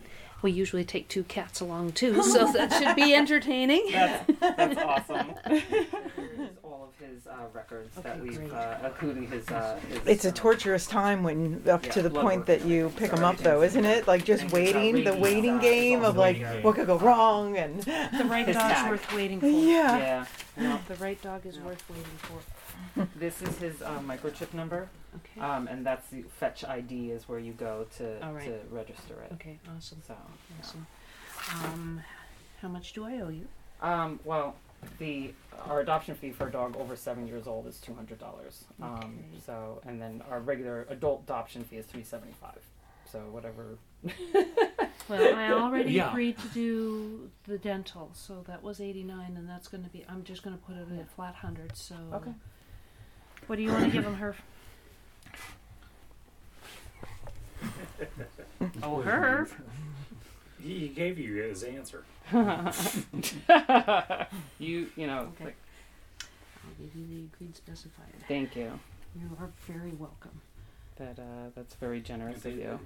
we 0.44 0.52
usually 0.52 0.84
take 0.84 1.08
two 1.08 1.24
cats 1.24 1.60
along 1.60 1.92
too, 1.92 2.22
so 2.22 2.52
that 2.52 2.72
should 2.74 2.94
be 2.94 3.14
entertaining. 3.14 3.88
That's, 3.90 4.30
that's 4.38 4.76
awesome. 4.78 5.32
All 6.62 6.90
of 6.92 7.04
his 7.06 7.26
uh, 7.26 7.32
records 7.54 7.94
that 8.02 8.20
we've, 8.20 8.52
uh, 8.52 8.76
including 8.84 9.26
his. 9.28 9.48
Uh, 9.48 9.80
his 9.88 10.00
It's 10.06 10.24
a 10.26 10.28
uh, 10.28 10.32
torturous 10.32 10.86
time 10.86 11.22
when 11.22 11.62
up 11.68 11.84
Yeah, 11.86 11.92
to 11.92 12.02
the 12.02 12.10
point 12.10 12.44
that 12.46 12.64
you 12.66 12.92
pick 12.96 13.10
them 13.10 13.24
up, 13.24 13.38
though, 13.38 13.62
isn't 13.62 13.84
it? 13.84 14.06
Like 14.06 14.24
just 14.24 14.42
And 14.42 14.52
it's, 14.52 14.74
waiting, 14.74 15.04
the 15.04 15.16
waiting 15.16 15.58
game 15.58 16.04
of 16.04 16.16
like 16.16 16.36
game. 16.38 16.62
what 16.62 16.74
could 16.76 16.86
go 16.86 16.98
wrong, 16.98 17.56
and 17.56 17.80
The 17.82 18.26
right 18.28 18.46
His 18.46 18.56
dog's 18.56 18.74
tag. 18.74 18.90
worth 18.90 19.12
waiting 19.14 19.40
for. 19.40 19.46
yeah. 19.46 19.96
Yeah. 19.98 20.26
No, 20.56 20.78
The 20.88 20.94
right 20.96 21.20
dog 21.22 21.46
is 21.46 21.58
worth 21.58 21.82
waiting 21.88 22.18
for. 22.18 23.08
this 23.16 23.40
is 23.42 23.56
his 23.58 23.80
uh, 23.82 23.98
microchip 24.06 24.52
number, 24.52 24.88
Okay. 25.16 25.40
um, 25.40 25.68
and 25.68 25.84
that's 25.86 26.08
the 26.08 26.22
fetch 26.38 26.64
ID 26.64 27.10
is 27.10 27.28
where 27.28 27.38
you 27.38 27.52
go 27.52 27.86
to 27.98 28.24
All 28.26 28.32
right. 28.32 28.44
to 28.44 28.58
register 28.70 29.14
it. 29.22 29.32
okay. 29.34 29.58
Awesome. 29.76 30.02
So, 30.06 30.14
Awesome. 30.60 30.86
Um, 31.64 32.00
how 32.60 32.68
much 32.68 32.92
do 32.94 33.04
I 33.04 33.20
owe 33.20 33.28
you? 33.28 33.46
um, 33.80 34.18
well, 34.24 34.56
the 34.98 35.32
our 35.66 35.80
adoption 35.80 36.14
fee 36.14 36.30
for 36.30 36.48
a 36.48 36.50
dog 36.52 36.76
over 36.76 36.94
seven 36.96 37.26
years 37.26 37.46
old 37.46 37.66
is 37.66 37.78
two 37.78 37.94
hundred 37.94 38.18
dollars. 38.18 38.64
Um, 38.82 38.94
Okay. 38.98 39.40
so, 39.46 39.80
and 39.86 40.00
then 40.00 40.22
our 40.30 40.40
regular 40.40 40.86
adult 40.90 41.22
adoption 41.24 41.64
fee 41.64 41.76
is 41.76 41.86
three 41.86 42.02
seventy 42.02 42.34
five. 42.40 42.60
So 43.10 43.18
whatever. 43.30 43.78
Well, 45.06 45.34
I 45.36 45.50
already 45.52 45.92
Yeah. 45.92 46.08
agreed 46.10 46.38
to 46.38 46.48
do 46.48 47.30
the 47.46 47.58
dental, 47.58 48.10
so 48.14 48.42
that 48.46 48.62
was 48.62 48.80
eighty 48.80 49.02
nine, 49.04 49.36
and 49.36 49.46
that's 49.46 49.68
going 49.68 49.84
to 49.84 49.90
be. 49.90 50.02
I'm 50.08 50.24
just 50.24 50.42
going 50.42 50.56
to 50.56 50.62
put 50.64 50.76
it 50.76 50.86
at 50.98 51.10
flat 51.10 51.34
hundred. 51.34 51.76
So. 51.76 51.94
Okay. 52.14 52.32
What 53.46 53.56
do 53.56 53.62
you 53.62 53.70
want 53.70 53.84
to 53.84 53.90
give 53.90 54.04
him 54.04 54.14
her? 54.14 54.34
oh, 58.82 59.00
her. 59.02 59.48
He 60.62 60.80
he 60.80 60.88
gave 60.88 61.18
you 61.18 61.34
his 61.34 61.62
answer. 61.62 62.04
you 64.58 64.86
you 64.96 65.06
know. 65.06 65.28
Okay. 65.34 65.44
Like, 65.44 65.56
I'll 66.20 66.70
give 66.78 66.96
you 66.96 67.06
the 67.06 67.24
agreed 67.34 67.54
specified. 67.54 68.14
thank 68.26 68.56
you. 68.56 68.72
You 69.14 69.28
are 69.38 69.50
very 69.66 69.92
welcome. 69.92 70.40
That 70.96 71.18
uh, 71.18 71.50
that's 71.54 71.74
very 71.74 72.00
generous 72.00 72.44
of 72.44 72.56
you. 72.56 72.78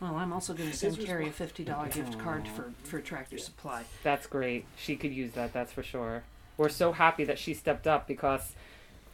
Well, 0.00 0.16
I'm 0.16 0.32
also 0.32 0.52
going 0.52 0.70
to 0.70 0.76
send 0.76 0.98
Carrie 0.98 1.28
a 1.28 1.32
fifty 1.32 1.64
dollar 1.64 1.88
gift 1.88 2.18
card 2.18 2.48
for 2.48 2.72
for 2.82 3.00
Tractor 3.00 3.38
Supply. 3.38 3.84
That's 4.02 4.26
great. 4.26 4.66
She 4.76 4.96
could 4.96 5.12
use 5.12 5.32
that. 5.32 5.52
That's 5.52 5.72
for 5.72 5.84
sure. 5.84 6.24
We're 6.56 6.68
so 6.68 6.92
happy 6.92 7.24
that 7.24 7.38
she 7.38 7.54
stepped 7.54 7.86
up 7.86 8.06
because 8.06 8.52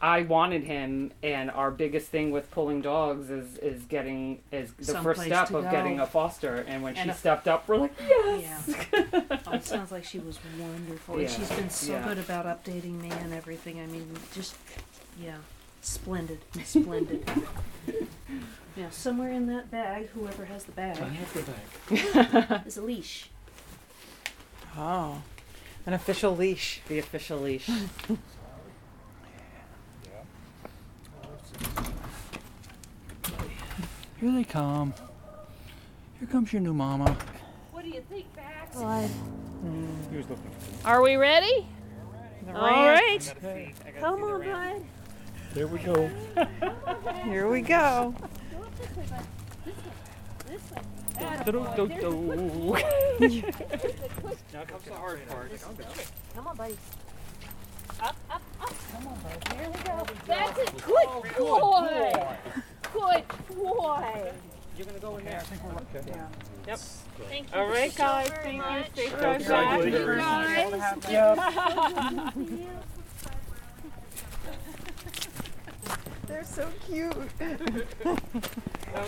I 0.01 0.23
wanted 0.23 0.65
him, 0.65 1.13
and 1.23 1.51
our 1.51 1.71
biggest 1.71 2.09
thing 2.09 2.31
with 2.31 2.51
pulling 2.51 2.83
dogs 2.83 3.31
is 3.31 3.57
is 3.59 3.83
getting 3.85 4.41
is 4.53 4.73
the 4.75 4.99
first 5.01 5.23
step 5.23 5.51
of 5.53 5.65
go. 5.65 5.71
getting 5.71 6.01
a 6.01 6.07
foster. 6.07 6.57
And 6.69 6.83
when 6.83 6.97
And 6.97 7.07
she 7.07 7.11
a- 7.11 7.15
stepped 7.15 7.49
up, 7.49 7.67
we're 7.67 7.79
like, 7.79 7.95
yes. 7.99 8.69
Yeah. 8.93 9.21
oh, 9.47 9.53
it 9.55 9.65
sounds 9.65 9.91
like 9.91 10.05
she 10.05 10.19
was 10.19 10.39
wonderful. 10.59 11.17
Yeah. 11.21 11.27
And 11.29 11.31
she's 11.35 11.51
been 11.51 11.71
so 11.71 11.93
Yeah. 11.93 12.05
good 12.09 12.19
about 12.19 12.45
updating 12.45 13.01
me 13.01 13.11
and 13.11 13.33
everything. 13.33 13.81
I 13.81 13.87
mean, 13.87 14.07
just, 14.35 14.55
yeah, 15.19 15.37
splendid. 15.81 16.41
Splendid. 16.63 17.29
yeah, 18.77 18.91
somewhere 18.91 19.31
in 19.33 19.47
that 19.47 19.71
bag, 19.71 20.09
whoever 20.11 20.45
has 20.45 20.65
the 20.65 20.73
bag, 20.73 20.99
is 22.67 22.77
a 22.77 22.83
leash. 22.83 23.31
Oh, 24.77 25.23
an 25.87 25.95
official 25.95 26.37
leash. 26.37 26.83
The 26.87 26.99
official 26.99 27.39
leash. 27.39 27.71
Here 34.21 34.33
they 34.33 34.45
come. 34.45 34.95
Here 36.19 36.29
comes 36.29 36.53
your 36.53 36.63
new 36.63 36.75
mama. 36.75 37.17
What 37.73 37.85
do 37.85 37.91
you 37.91 38.03
think, 38.09 38.35
Bax? 38.35 38.77
He 40.11 40.17
was 40.17 40.29
looking. 40.29 40.51
Are 40.85 41.03
we 41.03 41.17
ready? 41.17 41.67
All 42.49 42.89
right. 42.89 43.35
Come 44.01 44.23
on, 44.25 44.43
bud. 44.43 44.85
There 45.53 45.67
we 45.67 45.79
go. 45.79 46.11
Here 47.25 47.49
we 47.49 47.61
go. 47.61 48.15
Now 54.53 54.65
comes 54.65 54.85
the 54.85 54.95
hard 54.95 55.27
part. 55.29 55.51
Come 56.35 56.47
on, 56.47 56.57
buddy. 56.57 56.77
Up, 58.01 58.17
up, 58.31 58.43
up. 58.61 58.75
Come 58.93 59.07
on, 59.09 59.19
buddy. 59.21 59.76
Here 60.27 60.37
we 60.37 60.43
go. 60.43 60.47
That's 60.47 60.59
it. 60.59 60.73
Good 60.85 61.39
boy. 61.39 62.03
Good 62.93 63.25
boy. 63.57 64.33
You're 64.77 64.87
gonna 64.87 64.99
go 64.99 65.17
in 65.17 65.25
there. 65.25 65.43
Okay. 65.95 66.09
Yeah. 66.09 66.29
Yep. 66.67 66.79
Thank 67.29 67.55
you. 67.55 67.59
All 67.59 67.67
right, 67.69 67.93
so 67.93 67.99
guys. 67.99 68.29
very 68.29 68.43
Thank 68.43 68.59
much. 68.59 68.91
you. 68.97 69.07
Stay 69.07 69.17
Thank 69.17 69.43
you, 69.43 69.49
guys. 69.49 69.85
They're 76.27 76.45
so 76.45 76.69
cute. 76.87 77.17
That 78.93 79.03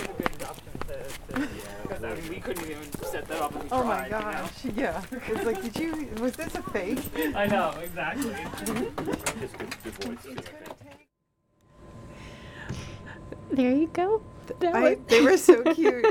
was 1.89 2.03
a 2.03 2.09
I 2.09 2.15
mean, 2.15 2.29
we 2.29 2.37
couldn't 2.41 2.71
even 2.71 2.93
set 2.93 3.27
that 3.29 3.41
up. 3.41 3.55
And 3.55 3.63
we 3.65 3.69
Oh 3.73 3.83
my 3.85 4.09
tried, 4.09 4.11
gosh. 4.11 4.65
Yeah. 4.77 5.03
It's 5.11 5.45
like, 5.45 5.63
did 5.63 5.77
you, 5.77 6.09
was 6.21 6.33
this 6.33 6.55
a 6.55 6.63
fake? 6.63 7.01
You 7.17 7.31
know? 7.33 7.39
I 7.39 7.47
know 7.47 7.75
exactly. 7.83 8.35
There 13.51 13.73
you 13.73 13.89
go. 13.93 14.23
I, 14.63 14.99
they 15.09 15.21
were 15.21 15.37
so 15.37 15.63
cute. 15.75 16.07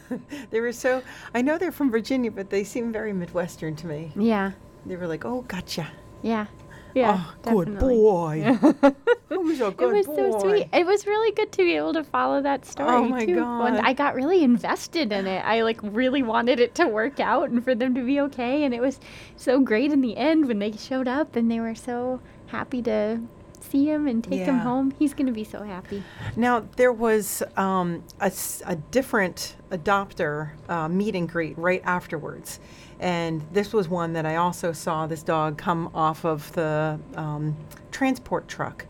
they 0.50 0.60
were 0.60 0.72
so, 0.72 1.02
I 1.34 1.42
know 1.42 1.58
they're 1.58 1.72
from 1.72 1.90
Virginia, 1.90 2.30
but 2.30 2.50
they 2.50 2.64
seem 2.64 2.92
very 2.92 3.12
Midwestern 3.12 3.76
to 3.76 3.86
me. 3.86 4.12
yeah, 4.16 4.52
They 4.86 4.96
were 4.96 5.06
like, 5.06 5.24
oh, 5.24 5.42
gotcha. 5.42 5.90
yeah, 6.22 6.46
yeah. 6.94 7.24
oh, 7.46 7.64
good 7.64 7.78
boy. 7.78 8.58
Oh, 9.32 9.48
a 9.48 9.68
It 9.68 9.78
was 9.80 10.06
so 10.06 10.40
sweet. 10.40 10.68
It 10.72 10.84
was 10.84 11.06
really 11.06 11.30
good 11.32 11.52
to 11.52 11.58
be 11.58 11.76
able 11.76 11.92
to 11.92 12.02
follow 12.02 12.42
that 12.42 12.62
oh 12.64 12.68
story. 12.68 12.90
Oh 12.90 13.04
my 13.04 13.24
too. 13.24 13.36
God. 13.36 13.76
I 13.76 13.92
got 13.92 14.16
really 14.16 14.42
invested 14.42 15.12
in 15.12 15.26
it. 15.28 15.44
I 15.44 15.62
like 15.62 15.78
really 15.82 16.22
wanted 16.22 16.58
it 16.58 16.74
to 16.76 16.86
work 16.88 17.20
out 17.20 17.48
and 17.48 17.62
for 17.62 17.74
them 17.76 17.94
to 17.94 18.04
be 18.04 18.20
okay. 18.22 18.64
And 18.64 18.74
it 18.74 18.80
was 18.80 18.98
so 19.36 19.60
great 19.60 19.92
in 19.92 20.00
the 20.00 20.16
end 20.16 20.46
when 20.48 20.58
they 20.58 20.72
showed 20.72 21.06
up 21.06 21.36
and 21.36 21.48
they 21.48 21.60
were 21.60 21.76
so 21.76 22.20
happy 22.48 22.82
to 22.82 23.20
see 23.70 23.86
him 23.86 24.06
and 24.06 24.22
take 24.22 24.40
him 24.40 24.58
home. 24.58 24.92
He's 24.98 25.14
gonna 25.14 25.32
be 25.32 25.44
so 25.44 25.62
happy. 25.62 26.02
Now, 26.36 26.64
there 26.76 26.92
was 26.92 27.42
um, 27.56 28.02
a, 28.20 28.32
a 28.66 28.76
different 28.76 29.56
adopter 29.70 30.50
uh, 30.68 30.88
meet 30.88 31.14
and 31.14 31.28
greet 31.28 31.56
right 31.56 31.82
afterwards. 31.84 32.60
And 32.98 33.42
this 33.52 33.72
was 33.72 33.88
one 33.88 34.12
that 34.12 34.26
I 34.26 34.36
also 34.36 34.72
saw 34.72 35.06
this 35.06 35.22
dog 35.22 35.56
come 35.56 35.90
off 35.94 36.24
of 36.24 36.52
the 36.52 36.98
um, 37.14 37.56
transport 37.90 38.46
truck. 38.48 38.86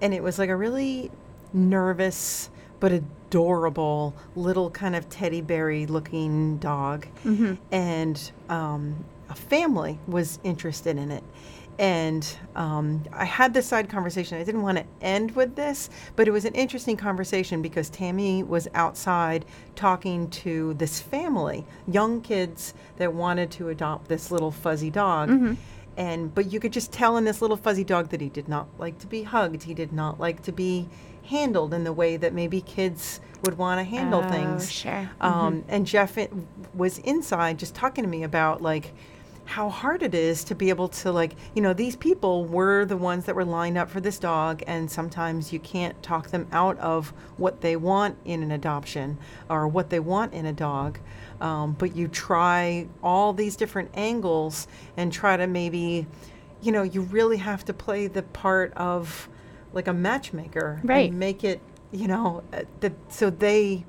And 0.00 0.12
it 0.12 0.22
was 0.22 0.38
like 0.38 0.50
a 0.50 0.56
really 0.56 1.10
nervous 1.52 2.50
but 2.80 2.92
adorable 2.92 4.14
little 4.36 4.70
kind 4.70 4.94
of 4.94 5.08
teddy 5.08 5.40
berry 5.40 5.86
looking 5.86 6.58
dog. 6.58 7.06
And 7.72 8.32
um, 8.50 9.04
a 9.30 9.34
family 9.34 9.98
was 10.06 10.38
interested 10.44 10.98
in 10.98 11.10
it. 11.10 11.24
And 11.78 12.26
um, 12.54 13.02
I 13.12 13.24
had 13.24 13.52
this 13.52 13.66
side 13.66 13.88
conversation. 13.88 14.38
I 14.40 14.44
didn't 14.44 14.62
want 14.62 14.78
to 14.78 14.84
end 15.00 15.34
with 15.34 15.56
this, 15.56 15.90
but 16.14 16.28
it 16.28 16.30
was 16.30 16.44
an 16.44 16.54
interesting 16.54 16.96
conversation 16.96 17.62
because 17.62 17.90
Tammy 17.90 18.42
was 18.42 18.68
outside 18.74 19.44
talking 19.74 20.30
to 20.30 20.74
this 20.74 21.00
family, 21.00 21.64
young 21.88 22.20
kids 22.20 22.74
that 22.96 23.12
wanted 23.12 23.50
to 23.52 23.70
adopt 23.70 24.08
this 24.08 24.30
little 24.30 24.50
fuzzy 24.52 24.90
dog. 24.90 25.56
And 25.96 26.34
but 26.34 26.52
you 26.52 26.58
could 26.58 26.72
just 26.72 26.90
tell 26.92 27.16
in 27.16 27.24
this 27.24 27.40
little 27.40 27.56
fuzzy 27.56 27.84
dog 27.84 28.08
that 28.10 28.20
he 28.20 28.28
did 28.28 28.48
not 28.48 28.66
like 28.78 28.98
to 28.98 29.06
be 29.06 29.22
hugged. 29.22 29.62
He 29.62 29.74
did 29.74 29.92
not 29.92 30.18
like 30.18 30.42
to 30.42 30.52
be 30.52 30.88
handled 31.26 31.72
in 31.72 31.84
the 31.84 31.92
way 31.92 32.16
that 32.16 32.34
maybe 32.34 32.60
kids 32.60 33.20
would 33.42 33.56
want 33.58 33.78
to 33.78 33.84
handle 33.84 34.22
Oh, 34.24 34.28
things. 34.28 34.70
sure. 34.70 35.08
Um, 35.20 35.64
And 35.68 35.86
Jeff 35.86 36.18
was 36.74 36.98
inside 36.98 37.58
just 37.58 37.74
talking 37.74 38.02
to 38.04 38.10
me 38.10 38.22
about 38.24 38.60
like 38.60 38.92
how 39.46 39.68
hard 39.68 40.02
it 40.02 40.14
is 40.14 40.42
to 40.44 40.54
be 40.54 40.68
able 40.70 40.88
to 40.88 41.12
like 41.12 41.34
you 41.54 41.60
know 41.62 41.72
these 41.74 41.96
people 41.96 42.44
were 42.46 42.84
the 42.84 42.96
ones 42.96 43.26
that 43.26 43.34
were 43.34 43.44
lined 43.44 43.76
up 43.76 43.90
for 43.90 44.00
this 44.00 44.18
dog 44.18 44.62
and 44.66 44.90
sometimes 44.90 45.52
you 45.52 45.60
can't 45.60 46.02
talk 46.02 46.28
them 46.30 46.46
out 46.50 46.78
of 46.78 47.12
what 47.36 47.60
they 47.60 47.76
want 47.76 48.16
in 48.24 48.42
an 48.42 48.50
adoption 48.50 49.18
or 49.50 49.68
what 49.68 49.90
they 49.90 50.00
want 50.00 50.32
in 50.32 50.46
a 50.46 50.52
dog 50.52 50.98
um, 51.40 51.72
but 51.78 51.94
you 51.94 52.08
try 52.08 52.86
all 53.02 53.32
these 53.32 53.54
different 53.56 53.90
angles 53.94 54.66
and 54.96 55.12
try 55.12 55.36
to 55.36 55.46
maybe 55.46 56.06
you 56.62 56.72
know 56.72 56.82
you 56.82 57.02
really 57.02 57.36
have 57.36 57.64
to 57.64 57.74
play 57.74 58.06
the 58.06 58.22
part 58.22 58.72
of 58.74 59.28
like 59.74 59.88
a 59.88 59.92
matchmaker 59.92 60.80
Right. 60.82 61.10
and 61.10 61.18
make 61.18 61.44
it 61.44 61.60
you 61.92 62.08
know 62.08 62.42
uh, 62.52 62.62
that 62.80 62.92
so 63.08 63.28
they 63.28 63.84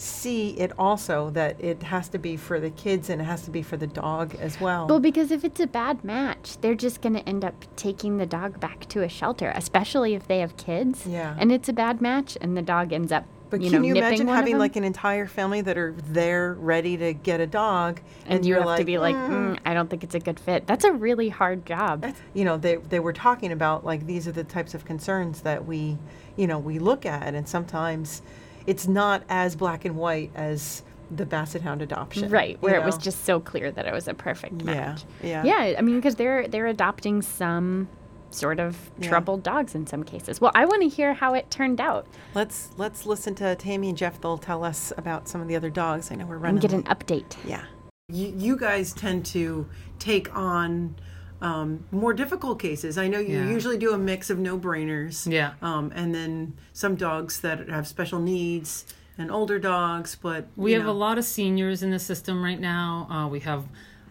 see 0.00 0.50
it 0.52 0.72
also 0.78 1.28
that 1.30 1.62
it 1.62 1.82
has 1.82 2.08
to 2.08 2.18
be 2.18 2.34
for 2.34 2.58
the 2.58 2.70
kids 2.70 3.10
and 3.10 3.20
it 3.20 3.24
has 3.24 3.42
to 3.42 3.50
be 3.50 3.62
for 3.62 3.76
the 3.76 3.86
dog 3.86 4.34
as 4.36 4.58
well. 4.58 4.86
Well, 4.86 4.98
because 4.98 5.30
if 5.30 5.44
it's 5.44 5.60
a 5.60 5.66
bad 5.66 6.02
match, 6.02 6.56
they're 6.62 6.74
just 6.74 7.02
going 7.02 7.12
to 7.14 7.28
end 7.28 7.44
up 7.44 7.54
taking 7.76 8.16
the 8.16 8.24
dog 8.24 8.58
back 8.60 8.88
to 8.88 9.02
a 9.02 9.08
shelter, 9.10 9.52
especially 9.54 10.14
if 10.14 10.26
they 10.26 10.38
have 10.38 10.56
kids. 10.56 11.06
Yeah. 11.06 11.36
And 11.38 11.52
it's 11.52 11.68
a 11.68 11.74
bad 11.74 12.00
match, 12.00 12.38
and 12.40 12.56
the 12.56 12.62
dog 12.62 12.94
ends 12.94 13.12
up, 13.12 13.26
but 13.50 13.60
you 13.60 13.70
can 13.70 13.82
know, 13.82 13.88
you 13.88 13.94
imagine 13.94 14.26
having 14.26 14.56
like 14.56 14.76
an 14.76 14.84
entire 14.84 15.26
family 15.26 15.60
that 15.60 15.76
are 15.76 15.94
there 16.08 16.54
ready 16.54 16.96
to 16.96 17.12
get 17.12 17.40
a 17.40 17.46
dog 17.46 18.00
and, 18.26 18.46
you 18.46 18.54
you're 18.54 18.66
have 18.66 18.78
to 18.78 18.84
be 18.84 18.96
like, 18.96 19.16
"Mm." 19.16 19.28
mm, 19.28 19.58
I 19.66 19.74
don't 19.74 19.90
think 19.90 20.02
it's 20.02 20.14
a 20.14 20.20
good 20.20 20.40
fit. 20.40 20.66
That's 20.66 20.84
a 20.84 20.92
really 20.92 21.28
hard 21.28 21.66
job. 21.66 22.02
That's- 22.02 22.22
you 22.32 22.44
know 22.44 22.56
they 22.56 22.76
they 22.76 23.00
were 23.00 23.12
talking 23.12 23.52
about 23.52 23.84
like 23.84 24.06
these 24.06 24.28
are 24.28 24.32
the 24.32 24.44
types 24.44 24.72
of 24.72 24.84
concerns 24.84 25.42
that 25.42 25.66
we 25.66 25.98
you 26.36 26.46
know 26.46 26.58
we 26.58 26.78
look 26.78 27.04
at 27.04 27.34
and 27.34 27.46
sometimes 27.48 28.22
it's 28.66 28.86
not 28.86 29.22
as 29.28 29.56
black 29.56 29.84
and 29.84 29.96
white 29.96 30.30
as 30.34 30.82
the 31.10 31.26
basset 31.26 31.60
hound 31.62 31.82
adoption 31.82 32.30
Right, 32.30 32.60
where 32.62 32.76
it 32.76 32.84
was 32.84 32.96
just 32.96 33.24
so 33.24 33.40
clear 33.40 33.72
that 33.72 33.84
it 33.86 33.92
was 33.92 34.06
a 34.06 34.14
perfect 34.14 34.62
match. 34.64 35.04
yeah. 35.22 35.42
Yeah, 35.44 35.68
yeah 35.70 35.78
I 35.78 35.82
mean, 35.82 35.96
because 35.96 36.14
they're 36.14 36.46
they're 36.46 36.66
adopting 36.68 37.20
some 37.22 37.88
sort 38.30 38.60
of 38.60 38.76
Yeah. 39.00 39.08
troubled 39.08 39.42
dogs 39.42 39.74
in 39.74 39.88
some 39.88 40.04
cases. 40.04 40.40
Well, 40.40 40.52
I 40.54 40.64
want 40.64 40.82
to 40.82 40.88
hear 40.88 41.14
how 41.14 41.34
it 41.34 41.50
turned 41.50 41.80
out 41.80 42.06
let's 42.34 42.68
let's 42.76 43.06
listen 43.06 43.34
to 43.36 43.56
Tammy 43.56 43.88
and 43.88 43.98
Jeff 43.98 44.20
they'll 44.20 44.38
tell 44.38 44.62
us 44.64 44.92
about 44.96 45.26
some 45.28 45.40
of 45.40 45.48
the 45.48 45.56
other 45.56 45.68
dogs 45.70 46.12
I 46.12 46.14
know 46.14 46.26
we're 46.26 46.36
running 46.38 46.62
and 46.62 46.62
get 46.62 46.72
an 46.72 46.84
update. 46.84 47.36
Yeah. 47.44 47.64
You, 48.08 48.32
you 48.36 48.56
guys 48.56 48.92
tend 48.92 49.24
to 49.26 49.68
take 49.98 50.34
on 50.36 50.94
um, 51.42 51.84
more 51.90 52.12
difficult 52.12 52.58
cases. 52.60 52.98
I 52.98 53.08
know 53.08 53.18
you 53.18 53.38
Yeah. 53.38 53.48
usually 53.50 53.78
do 53.78 53.92
a 53.92 53.98
mix 53.98 54.28
of 54.30 54.38
no 54.38 54.58
brainers. 54.58 55.30
Yeah. 55.30 55.52
Um, 55.62 55.90
and 55.94 56.14
then 56.14 56.54
some 56.72 56.96
dogs 56.96 57.40
that 57.40 57.68
have 57.68 57.86
special 57.86 58.18
needs 58.20 58.84
and 59.16 59.30
older 59.30 59.58
dogs, 59.58 60.16
but. 60.20 60.46
We 60.56 60.72
have 60.72 60.84
know. 60.84 60.90
a 60.90 60.92
lot 60.92 61.18
of 61.18 61.24
seniors 61.24 61.82
in 61.82 61.90
the 61.90 61.98
system 61.98 62.42
right 62.42 62.60
now. 62.60 63.06
Uh, 63.10 63.28
we 63.28 63.40
have 63.40 63.64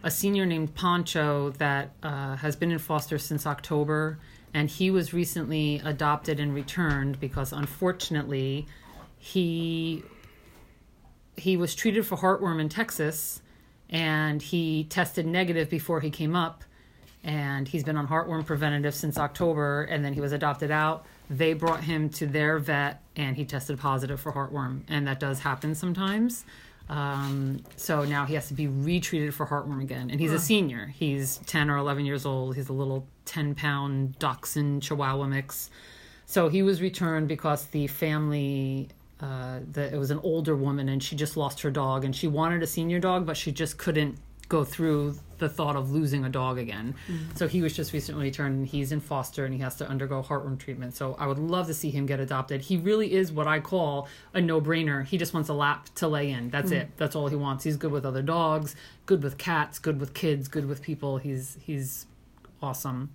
a 0.04 0.10
senior 0.12 0.46
named 0.46 0.74
Poncho 0.76 1.52
that 1.58 1.92
uh, 2.04 2.36
has 2.38 2.56
been 2.56 2.72
in 2.72 2.80
foster 2.80 3.18
since 3.20 3.46
October, 3.46 4.18
and 4.54 4.70
he 4.70 4.90
was 4.90 5.14
recently 5.14 5.82
adopted 5.84 6.40
and 6.40 6.54
returned 6.56 7.20
because 7.20 7.52
unfortunately 7.54 8.66
he 9.18 10.04
he 11.36 11.56
was 11.56 11.74
treated 11.76 12.06
for 12.06 12.18
heartworm 12.18 12.60
in 12.60 12.68
Texas, 12.70 13.42
and 13.90 14.42
he 14.42 14.84
tested 14.86 15.26
negative 15.26 15.70
before 15.70 16.02
he 16.02 16.10
came 16.10 16.36
up, 16.36 16.64
and 17.24 17.68
he's 17.68 17.84
been 17.84 17.98
on 17.98 18.08
heartworm 18.08 18.46
preventative 18.46 18.96
since 18.96 19.18
October, 19.18 19.84
and 19.84 20.04
then 20.04 20.14
he 20.14 20.22
was 20.22 20.32
adopted 20.32 20.72
out. 20.72 21.06
they 21.30 21.54
brought 21.54 21.84
him 21.84 22.10
to 22.10 22.26
their 22.26 22.58
vet 22.58 23.04
and 23.16 23.36
he 23.38 23.46
tested 23.46 23.78
positive 23.78 24.20
for 24.20 24.32
heartworm, 24.32 24.82
and 24.88 25.08
that 25.08 25.20
does 25.20 25.40
happen 25.40 25.76
sometimes. 25.76 26.46
Um, 26.90 27.62
so 27.76 28.04
now 28.04 28.26
he 28.26 28.34
has 28.34 28.48
to 28.48 28.56
be 28.56 28.68
retreated 28.68 29.36
for 29.36 29.46
heartworm 29.46 29.82
again, 29.82 30.10
and 30.10 30.20
he's 30.20 30.32
a 30.32 30.40
senior. 30.40 30.88
He's 30.88 31.38
ten 31.46 31.70
or 31.70 31.78
eleven 31.78 32.04
years 32.04 32.26
old. 32.26 32.56
He's 32.56 32.70
a 32.70 32.74
little 32.74 33.06
ten 33.26 33.54
pound 33.54 34.18
dachshund 34.18 34.82
Chihuahua 34.82 35.28
mix. 35.28 35.70
So 36.26 36.50
he 36.50 36.64
was 36.64 36.82
returned 36.82 37.28
because 37.28 37.66
the 37.68 37.88
family, 37.88 38.90
uh, 39.20 39.60
the, 39.72 39.94
it 39.94 39.98
was 39.98 40.10
an 40.10 40.20
older 40.24 40.56
woman, 40.56 40.90
and 40.90 41.02
she 41.02 41.16
just 41.16 41.38
lost 41.38 41.62
her 41.62 41.70
dog, 41.70 42.06
and 42.06 42.16
she 42.16 42.28
wanted 42.28 42.64
a 42.64 42.68
senior 42.68 43.00
dog, 43.00 43.26
but 43.28 43.38
she 43.38 43.52
just 43.52 43.78
couldn't 43.78 44.18
go 44.48 44.64
through 44.64 45.16
the 45.40 45.50
thought 45.50 45.76
of 45.76 45.92
losing 45.92 46.26
a 46.26 46.30
dog 46.30 46.58
again. 46.58 46.96
So 47.36 47.48
he 47.48 47.62
was 47.62 47.74
just 47.74 47.94
recently 47.94 48.26
returned. 48.26 48.50
And 48.60 48.68
he's 48.68 48.92
in 48.92 49.00
foster, 49.00 49.46
and 49.46 49.54
he 49.54 49.60
has 49.62 49.76
to 49.78 49.88
undergo 49.88 50.22
heartworm 50.22 50.58
treatment. 50.60 50.96
So 50.96 51.16
I 51.20 51.28
would 51.28 51.40
love 51.40 51.68
to 51.68 51.74
see 51.74 51.90
him 51.90 52.06
get 52.06 52.20
adopted. 52.20 52.62
He 52.62 52.78
really 52.78 53.14
is 53.14 53.32
what 53.32 53.48
I 53.48 53.60
call 53.60 54.08
a 54.34 54.42
no-brainer. 54.42 55.06
He 55.06 55.18
just 55.18 55.34
wants 55.34 55.50
a 55.50 55.54
lap 55.54 55.88
to 55.96 56.08
lay 56.08 56.32
in. 56.32 56.50
That's 56.50 56.72
it. 56.72 56.90
That's 56.98 57.16
all 57.16 57.28
he 57.28 57.36
wants. 57.36 57.64
He's 57.64 57.78
good 57.78 57.92
with 57.92 58.06
other 58.06 58.22
dogs, 58.22 58.76
good 59.06 59.24
with 59.24 59.38
cats, 59.38 59.80
good 59.80 60.00
with 60.00 60.14
kids, 60.14 60.48
good 60.48 60.68
with 60.68 60.82
people. 60.82 61.18
He's 61.18 61.58
he's 61.62 62.06
awesome. 62.62 63.12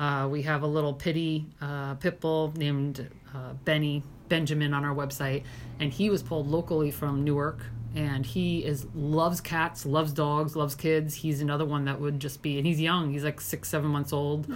Uh, 0.00 0.28
we 0.30 0.42
have 0.42 0.62
a 0.62 0.66
little 0.66 0.94
pity 0.94 1.46
uh, 1.60 1.94
pit 1.94 2.20
bull 2.20 2.52
named 2.56 3.08
uh, 3.34 3.52
Benny 3.64 4.02
Benjamin 4.28 4.74
on 4.74 4.84
our 4.84 4.94
website, 4.94 5.44
and 5.78 5.92
he 5.92 6.10
was 6.10 6.22
pulled 6.22 6.48
locally 6.48 6.90
from 6.90 7.24
Newark. 7.24 7.60
And 7.94 8.24
he 8.24 8.64
is 8.64 8.86
loves 8.94 9.40
cats, 9.40 9.84
loves 9.84 10.12
dogs, 10.12 10.56
loves 10.56 10.74
kids. 10.74 11.14
He's 11.14 11.40
another 11.40 11.64
one 11.64 11.84
that 11.84 12.00
would 12.00 12.20
just 12.20 12.42
be, 12.42 12.58
and 12.58 12.66
he's 12.66 12.80
young. 12.80 13.12
He's 13.12 13.24
like 13.24 13.40
six, 13.40 13.68
seven 13.68 13.90
months 13.90 14.12
old. 14.12 14.50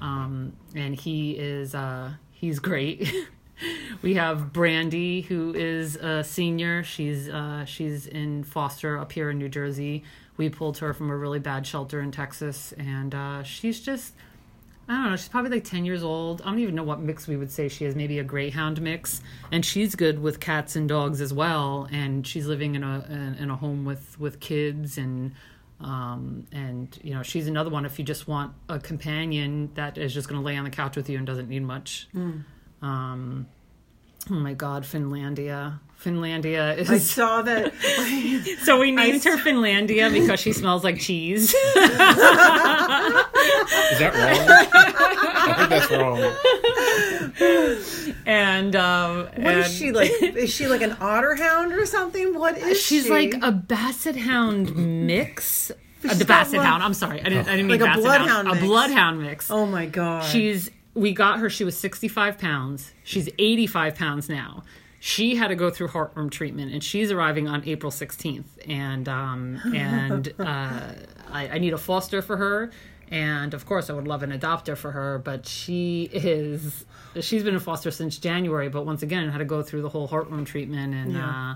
Um, 0.00 0.52
and 0.74 0.94
he 0.94 1.32
is 1.32 1.74
uh, 1.74 2.12
he's 2.30 2.58
great. 2.58 3.12
we 4.02 4.14
have 4.14 4.52
Brandy, 4.52 5.22
who 5.22 5.54
is 5.54 5.96
a 5.96 6.22
senior. 6.22 6.82
She's 6.84 7.28
uh, 7.28 7.64
she's 7.64 8.06
in 8.06 8.44
foster 8.44 8.98
up 8.98 9.12
here 9.12 9.30
in 9.30 9.38
New 9.38 9.48
Jersey. 9.48 10.04
We 10.36 10.50
pulled 10.50 10.78
her 10.78 10.92
from 10.92 11.10
a 11.10 11.16
really 11.16 11.38
bad 11.38 11.66
shelter 11.66 12.00
in 12.00 12.12
Texas, 12.12 12.72
and 12.76 13.14
uh, 13.14 13.42
she's 13.42 13.80
just 13.80 14.14
I 14.88 14.94
don't 14.94 15.10
know. 15.10 15.16
She's 15.16 15.28
probably 15.28 15.50
like 15.50 15.64
10 15.64 15.84
years 15.84 16.04
old. 16.04 16.42
I 16.42 16.46
don't 16.46 16.60
even 16.60 16.74
know 16.76 16.84
what 16.84 17.00
mix 17.00 17.26
we 17.26 17.36
would 17.36 17.50
say 17.50 17.68
she 17.68 17.84
is. 17.84 17.96
Maybe 17.96 18.18
a 18.20 18.24
greyhound 18.24 18.80
mix. 18.80 19.20
And 19.50 19.64
she's 19.64 19.96
good 19.96 20.20
with 20.20 20.38
cats 20.38 20.76
and 20.76 20.88
dogs 20.88 21.20
as 21.20 21.34
well. 21.34 21.88
And 21.90 22.24
she's 22.26 22.46
living 22.46 22.76
in 22.76 22.84
a 22.84 23.34
in, 23.40 23.50
a 23.50 23.56
home 23.56 23.84
with 23.84 24.18
with 24.20 24.38
kids 24.40 24.96
and 24.98 25.32
um 25.80 26.46
and 26.52 26.98
you 27.02 27.12
know 27.12 27.22
she's 27.22 27.48
another 27.48 27.68
one 27.68 27.84
if 27.84 27.98
you 27.98 28.04
just 28.04 28.26
want 28.26 28.54
a 28.70 28.78
companion 28.78 29.70
that 29.74 29.98
is 29.98 30.14
just 30.14 30.26
going 30.28 30.40
to 30.40 30.44
lay 30.44 30.56
on 30.56 30.64
the 30.64 30.70
couch 30.70 30.96
with 30.96 31.10
you 31.10 31.18
and 31.18 31.26
doesn't 31.26 31.48
need 31.48 31.62
much. 31.62 32.08
Um 32.80 33.46
oh 34.30 34.34
my 34.34 34.54
god, 34.54 34.84
Finlandia. 34.84 35.80
Finlandia 36.02 36.76
is 36.78 36.88
I 36.90 36.98
saw 36.98 37.42
that. 37.42 37.72
so 38.62 38.78
we 38.78 38.92
named 38.92 39.24
her 39.24 39.36
Finlandia 39.38 40.12
because 40.12 40.38
she 40.38 40.52
smells 40.52 40.84
like 40.84 41.00
cheese. 41.00 41.52
Is 41.52 41.56
that 43.98 44.12
wrong? 44.14 44.72
I 45.48 45.54
think 45.56 45.70
that's 45.70 45.90
wrong. 45.90 46.18
and 48.26 48.74
um 48.76 49.24
What 49.24 49.38
and 49.38 49.60
is 49.60 49.72
she 49.74 49.92
like? 49.92 50.10
Is 50.22 50.52
she 50.52 50.66
like 50.66 50.82
an 50.82 50.96
otter 51.00 51.34
hound 51.34 51.72
or 51.72 51.86
something? 51.86 52.38
What 52.38 52.58
is 52.58 52.78
she? 52.80 52.96
she's 52.96 53.04
she? 53.06 53.10
like 53.10 53.34
a 53.42 53.52
basset 53.52 54.16
hound 54.16 54.74
mix. 54.76 55.70
Uh, 56.08 56.14
the 56.14 56.24
basset 56.24 56.60
hound. 56.60 56.82
I'm 56.82 56.94
sorry, 56.94 57.20
I 57.20 57.24
didn't. 57.24 57.48
I 57.48 57.56
didn't 57.56 57.66
mean 57.68 57.80
Like 57.80 57.88
a 57.88 57.94
basset 57.94 58.02
bloodhound 58.02 58.30
hound. 58.30 58.48
mix. 58.48 58.62
A 58.62 58.66
bloodhound 58.66 59.22
mix. 59.22 59.50
Oh 59.50 59.66
my 59.66 59.86
god. 59.86 60.24
She's. 60.24 60.70
We 60.94 61.12
got 61.12 61.40
her. 61.40 61.50
She 61.50 61.64
was 61.64 61.76
65 61.76 62.38
pounds. 62.38 62.92
She's 63.04 63.28
85 63.38 63.94
pounds 63.96 64.28
now. 64.28 64.62
She 65.06 65.36
had 65.36 65.48
to 65.48 65.54
go 65.54 65.70
through 65.70 65.86
heartworm 65.86 66.32
treatment, 66.32 66.72
and 66.72 66.82
she's 66.82 67.12
arriving 67.12 67.46
on 67.46 67.62
April 67.64 67.92
16th. 67.92 68.42
And 68.66 69.08
um, 69.08 69.60
and 69.72 70.34
uh, 70.40 70.94
I, 71.30 71.48
I 71.48 71.58
need 71.58 71.72
a 71.74 71.78
foster 71.78 72.20
for 72.20 72.36
her, 72.36 72.72
and 73.08 73.54
of 73.54 73.66
course 73.66 73.88
I 73.88 73.92
would 73.92 74.08
love 74.08 74.24
an 74.24 74.32
adopter 74.32 74.76
for 74.76 74.90
her. 74.90 75.18
But 75.18 75.46
she 75.46 76.10
is 76.12 76.84
she's 77.20 77.44
been 77.44 77.54
in 77.54 77.60
foster 77.60 77.92
since 77.92 78.18
January, 78.18 78.68
but 78.68 78.84
once 78.84 79.04
again 79.04 79.28
had 79.28 79.38
to 79.38 79.44
go 79.44 79.62
through 79.62 79.82
the 79.82 79.88
whole 79.90 80.08
heartworm 80.08 80.44
treatment 80.44 80.92
and. 80.92 81.12
Yeah. 81.12 81.52
Uh, 81.52 81.54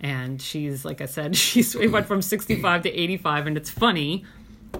and 0.00 0.40
she's 0.40 0.84
like 0.84 1.00
I 1.00 1.06
said, 1.06 1.36
she's 1.44 1.74
we 1.74 1.88
went 1.88 2.06
from 2.06 2.22
65 2.22 2.82
to 2.82 2.88
85, 2.88 3.46
and 3.48 3.56
it's 3.56 3.70
funny 3.70 4.24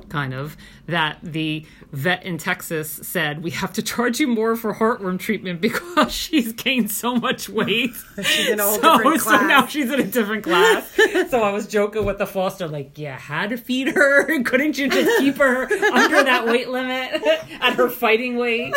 kind 0.09 0.33
of 0.33 0.57
that 0.87 1.19
the 1.23 1.67
vet 1.93 2.25
in 2.25 2.39
Texas 2.39 2.91
said 3.03 3.43
we 3.43 3.51
have 3.51 3.73
to 3.75 3.83
charge 3.83 4.21
you 4.21 4.27
more 4.27 4.57
for 4.57 4.75
heartworm 4.75 5.19
treatment 5.19 5.61
because 5.61 6.13
she's 6.13 6.53
gained 6.53 6.91
so 6.91 7.17
much 7.17 7.49
weight. 7.49 7.91
She's 8.23 8.49
in 8.49 8.61
a 8.61 8.63
whole 8.63 8.81
so, 8.81 8.97
different 8.99 9.21
so 9.21 9.47
now 9.47 9.67
she's 9.67 9.91
in 9.91 10.01
a 10.01 10.05
different 10.05 10.45
class. 10.45 10.91
so 11.31 11.43
I 11.43 11.53
was 11.53 11.67
joking 11.67 12.05
with 12.05 12.19
the 12.19 12.27
foster, 12.27 12.67
like, 12.67 12.99
yeah, 12.99 13.19
had 13.19 13.51
to 13.51 13.57
feed 13.57 13.89
her. 13.89 14.43
Couldn't 14.43 14.79
you 14.79 14.89
just 14.89 15.19
keep 15.19 15.37
her 15.37 15.63
under 15.93 16.25
that 16.25 16.47
weight 16.47 16.69
limit 16.69 17.23
at 17.61 17.75
her 17.75 17.89
fighting 17.89 18.37
weight? 18.37 18.75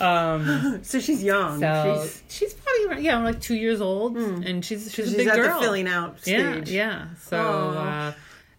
Um, 0.00 0.80
so 0.82 1.00
she's 1.00 1.22
young. 1.22 1.60
so 1.60 2.02
she's, 2.02 2.22
she's, 2.28 2.54
probably 2.54 2.86
around- 2.86 3.04
yeah, 3.04 3.18
like 3.22 3.40
two 3.40 3.56
years 3.56 3.80
old, 3.80 4.16
and 4.16 4.64
she's 4.64 4.92
she's, 4.92 5.06
she's 5.06 5.14
a 5.14 5.16
big 5.16 5.28
at 5.28 5.36
girl. 5.36 5.58
the 5.58 5.64
filling 5.64 5.88
out 5.88 6.20
stage. 6.20 6.70
yeah. 6.70 7.06
yeah. 7.06 7.06
So, 7.18 7.38
uh, 7.38 8.12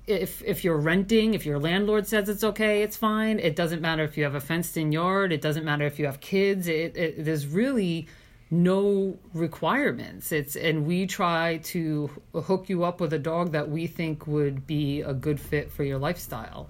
if 0.07 0.43
if 0.43 0.65
you're 0.65 0.77
renting, 0.77 1.35
if 1.35 1.45
your 1.45 1.59
landlord 1.59 2.07
says 2.07 2.29
it's 2.29 2.45
okay, 2.45 2.83
it's 2.83 2.97
fine. 2.97 3.39
It 3.39 3.57
doesn't 3.57 3.83
matter 3.83 4.05
if 4.05 4.17
you 4.17 4.25
have 4.25 4.35
a 4.35 4.41
fenced-in 4.41 4.93
yard. 4.93 5.33
It 5.33 5.41
doesn't 5.41 5.65
matter 5.65 5.85
if 5.87 5.99
you 5.99 6.07
have 6.07 6.21
kids. 6.21 6.69
It, 6.69 6.97
it 6.97 7.25
there's 7.25 7.47
really 7.47 8.07
no 8.51 9.19
requirements. 9.35 10.31
It's 10.31 10.55
and 10.55 10.87
we 10.87 11.07
try 11.07 11.59
to 11.65 12.09
hook 12.33 12.69
you 12.69 12.85
up 12.85 13.01
with 13.01 13.13
a 13.13 13.19
dog 13.19 13.53
that 13.53 13.69
we 13.69 13.87
think 13.89 14.27
would 14.27 14.67
be 14.67 15.01
a 15.01 15.13
good 15.13 15.41
fit 15.41 15.71
for 15.73 15.83
your 15.83 15.99
lifestyle. 15.99 16.67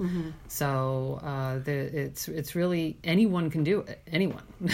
So 0.48 1.20
uh, 1.22 1.58
the, 1.58 1.72
it's 1.72 2.28
it's 2.28 2.54
really 2.54 2.96
anyone 3.04 3.50
can 3.50 3.62
do 3.64 3.80
it. 3.80 4.00
Anyone. 4.10 4.42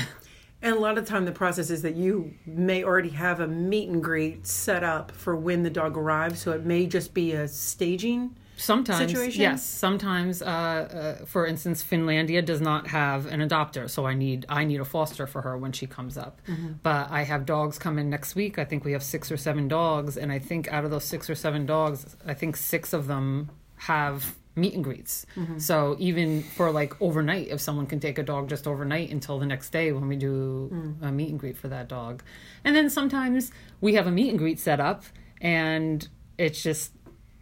And 0.63 0.77
a 0.77 0.79
lot 0.79 0.97
of 0.97 1.05
the 1.05 1.11
time, 1.11 1.25
the 1.25 1.33
process 1.33 1.71
is 1.71 1.83
that 1.83 1.97
you 1.97 2.35
may 2.47 2.85
already 2.85 3.11
have 3.11 3.41
a 3.41 3.49
meet 3.49 3.89
and 3.89 4.03
greet 4.03 4.47
set 4.47 4.85
up 4.85 5.11
for 5.11 5.35
when 5.35 5.65
the 5.65 5.71
dog 5.71 5.97
arrives. 5.97 6.41
So 6.41 6.53
it 6.53 6.65
may 6.65 6.87
just 6.87 7.13
be 7.13 7.33
a 7.33 7.49
staging. 7.49 8.37
Sometimes, 8.57 9.11
situation? 9.11 9.41
yes. 9.41 9.65
Sometimes, 9.65 10.41
uh, 10.41 10.47
uh, 10.47 11.25
for 11.25 11.47
instance, 11.47 11.83
Finlandia 11.83 12.45
does 12.45 12.61
not 12.61 12.87
have 12.87 13.27
an 13.27 13.41
adopter, 13.41 13.91
so 13.91 14.07
I 14.07 14.15
need 14.15 14.47
I 14.49 14.63
need 14.65 14.81
a 14.81 14.85
foster 14.85 15.27
for 15.27 15.43
her 15.43 15.59
when 15.59 15.73
she 15.73 15.87
comes 15.89 16.17
up. 16.17 16.41
But 16.83 17.11
I 17.11 17.23
have 17.23 17.45
dogs 17.45 17.79
come 17.79 17.99
in 17.99 18.09
next 18.09 18.37
week. 18.37 18.61
I 18.61 18.65
think 18.65 18.85
we 18.85 18.93
have 18.93 19.03
six 19.03 19.33
or 19.33 19.37
seven 19.37 19.67
dogs, 19.67 20.17
and 20.17 20.31
I 20.31 20.39
think 20.39 20.69
out 20.69 20.85
of 20.85 20.93
those 20.93 21.05
six 21.05 21.29
or 21.29 21.35
seven 21.35 21.67
dogs, 21.67 22.15
I 22.25 22.35
think 22.35 22.57
six 22.57 22.93
of 22.93 23.09
them 23.09 23.51
have 23.77 24.37
meet 24.55 24.75
and 24.75 24.85
greets. 24.85 25.27
Mm-hmm. 25.37 25.59
So 25.59 25.97
even 25.99 26.43
for 26.43 26.71
like 26.71 27.01
overnight, 27.01 27.49
if 27.49 27.61
someone 27.61 27.87
can 27.87 28.01
take 28.01 28.19
a 28.19 28.23
dog 28.23 28.49
just 28.49 28.67
overnight 28.67 29.11
until 29.11 29.39
the 29.39 29.47
next 29.47 29.71
day 29.71 29.93
when 29.93 30.09
we 30.09 30.17
do 30.17 30.71
mm. 30.73 31.03
a 31.03 31.11
meet 31.11 31.31
and 31.31 31.39
greet 31.39 31.57
for 31.57 31.69
that 31.69 31.89
dog, 31.89 32.23
and 32.65 32.77
then 32.77 32.91
sometimes 32.91 33.51
we 33.81 33.95
have 33.95 34.07
a 34.07 34.11
meet 34.11 34.31
and 34.31 34.39
greet 34.39 34.61
set 34.61 34.81
up, 34.81 35.05
and 35.41 36.07
it's 36.39 36.63
just 36.63 36.93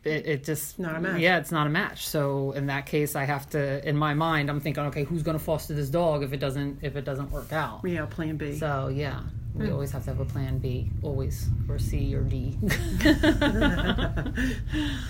it, 0.05 0.27
it 0.27 0.45
just 0.45 0.79
Not 0.79 0.97
a 0.97 1.01
match. 1.01 1.21
Yeah, 1.21 1.39
it's 1.39 1.53
not 1.53 1.67
a 1.67 1.71
match. 1.71 2.09
So 2.09 2.53
in 2.53 2.67
that 2.67 2.87
case, 2.87 3.15
I 3.15 3.25
have 3.25 3.51
to. 3.51 3.87
In 3.87 3.97
my 3.97 4.15
mind, 4.15 4.49
I'm 4.49 4.61
thinking, 4.61 4.85
okay, 4.85 5.05
who's 5.05 5.23
going 5.23 5.39
to 5.39 5.45
foster 5.45 5.75
this 5.75 5.91
dog 5.91 6.23
if 6.23 6.33
it 6.33 6.39
doesn't 6.39 6.79
if 6.83 6.97
it 6.97 7.05
doesn't 7.05 7.31
work 7.31 7.53
out? 7.53 7.81
Yeah, 7.85 8.07
plan 8.07 8.37
B. 8.37 8.57
So 8.57 8.89
yeah, 8.89 9.21
we 9.55 9.67
Hmm. 9.67 9.73
always 9.73 9.91
have 9.93 10.05
to 10.05 10.11
have 10.11 10.21
a 10.21 10.25
plan 10.25 10.59
B, 10.59 10.91
always, 11.03 11.49
or 11.69 11.79
C 11.79 12.15
or 12.15 12.23
D. 12.23 12.57
I 13.03 14.33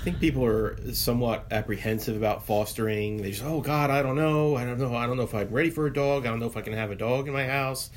think 0.02 0.18
people 0.20 0.44
are 0.44 0.76
somewhat 0.94 1.46
apprehensive 1.50 2.16
about 2.16 2.46
fostering. 2.46 3.18
They 3.22 3.30
just, 3.32 3.44
oh 3.44 3.60
God, 3.60 3.90
I 3.90 4.02
don't 4.02 4.16
know, 4.16 4.56
I 4.56 4.64
don't 4.64 4.78
know, 4.78 4.94
I 4.94 5.06
don't 5.06 5.16
know 5.16 5.24
if 5.24 5.34
I'm 5.34 5.50
ready 5.50 5.70
for 5.70 5.86
a 5.86 5.92
dog. 5.92 6.26
I 6.26 6.30
don't 6.30 6.40
know 6.40 6.46
if 6.46 6.56
I 6.56 6.62
can 6.62 6.72
have 6.72 6.90
a 6.90 6.96
dog 6.96 7.26
in 7.28 7.34
my 7.34 7.46
house. 7.46 7.90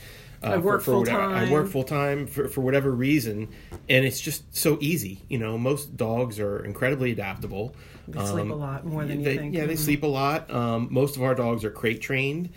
Uh, 0.43 0.47
I 0.47 0.57
work 0.57 0.65
whatever- 0.65 0.81
full-time. 1.05 1.31
I 1.31 1.51
work 1.51 1.67
full 1.67 1.83
time 1.83 2.27
for, 2.27 2.47
for 2.47 2.61
whatever 2.61 2.91
reason, 2.91 3.47
and 3.89 4.05
it's 4.05 4.19
just 4.19 4.55
so 4.55 4.77
easy. 4.81 5.21
You 5.29 5.37
know, 5.37 5.57
most 5.57 5.95
dogs 5.95 6.39
are 6.39 6.63
incredibly 6.65 7.11
adaptable. 7.11 7.75
They 8.07 8.19
sleep 8.25 8.49
a 8.51 8.53
lot 8.53 8.85
more 8.85 9.05
than 9.05 9.19
you 9.19 9.25
think. 9.37 9.55
Yeah, 9.55 9.65
they 9.65 9.77
sleep 9.77 10.03
a 10.03 10.07
lot. 10.07 10.51
Um, 10.51 10.87
most 10.91 11.15
of 11.15 11.23
our 11.23 11.33
dogs 11.35 11.63
are 11.63 11.71
crate 11.71 12.01
trained. 12.01 12.49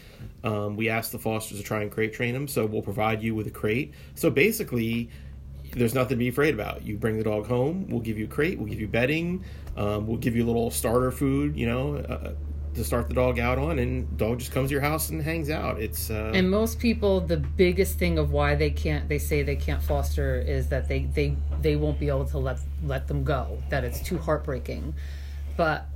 Um, 0.43 0.77
we 0.77 0.89
ask 0.89 1.13
the 1.13 1.19
fosters 1.19 1.59
to 1.59 1.65
try 1.65 1.83
and 1.83 1.91
crate 1.91 2.13
train 2.13 2.35
them, 2.35 2.49
so 2.49 2.67
we'll 2.67 2.83
provide 2.83 3.23
you 3.23 3.35
with 3.35 3.47
a 3.47 3.51
crate. 3.51 3.95
So 4.17 4.31
basically, 4.31 5.09
there's 5.73 5.95
nothing 5.95 6.11
to 6.11 6.17
be 6.17 6.29
afraid 6.29 6.55
about. 6.55 6.83
You 6.85 6.97
bring 6.97 7.17
the 7.19 7.25
dog 7.25 7.47
home, 7.47 7.87
we'll 7.89 8.01
give 8.01 8.19
you 8.19 8.25
a 8.25 8.29
crate, 8.29 8.59
we'll 8.59 8.69
give 8.69 8.81
you 8.81 8.89
bedding, 8.89 9.45
um, 9.77 10.07
we'll 10.07 10.17
give 10.17 10.35
you 10.35 10.45
a 10.45 10.47
little 10.49 10.71
starter 10.71 11.11
food, 11.13 11.57
you 11.57 11.67
know, 11.67 11.97
uh, 11.97 12.33
to 12.77 12.85
start 12.85 13.09
the 13.09 13.15
dog 13.15 13.39
out 13.39 13.59
on, 13.59 13.79
and 13.79 14.17
dog 14.17 14.39
just 14.39 14.53
comes 14.53 14.69
to 14.69 14.73
your 14.73 14.81
house 14.81 15.11
and 15.11 15.21
hangs 15.23 15.51
out. 15.51 15.81
It's 15.81 16.11
uh, 16.11 16.33
And 16.35 16.51
most 16.51 16.79
people, 16.79 17.21
the 17.21 17.37
biggest 17.37 17.99
thing 17.99 18.19
of 18.19 18.33
why 18.33 18.55
they 18.55 18.71
can't, 18.71 19.09
they 19.09 19.19
say 19.19 19.43
they 19.43 19.57
can't 19.57 19.83
foster, 19.83 20.39
is 20.39 20.69
that 20.69 20.89
they 20.89 21.05
they 21.05 21.37
they 21.61 21.77
won't 21.77 21.99
be 21.99 22.09
able 22.09 22.27
to 22.27 22.39
let 22.39 22.59
let 22.85 23.09
them 23.09 23.25
go. 23.25 23.59
That 23.71 23.85
it's 23.85 24.01
too 24.01 24.19
heartbreaking. 24.19 24.95
But 25.57 25.87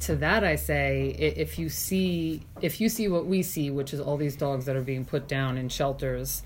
to 0.00 0.16
that, 0.16 0.44
I 0.44 0.56
say, 0.56 1.14
if 1.18 1.58
you 1.58 1.68
see 1.68 2.42
if 2.60 2.80
you 2.80 2.88
see 2.88 3.08
what 3.08 3.26
we 3.26 3.42
see, 3.42 3.70
which 3.70 3.92
is 3.92 4.00
all 4.00 4.16
these 4.16 4.36
dogs 4.36 4.64
that 4.64 4.76
are 4.76 4.82
being 4.82 5.04
put 5.04 5.28
down 5.28 5.58
in 5.58 5.68
shelters, 5.68 6.42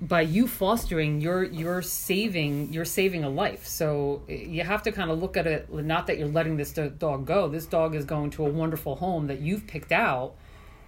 by 0.00 0.20
you 0.20 0.46
fostering 0.46 1.20
you're 1.20 1.44
you're 1.44 1.82
saving 1.82 2.72
you're 2.72 2.84
saving 2.84 3.24
a 3.24 3.28
life. 3.28 3.66
So 3.66 4.22
eh, 4.28 4.34
you 4.34 4.62
have 4.62 4.82
to 4.84 4.92
kind 4.92 5.10
of 5.10 5.20
look 5.20 5.36
at 5.36 5.46
it 5.46 5.72
not 5.72 6.06
that 6.06 6.18
you're 6.18 6.28
letting 6.28 6.56
this 6.56 6.72
dog 6.72 7.26
go. 7.26 7.48
This 7.48 7.66
dog 7.66 7.94
is 7.94 8.04
going 8.04 8.30
to 8.30 8.46
a 8.46 8.50
wonderful 8.50 8.96
home 8.96 9.26
that 9.26 9.40
you've 9.40 9.66
picked 9.66 9.92
out 9.92 10.34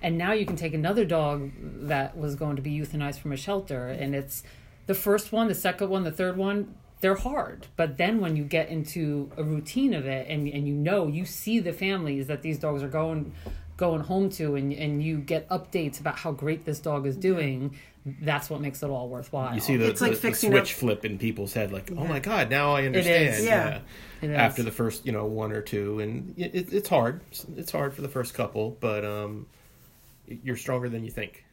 and 0.02 0.16
now 0.16 0.32
you 0.32 0.46
can 0.46 0.56
take 0.56 0.74
another 0.74 1.04
dog 1.04 1.50
that 1.60 2.16
was 2.16 2.34
going 2.36 2.56
to 2.56 2.62
be 2.62 2.70
euthanized 2.78 3.18
from 3.18 3.32
a 3.32 3.36
shelter 3.36 3.88
and 3.88 4.14
it's 4.14 4.42
the 4.86 4.94
first 4.94 5.32
one 5.32 5.48
the 5.48 5.54
second 5.54 5.90
one 5.90 6.04
the 6.04 6.12
third 6.12 6.36
one 6.36 6.74
they're 7.00 7.16
hard. 7.16 7.66
But 7.76 7.96
then 7.96 8.20
when 8.20 8.36
you 8.36 8.44
get 8.44 8.68
into 8.68 9.30
a 9.36 9.42
routine 9.42 9.94
of 9.94 10.06
it 10.06 10.28
and, 10.28 10.46
and 10.48 10.68
you 10.68 10.74
know 10.74 11.06
you 11.08 11.24
see 11.24 11.58
the 11.58 11.72
families 11.72 12.26
that 12.26 12.42
these 12.42 12.58
dogs 12.58 12.82
are 12.82 12.88
going 12.88 13.32
going 13.76 14.02
home 14.02 14.28
to 14.28 14.56
and, 14.56 14.74
and 14.74 15.02
you 15.02 15.16
get 15.16 15.48
updates 15.48 16.00
about 16.00 16.18
how 16.18 16.30
great 16.30 16.66
this 16.66 16.78
dog 16.80 17.06
is 17.06 17.16
doing 17.16 17.74
that's 18.06 18.48
what 18.48 18.60
makes 18.62 18.82
it 18.82 18.88
all 18.88 19.08
worthwhile 19.08 19.54
you 19.54 19.60
see 19.60 19.76
the, 19.76 19.88
It's 19.88 20.00
like 20.00 20.18
the- 20.18 20.30
the 20.30 20.34
switch 20.34 20.72
up- 20.72 20.78
flip 20.78 21.04
in 21.04 21.18
people's 21.18 21.52
head, 21.52 21.70
like, 21.72 21.90
oh 21.96 22.04
my 22.06 22.18
God, 22.18 22.48
now 22.50 22.72
I 22.72 22.86
understand. 22.86 23.34
is. 23.34 23.44
Yeah. 23.44 23.80
It 24.22 24.30
is. 24.30 24.36
After 24.36 24.62
the 24.62 24.70
first, 24.70 25.04
you 25.06 25.12
know, 25.12 25.26
one 25.26 25.52
or 25.52 25.60
two, 25.62 26.00
and 26.00 26.34
it, 26.38 26.54
it, 26.54 26.72
it's 26.72 26.88
hard. 26.88 27.20
It's 27.56 27.70
hard 27.72 27.92
for 27.94 28.02
the 28.02 28.08
first 28.08 28.32
couple, 28.34 28.76
but 28.80 29.04
um, 29.04 29.46
you're 30.26 30.56
stronger 30.56 30.88
than 30.88 31.04
you 31.04 31.10
think. 31.10 31.44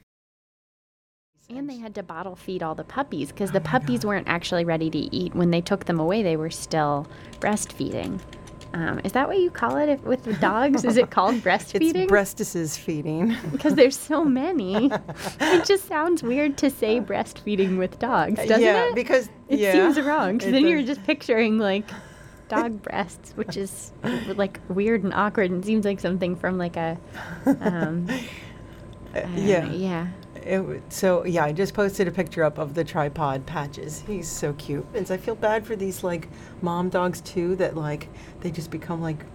And 1.49 1.69
they 1.69 1.77
had 1.77 1.95
to 1.95 2.03
bottle 2.03 2.35
feed 2.35 2.61
all 2.61 2.75
the 2.75 2.83
puppies 2.83 3.31
because 3.31 3.51
the 3.51 3.61
puppies 3.61 4.05
weren't 4.05 4.27
actually 4.27 4.65
ready 4.65 4.89
to 4.89 4.97
eat. 4.97 5.33
When 5.33 5.49
they 5.49 5.61
took 5.61 5.85
them 5.85 5.97
away, 5.99 6.21
they 6.21 6.35
were 6.35 6.49
still 6.49 7.07
breastfeeding. 7.39 8.19
Um, 8.77 9.01
is 9.03 9.13
that 9.13 9.27
what 9.27 9.39
you 9.39 9.49
call 9.49 9.77
it 9.77 9.89
if, 9.89 10.03
with 10.03 10.23
the 10.23 10.33
dogs? 10.33 10.85
is 10.85 10.97
it 10.97 11.09
called 11.09 11.35
breastfeeding? 11.41 11.95
It's 11.95 12.11
breastises 12.11 12.77
feeding. 12.77 13.35
because 13.51 13.73
there's 13.73 13.97
so 13.97 14.23
many. 14.23 14.91
it 15.41 15.65
just 15.65 15.87
sounds 15.87 16.21
weird 16.21 16.59
to 16.59 16.69
say 16.69 17.01
breastfeeding 17.01 17.79
with 17.79 17.97
dogs, 17.97 18.35
doesn't 18.35 18.53
it? 18.53 18.61
yeah, 18.61 18.89
it? 18.89 18.95
because 18.95 19.29
it 19.49 19.57
yeah, 19.57 19.71
seems 19.71 19.99
wrong 19.99 20.37
because 20.37 20.51
then 20.51 20.67
you're 20.67 20.83
just 20.83 21.03
picturing 21.05 21.57
like 21.57 21.89
dog 22.49 22.79
breasts, 22.83 23.31
which 23.31 23.57
is 23.57 23.93
like 24.35 24.59
weird 24.69 25.03
and 25.03 25.13
awkward 25.13 25.49
and 25.49 25.65
seems 25.65 25.83
like 25.83 25.99
something 25.99 26.35
from 26.35 26.59
like 26.59 26.77
a 26.77 26.99
um, 27.47 28.07
don't 29.13 29.37
yeah. 29.37 29.65
know, 29.65 29.73
yeah. 29.73 30.07
It, 30.47 30.81
so 30.93 31.25
yeah, 31.25 31.43
I 31.45 31.51
just 31.51 31.73
posted 31.73 32.07
a 32.07 32.11
picture 32.11 32.43
up 32.43 32.57
of 32.57 32.73
the 32.73 32.83
tripod 32.83 33.45
patches. 33.45 34.03
He's 34.07 34.27
so 34.29 34.53
cute, 34.53 34.85
and 34.93 35.09
I 35.11 35.17
feel 35.17 35.35
bad 35.35 35.65
for 35.65 35.75
these 35.75 36.03
like 36.03 36.27
mom 36.61 36.89
dogs 36.89 37.21
too. 37.21 37.55
That 37.57 37.75
like 37.75 38.07
they 38.41 38.49
just 38.51 38.71
become 38.71 39.01
like 39.01 39.25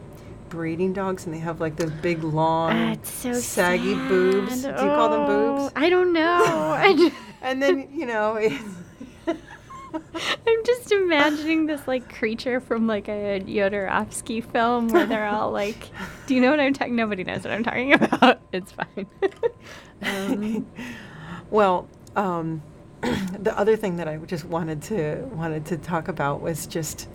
breeding 0.49 0.93
dogs, 0.93 1.25
and 1.27 1.35
they 1.35 1.39
have 1.39 1.61
like 1.61 1.77
those 1.77 1.91
big 1.91 2.25
long, 2.25 2.99
so 3.05 3.33
saggy 3.35 3.95
boobs. 3.95 4.63
Do 4.63 4.69
you 4.69 4.75
sad. 4.75 4.79
call 4.79 5.09
them 5.11 5.23
Oh, 5.29 5.57
boobs? 5.59 5.73
I 5.77 5.89
don't 5.91 6.13
know. 6.13 7.11
And 7.45 7.61
then 7.61 7.89
you 7.93 8.07
know, 8.07 8.39
I'm 9.27 10.65
just 10.65 10.93
imagining 10.93 11.67
this 11.67 11.87
like 11.89 12.15
creature 12.15 12.61
from 12.61 12.87
like 12.87 13.09
a 13.09 13.41
Jodorowsky 13.41 14.45
film 14.53 14.89
where 14.89 15.07
they're 15.07 15.27
all 15.27 15.51
like, 15.51 15.91
"Do 16.27 16.35
you 16.37 16.41
know 16.41 16.51
what 16.51 16.61
I'm 16.61 16.73
talking?" 16.73 16.95
Nobody 16.97 17.25
knows 17.25 17.43
what 17.45 17.53
I'm 17.53 17.65
talking 17.65 17.93
about. 18.01 18.41
It's 18.53 18.73
fine. 18.73 19.07
Um, 20.03 20.67
well, 21.51 21.89
um, 22.17 22.63
the 23.01 23.57
other 23.57 23.77
thing 23.77 23.97
that 23.97 24.09
I 24.09 24.17
just 24.19 24.45
wanted 24.45 24.83
to 24.83 25.29
wanted 25.33 25.67
to 25.67 25.77
talk 25.77 26.09
about 26.09 26.41
was 26.41 26.67
just 26.67 27.09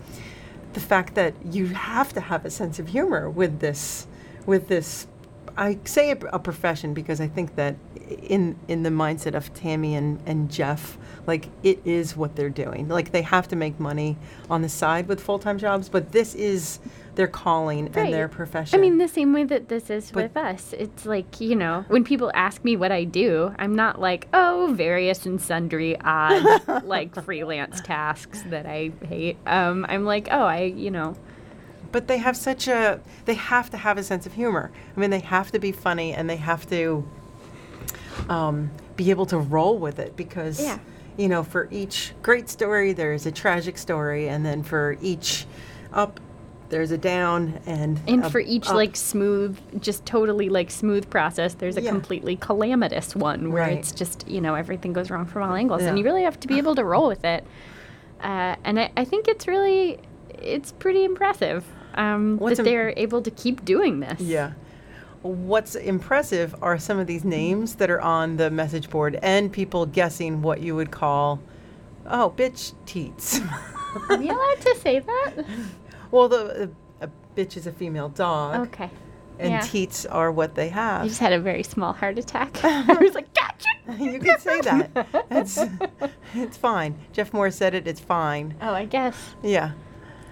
the 0.74 0.80
fact 0.80 1.14
that 1.14 1.34
you 1.44 1.66
have 1.66 2.12
to 2.12 2.20
have 2.20 2.44
a 2.44 2.50
sense 2.50 2.78
of 2.78 2.88
humor 2.88 3.30
with 3.30 3.60
this 3.60 4.06
with 4.46 4.68
this 4.68 5.06
I 5.56 5.78
say 5.84 6.12
a, 6.12 6.18
a 6.32 6.38
profession 6.38 6.94
because 6.94 7.20
I 7.20 7.26
think 7.26 7.56
that 7.56 7.76
in 8.22 8.56
in 8.68 8.82
the 8.84 8.90
mindset 8.90 9.34
of 9.34 9.52
Tammy 9.54 9.94
and, 9.94 10.20
and 10.24 10.50
Jeff, 10.50 10.96
like 11.28 11.46
it 11.62 11.78
is 11.84 12.16
what 12.16 12.34
they're 12.34 12.48
doing. 12.50 12.88
Like 12.88 13.12
they 13.12 13.22
have 13.22 13.46
to 13.48 13.56
make 13.56 13.78
money 13.78 14.16
on 14.50 14.62
the 14.62 14.68
side 14.68 15.06
with 15.06 15.20
full 15.20 15.38
time 15.38 15.58
jobs, 15.58 15.88
but 15.88 16.10
this 16.10 16.34
is 16.34 16.80
their 17.16 17.28
calling 17.28 17.88
and 17.94 18.12
their 18.12 18.28
profession. 18.28 18.78
I 18.78 18.80
mean, 18.80 18.96
the 18.98 19.08
same 19.08 19.32
way 19.32 19.44
that 19.44 19.68
this 19.68 19.90
is 19.90 20.10
But- 20.10 20.22
with 20.22 20.36
us. 20.36 20.72
It's 20.72 21.04
like, 21.04 21.40
you 21.40 21.54
know, 21.54 21.84
when 21.88 22.02
people 22.02 22.30
ask 22.34 22.64
me 22.64 22.76
what 22.76 22.90
I 22.90 23.04
do, 23.04 23.54
I'm 23.58 23.74
not 23.74 24.00
like, 24.00 24.26
oh, 24.32 24.72
various 24.74 25.26
and 25.26 25.40
sundry 25.40 26.00
odd, 26.00 26.66
like 26.84 27.14
freelance 27.22 27.80
tasks 27.82 28.42
that 28.48 28.64
I 28.66 28.92
hate. 29.06 29.36
Um, 29.46 29.84
I'm 29.88 30.04
like, 30.06 30.28
oh, 30.30 30.44
I, 30.44 30.62
you 30.62 30.90
know, 30.90 31.14
but 31.92 32.08
they 32.08 32.18
have 32.18 32.36
such 32.36 32.68
a 32.68 33.00
they 33.26 33.34
have 33.34 33.68
to 33.70 33.76
have 33.76 33.98
a 33.98 34.02
sense 34.02 34.24
of 34.24 34.32
humor. 34.32 34.70
I 34.96 35.00
mean, 35.00 35.10
they 35.10 35.20
have 35.20 35.50
to 35.52 35.58
be 35.58 35.72
funny 35.72 36.14
and 36.14 36.28
they 36.30 36.36
have 36.36 36.68
to 36.70 37.06
um, 38.30 38.70
be 38.96 39.10
able 39.10 39.26
to 39.26 39.38
roll 39.38 39.78
with 39.78 39.98
it 39.98 40.16
because 40.16 40.60
Yeah. 40.60 40.78
You 41.18 41.28
know, 41.28 41.42
for 41.42 41.68
each 41.70 42.14
great 42.22 42.48
story 42.48 42.94
there's 42.94 43.26
a 43.26 43.30
tragic 43.32 43.76
story, 43.76 44.28
and 44.28 44.46
then 44.46 44.62
for 44.62 44.96
each 45.02 45.44
up 45.92 46.20
there's 46.70 46.90
a 46.90 46.98
down, 46.98 47.58
and 47.66 47.98
and 48.06 48.24
a 48.24 48.30
for 48.30 48.40
each 48.40 48.68
up. 48.68 48.74
like 48.74 48.94
smooth, 48.94 49.58
just 49.80 50.04
totally 50.06 50.48
like 50.50 50.70
smooth 50.70 51.08
process, 51.10 51.54
there's 51.54 51.76
a 51.78 51.80
Yeah. 51.82 51.90
completely 51.90 52.36
calamitous 52.36 53.16
one 53.16 53.52
where 53.52 53.62
Right. 53.62 53.78
it's 53.78 53.90
just, 53.90 54.28
you 54.28 54.40
know, 54.42 54.54
everything 54.54 54.92
goes 54.92 55.10
wrong 55.10 55.24
from 55.24 55.42
all 55.44 55.54
angles. 55.54 55.82
And 55.82 55.98
you 55.98 56.04
really 56.04 56.24
have 56.24 56.38
to 56.40 56.48
be 56.48 56.58
able 56.58 56.74
to 56.74 56.84
roll 56.84 57.08
with 57.08 57.24
it. 57.24 57.42
Uh, 58.22 58.56
and 58.64 58.78
I, 58.80 58.90
I 58.98 59.04
think 59.06 59.28
it's 59.28 59.46
really, 59.48 59.98
it's 60.28 60.72
pretty 60.72 61.04
impressive 61.04 61.64
um, 61.94 62.36
that 62.38 62.58
im- 62.58 62.64
they're 62.66 62.92
able 62.98 63.22
to 63.22 63.30
keep 63.30 63.64
doing 63.64 64.00
this. 64.00 64.20
Yeah. 64.20 64.52
What's 65.22 65.74
impressive 65.74 66.54
are 66.62 66.78
some 66.78 66.98
of 66.98 67.06
these 67.06 67.24
names 67.24 67.74
that 67.76 67.90
are 67.90 68.00
on 68.00 68.36
the 68.36 68.50
message 68.50 68.88
board 68.88 69.18
and 69.22 69.52
people 69.52 69.84
guessing 69.86 70.42
what 70.42 70.60
you 70.60 70.76
would 70.76 70.90
call, 70.90 71.40
oh, 72.06 72.32
bitch 72.36 72.72
teats. 72.86 73.40
Are 74.10 74.16
we 74.16 74.28
allowed 74.28 74.60
to 74.60 74.76
say 74.76 75.00
that? 75.00 75.44
well, 76.10 76.28
the 76.28 76.70
a, 77.00 77.06
a 77.06 77.10
bitch 77.36 77.56
is 77.56 77.66
a 77.66 77.72
female 77.72 78.10
dog, 78.10 78.68
Okay. 78.68 78.90
and 79.38 79.50
yeah. 79.50 79.60
teats 79.60 80.04
are 80.06 80.30
what 80.30 80.54
they 80.54 80.66
I 80.66 80.72
have. 80.74 81.08
just 81.08 81.20
had 81.20 81.32
a 81.32 81.40
very 81.40 81.62
small 81.62 81.92
heart 81.94 82.18
attack. 82.18 82.58
I 82.62 82.96
was 83.00 83.14
like, 83.14 83.28
gotcha. 83.34 83.68
you 84.04 84.20
can 84.20 84.38
say 84.38 84.60
that. 84.60 85.24
It's 85.30 85.58
it's 86.34 86.56
fine. 86.56 86.96
Jeff 87.12 87.32
Moore 87.32 87.50
said 87.50 87.74
it. 87.74 87.88
It's 87.88 88.00
fine. 88.00 88.54
Oh, 88.60 88.72
I 88.74 88.84
guess. 88.84 89.16
Yeah. 89.42 89.72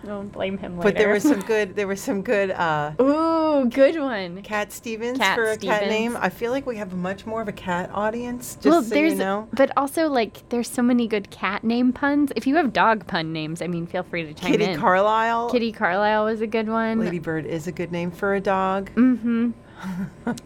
Don't 0.06 0.28
blame 0.28 0.56
him 0.56 0.78
later. 0.78 0.88
But 0.88 0.96
there 0.96 1.08
was 1.08 1.24
some 1.24 1.40
good. 1.40 1.74
There 1.74 1.88
was 1.88 2.00
some 2.00 2.22
good. 2.22 2.52
Uh, 2.52 2.92
Ooh, 3.00 3.68
good 3.68 3.98
one. 3.98 4.40
Cat 4.42 4.70
Stevens 4.70 5.18
Cat 5.18 5.34
for 5.34 5.46
a 5.46 5.56
cat 5.56 5.88
name. 5.88 6.16
I 6.16 6.28
feel 6.28 6.52
like 6.52 6.64
we 6.64 6.76
have 6.76 6.94
much 6.94 7.26
more 7.26 7.42
of 7.42 7.48
a 7.48 7.52
cat 7.52 7.90
audience. 7.92 8.54
Just 8.54 8.66
well, 8.66 8.82
so 8.84 8.94
there's, 8.94 9.14
you 9.14 9.18
know. 9.18 9.48
but 9.52 9.72
also 9.76 10.08
like 10.08 10.48
there's 10.50 10.70
so 10.70 10.80
many 10.80 11.08
good 11.08 11.30
cat 11.32 11.64
name 11.64 11.92
puns. 11.92 12.30
If 12.36 12.46
you 12.46 12.54
have 12.54 12.72
dog 12.72 13.08
pun 13.08 13.32
names, 13.32 13.60
I 13.60 13.66
mean, 13.66 13.88
feel 13.88 14.04
free 14.04 14.22
to 14.22 14.32
chime 14.32 14.52
Kitty 14.52 14.64
in. 14.64 14.78
Carlisle. 14.78 15.50
Kitty 15.50 15.72
Carlisle 15.72 16.24
was 16.26 16.40
a 16.40 16.46
good 16.46 16.68
one. 16.68 17.00
Ladybird 17.00 17.44
is 17.44 17.66
a 17.66 17.72
good 17.72 17.90
name 17.90 18.12
for 18.12 18.36
a 18.36 18.40
dog. 18.40 18.92
Mm-hmm. 18.94 19.50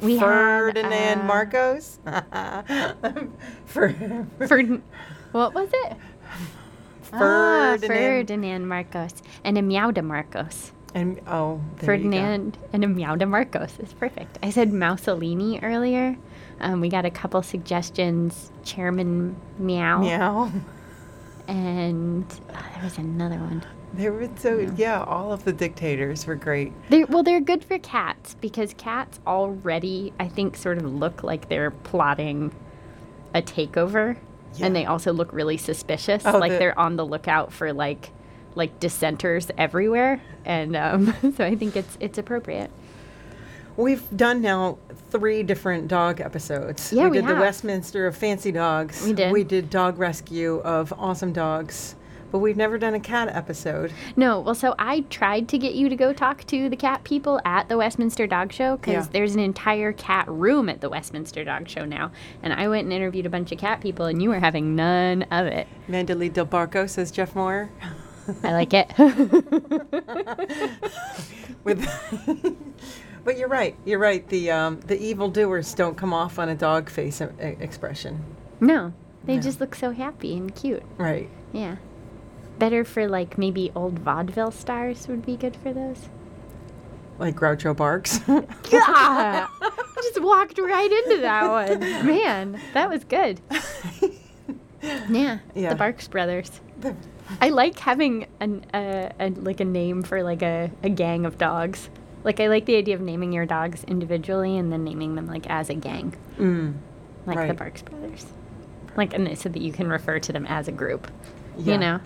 We 0.01 0.17
had, 0.17 0.27
Ferdinand 0.27 1.21
uh, 1.21 1.25
Marcos. 1.25 1.99
for 3.67 3.95
For 4.49 4.63
what 5.33 5.55
was 5.55 5.69
it? 5.73 5.97
Ferdinand. 7.11 7.85
Ah, 7.85 7.87
Ferdinand 7.87 8.69
Marcos 8.69 9.15
and 9.45 9.59
a 9.59 9.63
Meowda 9.63 10.05
Marcos. 10.05 10.73
And 10.95 11.21
oh, 11.27 11.61
there 11.77 11.95
you 11.95 12.05
go. 12.05 12.11
Ferdinand 12.11 12.59
and 12.73 12.85
a 12.85 12.87
Meowda 12.89 13.29
Marcos 13.29 13.79
is 13.79 13.93
perfect. 13.93 14.39
I 14.43 14.51
said 14.51 14.73
Mussolini 14.73 15.61
earlier. 15.63 16.17
Um, 16.61 16.81
we 16.81 16.89
got 16.89 17.05
a 17.05 17.11
couple 17.11 17.43
suggestions. 17.43 18.51
Chairman 18.65 19.37
Meow. 19.59 20.01
Meow. 20.01 20.53
And 21.49 22.25
oh, 22.51 22.67
there 22.75 22.85
was 22.85 22.99
another 22.99 23.37
one. 23.37 23.65
There 23.95 24.13
were 24.13 24.29
so 24.37 24.73
yeah. 24.77 25.03
All 25.03 25.33
of 25.33 25.45
the 25.45 25.53
dictators 25.53 26.27
were 26.27 26.37
great. 26.37 26.73
They're, 26.91 27.07
well, 27.07 27.23
they're 27.25 27.41
good 27.41 27.65
for 27.65 27.79
cats 27.79 28.37
because 28.41 28.75
cats 28.75 29.19
already, 29.27 30.13
I 30.21 30.29
think, 30.29 30.57
sort 30.57 30.79
of 30.79 30.85
look 30.85 31.25
like 31.25 31.49
they're 31.49 31.73
plotting 31.73 32.53
a 33.35 33.43
takeover, 33.43 34.17
Yeah. 34.57 34.67
and 34.67 34.77
they 34.77 34.85
also 34.85 35.13
look 35.13 35.33
really 35.33 35.57
suspicious, 35.57 36.23
Oh, 36.27 36.39
like 36.39 36.53
the- 36.53 36.59
they're 36.59 36.79
on 36.79 36.97
the 36.97 37.07
lookout 37.07 37.53
for 37.53 37.73
like 37.73 38.11
like 38.57 38.81
dissenters 38.81 39.49
everywhere, 39.57 40.21
and 40.45 40.75
um, 40.77 41.15
so 41.37 41.45
I 41.45 41.55
think 41.55 41.77
it's 41.77 41.97
it's 42.01 42.19
appropriate. 42.19 42.71
We've 43.77 44.03
done 44.15 44.43
now 44.43 44.79
three 45.11 45.43
different 45.43 45.89
dog 45.89 46.21
episodes. 46.21 46.93
Yeah, 46.93 47.05
we 47.05 47.11
we 47.11 47.17
did 47.19 47.37
the. 47.37 47.41
Westminster 47.41 48.07
of 48.07 48.17
Fancy 48.17 48.51
Dogs. 48.53 49.05
We 49.05 49.13
did. 49.13 49.33
We 49.33 49.45
did 49.45 49.71
Dog 49.71 49.99
Rescue 49.99 50.59
of 50.61 50.93
Awesome 50.99 51.33
Dogs, 51.33 51.95
but 52.31 52.39
we've 52.39 52.57
never 52.57 52.79
done 52.79 52.95
a 52.95 53.01
cat 53.01 53.29
episode. 53.35 53.93
No, 54.17 54.41
well, 54.41 54.55
so 54.55 54.75
I 54.79 55.01
tried 55.11 55.49
to 55.49 55.59
get 55.59 55.75
you 55.75 55.89
to 55.89 55.97
go 55.97 56.13
talk 56.13 56.45
to 56.47 56.69
the 56.69 56.77
cat 56.77 57.05
people 57.05 57.41
at 57.45 57.69
the 57.69 57.77
Westminster 57.79 58.27
Dog 58.27 58.53
Show 58.53 58.77
because 58.77 59.07
Yeah. 59.07 59.11
there's 59.13 59.35
an 59.35 59.41
entire 59.41 59.93
cat 59.93 60.27
room 60.29 60.69
at 60.69 60.81
the 60.81 60.89
Westminster 60.89 61.45
Dog 61.45 61.69
Show 61.69 61.85
now, 61.85 62.11
and 62.43 62.53
I 62.53 62.69
went 62.69 62.85
and 62.85 62.93
interviewed 62.93 63.27
a 63.27 63.31
bunch 63.31 63.53
of 63.53 63.59
cat 63.59 63.81
people, 63.81 64.07
and 64.07 64.23
you 64.23 64.29
were 64.31 64.41
having 64.41 64.75
none 64.77 65.23
of 65.25 65.47
it. 65.47 65.67
Mandalit 65.89 66.33
Del 66.33 66.47
Barco 66.47 66.89
says 66.89 67.11
Jeff 67.11 67.35
Moore. 67.35 67.71
I 68.45 68.53
like 68.53 68.73
it. 68.75 68.93
With, 71.65 71.85
but 73.25 73.37
you're 73.39 73.49
right. 73.49 73.77
You're 73.85 73.99
right. 73.99 74.27
The 74.29 74.51
um, 74.51 74.81
the 74.81 74.99
evildoers 75.01 75.75
don't 75.75 75.97
come 75.97 76.13
off 76.15 76.39
on 76.39 76.49
a 76.49 76.55
dog 76.55 76.89
face 76.89 77.21
e- 77.21 77.27
expression. 77.61 78.25
no, 78.61 78.93
they 79.25 79.37
No. 79.37 79.43
just 79.43 79.61
look 79.61 79.75
so 79.75 79.91
happy 79.91 80.37
and 80.37 80.55
cute. 80.55 80.83
Right. 80.97 81.29
Yeah. 81.53 81.77
Better 82.61 82.85
for 82.85 83.09
like 83.09 83.39
maybe 83.39 83.73
old 83.75 83.99
vaudeville 83.99 84.51
stars 84.51 85.09
would 85.09 85.25
be 85.25 85.37
good 85.37 85.57
for 85.57 85.73
those. 85.73 86.11
Like 87.19 87.35
Groucho 87.35 87.75
Barks. 87.75 88.21
Yeah, 88.71 89.49
just 89.97 90.23
walked 90.23 90.59
right 90.59 90.91
into 90.91 91.23
that 91.23 91.49
one. 91.51 92.07
Man, 92.07 92.61
that 92.75 92.89
was 92.89 93.05
good. 93.05 93.41
Yeah, 94.83 95.39
Yeah. 95.55 95.71
the 95.71 95.75
Barks 95.75 96.07
brothers. 96.07 96.61
I 97.41 97.49
like 97.49 97.79
having 97.79 98.27
an 98.41 98.65
uh, 98.75 99.11
a, 99.19 99.31
like 99.31 99.61
a 99.61 99.65
name 99.65 100.03
for 100.03 100.23
like 100.23 100.43
a, 100.43 100.71
a 100.83 100.91
gang 100.91 101.25
of 101.25 101.39
dogs. 101.39 101.89
Like 102.25 102.41
I 102.41 102.49
like 102.49 102.67
the 102.67 102.77
idea 102.77 102.95
of 102.95 103.01
naming 103.01 103.33
your 103.33 103.47
dogs 103.47 103.85
individually 103.85 104.59
and 104.59 104.71
then 104.71 104.85
naming 104.85 105.15
them 105.15 105.27
like 105.27 105.49
as 105.49 105.71
a 105.71 105.75
gang, 105.75 106.15
mm. 106.39 106.75
like 107.25 107.49
the 107.49 107.55
Barks 107.55 107.83
brothers. 107.83 108.27
Like 108.97 109.15
and 109.15 109.39
so 109.39 109.49
that 109.49 109.63
you 109.63 109.73
can 109.73 109.89
refer 109.89 110.19
to 110.19 110.33
them 110.33 110.45
as 110.47 110.69
a 110.69 110.73
group. 110.73 111.11
Yeah. 111.57 111.73
You 111.73 111.79
know. 111.79 112.01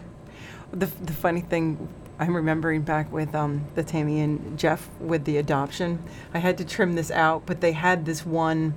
The, 0.75 0.87
the 0.87 1.13
funny 1.13 1.41
thing 1.41 1.89
I'm 2.19 2.35
remembering 2.35 2.83
back 2.83 3.13
with 3.13 3.35
um, 3.35 3.65
the 3.75 3.83
Tammy 3.83 4.21
and 4.21 4.59
Jeff 4.59 4.89
with 5.01 5.25
the 5.25 5.37
adoption, 5.39 6.03
I 6.33 6.39
had 6.39 6.59
to 6.59 6.65
trim 6.65 6.95
this 6.95 7.11
out, 7.11 7.45
but 7.47 7.61
they 7.61 7.73
had 7.73 8.05
this 8.05 8.25
one. 8.27 8.75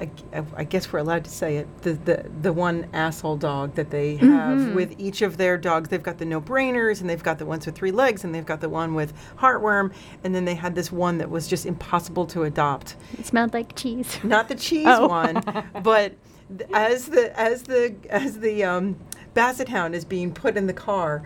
I, 0.00 0.10
I 0.56 0.64
guess 0.64 0.92
we're 0.92 0.98
allowed 1.00 1.24
to 1.24 1.30
say 1.30 1.58
it. 1.58 1.68
The, 1.82 1.92
the 1.92 2.30
the 2.40 2.52
one 2.52 2.88
asshole 2.92 3.36
dog 3.36 3.74
that 3.74 3.90
they 3.90 4.16
have 4.16 4.74
with 4.74 4.94
each 4.98 5.22
of 5.22 5.36
their 5.36 5.56
dogs. 5.58 5.90
They've 5.90 6.02
got 6.02 6.18
the 6.18 6.24
no 6.24 6.40
brainers, 6.40 7.00
and 7.02 7.08
they've 7.10 7.22
got 7.22 7.38
the 7.38 7.46
ones 7.46 7.66
with 7.66 7.76
three 7.76 7.92
legs, 7.92 8.24
and 8.24 8.34
they've 8.34 8.46
got 8.46 8.60
the 8.62 8.68
one 8.70 8.94
with 8.94 9.12
heartworm, 9.36 9.92
and 10.24 10.34
then 10.34 10.44
they 10.44 10.54
had 10.54 10.74
this 10.74 10.90
one 10.90 11.18
that 11.18 11.30
was 11.30 11.46
just 11.46 11.66
impossible 11.66 12.26
to 12.28 12.42
adopt. 12.44 12.96
It 13.18 13.26
smelled 13.26 13.52
like 13.52 13.76
cheese. 13.76 14.18
Not 14.24 14.48
the 14.48 14.54
cheese 14.56 14.86
Oh. 14.88 15.06
one, 15.08 15.40
but 15.84 16.14
th- 16.56 16.70
as 16.74 17.06
the 17.06 17.38
as 17.38 17.62
the 17.64 17.94
as 18.08 18.38
the 18.40 18.64
um, 18.64 18.96
basset 19.34 19.68
hound 19.68 19.94
is 19.94 20.04
being 20.04 20.32
put 20.32 20.56
in 20.56 20.66
the 20.66 20.72
car, 20.72 21.22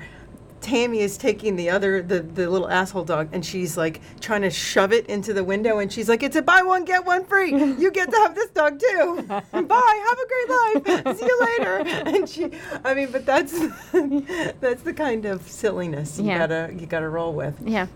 Tammy 0.62 1.00
is 1.00 1.16
taking 1.18 1.54
the 1.54 1.70
other 1.70 2.02
the 2.02 2.20
the 2.20 2.48
little 2.50 2.68
asshole 2.68 3.04
dog, 3.04 3.28
and 3.32 3.44
she's 3.44 3.76
like 3.76 4.00
trying 4.20 4.42
to 4.42 4.50
shove 4.50 4.92
it 4.92 5.06
into 5.06 5.32
the 5.32 5.44
window, 5.44 5.78
and 5.78 5.92
she's 5.92 6.08
like, 6.08 6.22
"It's 6.24 6.34
a 6.34 6.42
buy 6.42 6.62
one 6.62 6.84
get 6.84 7.04
one 7.04 7.24
free. 7.24 7.50
You 7.78 7.90
get 7.92 8.10
to 8.10 8.16
have 8.16 8.34
this 8.34 8.48
dog 8.50 8.80
too. 8.80 9.22
Bye. 9.28 9.42
Have 9.52 10.18
a 10.18 10.26
great 10.32 11.04
life. 11.04 11.18
See 11.18 11.26
you 11.26 11.40
later." 11.58 11.76
And 12.16 12.28
she, 12.28 12.50
I 12.84 12.94
mean, 12.94 13.12
but 13.12 13.26
that's 13.26 13.52
that's 14.60 14.82
the 14.82 14.94
kind 14.96 15.24
of 15.26 15.46
silliness 15.48 16.18
you 16.18 16.24
Yeah. 16.26 16.38
gotta 16.38 16.74
you 16.74 16.86
gotta 16.86 17.08
roll 17.08 17.32
with. 17.34 17.54
Yeah. 17.64 17.86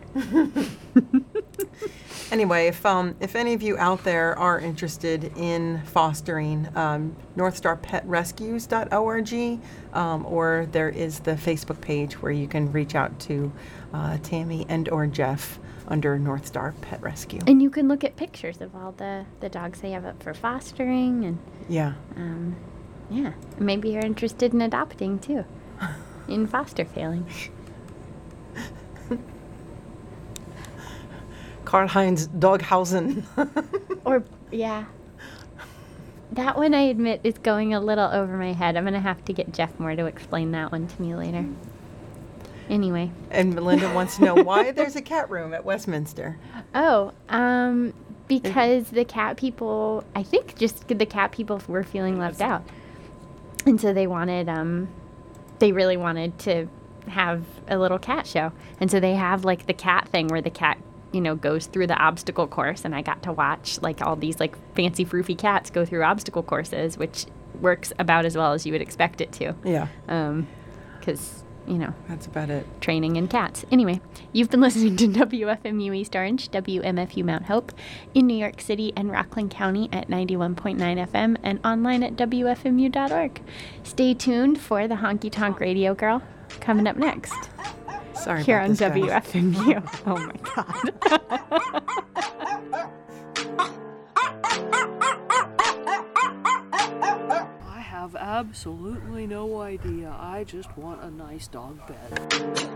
Anyway, 2.31 2.68
if 2.68 2.87
um, 2.87 3.16
if 3.18 3.35
any 3.35 3.53
of 3.55 3.62
you 3.62 3.76
out 3.78 4.05
there 4.05 4.39
are 4.39 4.61
interested 4.61 5.33
in 5.37 5.83
fostering, 5.87 6.68
um, 6.76 7.16
NorthstarPetRescues.org, 7.37 9.61
um, 9.93 10.24
or 10.26 10.68
there 10.70 10.89
is 10.89 11.18
the 11.20 11.33
Facebook 11.33 11.81
page 11.81 12.22
where 12.22 12.31
you 12.31 12.47
can 12.47 12.70
reach 12.70 12.95
out 12.95 13.18
to 13.20 13.51
uh, 13.93 14.18
Tammy 14.22 14.64
and 14.68 14.89
or 14.91 15.09
Jeff 15.09 15.59
under 15.89 16.16
North 16.18 16.47
Star 16.47 16.72
Pet 16.81 17.03
Rescue. 17.03 17.41
And 17.49 17.61
you 17.61 17.68
can 17.68 17.89
look 17.89 18.05
at 18.05 18.14
pictures 18.16 18.61
of 18.61 18.76
all 18.76 18.93
the, 18.93 19.26
the 19.41 19.49
dogs 19.49 19.81
they 19.81 19.91
have 19.91 20.05
up 20.05 20.22
for 20.22 20.33
fostering 20.33 21.24
and 21.24 21.41
Yeah, 21.68 21.95
um, 22.16 22.55
yeah. 23.11 23.33
Maybe 23.59 23.91
you're 23.91 24.07
interested 24.07 24.55
in 24.55 24.62
adopting 24.62 25.18
too. 25.18 25.45
In 26.28 26.47
foster 26.47 26.85
failing. 26.85 27.26
Karl 31.71 31.87
Heinz 31.87 32.27
Doghausen. 32.27 33.23
Or 34.05 34.25
yeah. 34.51 34.87
That 36.33 36.57
one 36.57 36.75
I 36.75 36.81
admit 36.81 37.21
is 37.23 37.39
going 37.39 37.75
a 37.75 37.81
little 37.81 38.11
over 38.11 38.37
my 38.37 38.53
head. 38.55 38.77
I'm 38.77 38.83
gonna 38.83 38.99
have 38.99 39.25
to 39.27 39.33
get 39.33 39.53
Jeff 39.53 39.79
Moore 39.79 39.95
to 39.95 40.07
explain 40.07 40.51
that 40.51 40.73
one 40.73 40.89
to 40.89 41.03
me 41.03 41.14
later. 41.14 41.45
Anyway. 42.68 43.12
and 43.31 43.55
Melinda 43.55 43.93
wants 43.95 44.16
to 44.16 44.25
know 44.25 44.35
why 44.43 44.73
there's 44.73 44.97
a 44.97 45.03
cat 45.03 45.31
room 45.31 45.55
at 45.55 45.64
Westminster. 45.64 46.39
Oh, 46.75 47.12
um, 47.29 47.93
because 48.27 48.91
the 48.91 49.05
cat 49.05 49.37
people, 49.37 50.03
I 50.16 50.25
think 50.25 50.57
just 50.57 50.89
the 50.89 51.07
cat 51.07 51.31
people 51.31 51.61
were 51.68 51.85
feeling 51.85 52.18
left 52.18 52.41
out. 52.41 52.64
And 53.66 53.81
so 53.81 53.93
they 53.93 54.09
wanted, 54.09 54.49
um, 54.49 54.89
they 55.61 55.71
really 55.71 55.97
wanted 55.97 56.37
to 56.41 56.68
have 57.09 57.45
a 57.68 57.79
little 57.79 57.99
cat 57.99 58.27
show. 58.27 58.51
And 58.81 58.91
so 58.91 58.99
they 58.99 59.14
have 59.14 59.45
like 59.45 59.66
the 59.66 59.75
cat 59.75 60.09
thing 60.09 60.29
where 60.29 60.41
the 60.41 60.51
cat, 60.51 60.79
you 61.13 61.21
know, 61.21 61.35
goes 61.35 61.67
through 61.67 61.87
the 61.89 61.97
obstacle 61.97 62.47
course. 62.47 62.85
And 62.85 62.95
I 62.95 63.03
got 63.03 63.23
to 63.25 63.33
watch 63.33 63.81
like 63.83 64.01
all 64.03 64.17
these 64.17 64.39
like 64.41 64.57
fancy 64.75 65.05
froofy 65.05 65.37
cats 65.37 65.71
go 65.71 65.85
through 65.85 66.03
obstacle 66.05 66.43
courses, 66.43 66.97
which 66.99 67.27
works 67.61 67.93
about 67.99 68.25
as 68.25 68.37
well 68.37 68.53
as 68.53 68.65
you 68.67 68.73
would 68.73 68.83
expect 68.83 69.21
it 69.21 69.33
to. 69.33 69.55
Yeah, 69.65 69.89
Um, 70.09 70.47
cause, 71.03 71.43
you 71.67 71.77
know, 71.77 71.93
that's 72.09 72.27
about 72.27 72.49
it. 72.49 72.67
training 72.81 73.17
in 73.17 73.29
cats. 73.29 73.65
Anyway, 73.71 74.01
you've 74.33 74.49
been 74.51 74.61
listening 74.67 74.97
to 74.97 75.07
WFMU 75.09 75.95
East 75.95 76.17
Orange, 76.17 76.49
WMFU 76.51 77.23
Mount 77.25 77.45
Hope 77.47 77.73
in 78.15 78.27
New 78.27 78.37
York 78.37 78.61
City 78.61 78.93
and 78.97 79.11
Rockland 79.11 79.51
County 79.51 79.89
at 79.93 80.09
91.9 80.09 80.77
FM 80.79 81.37
and 81.43 81.61
online 81.65 82.03
at 82.03 82.17
WFMU.org. 82.17 83.43
Stay 83.83 84.15
tuned 84.15 84.59
for 84.61 84.89
the 84.89 84.97
Honky 84.97 85.31
Tonk 85.31 85.61
Radio 85.61 85.95
Girl 85.95 86.23
coming 86.61 86.87
up 86.87 86.97
next 86.97 87.51
Sorry 88.21 88.43
here 88.45 88.59
on 88.61 88.71
this. 88.71 88.81
WFMU. 88.81 89.81
Oh 90.07 90.16
my 90.16 90.37
God. 90.55 91.91
I 97.68 97.81
have 97.81 98.14
absolutely 98.16 99.27
no 99.27 99.61
idea. 99.61 100.14
I 100.18 100.45
just 100.45 100.77
want 100.77 101.03
a 101.03 101.11
nice 101.11 101.49
dog 101.49 101.79
bed. 101.87 102.71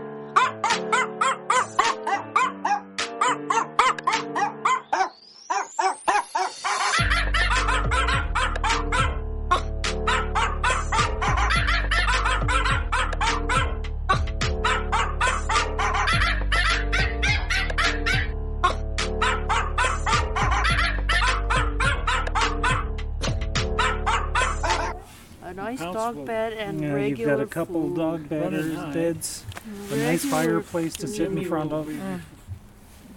Dog 26.13 26.25
bed 26.25 26.53
and 26.53 26.81
Yeah, 26.81 26.97
you've 26.97 27.19
got 27.25 27.39
a 27.39 27.45
couple 27.45 27.81
food. 27.89 27.95
dog 27.97 28.29
bedders, 28.29 28.75
high. 28.75 28.91
beds, 28.93 29.43
a 29.91 29.95
nice 29.97 30.23
Regular 30.25 30.61
fireplace 30.61 30.93
to 30.97 31.07
sit 31.07 31.27
in 31.27 31.33
Jimmy 31.35 31.45
front 31.45 31.71
will 31.71 31.79
of. 31.81 31.87
be 31.87 31.99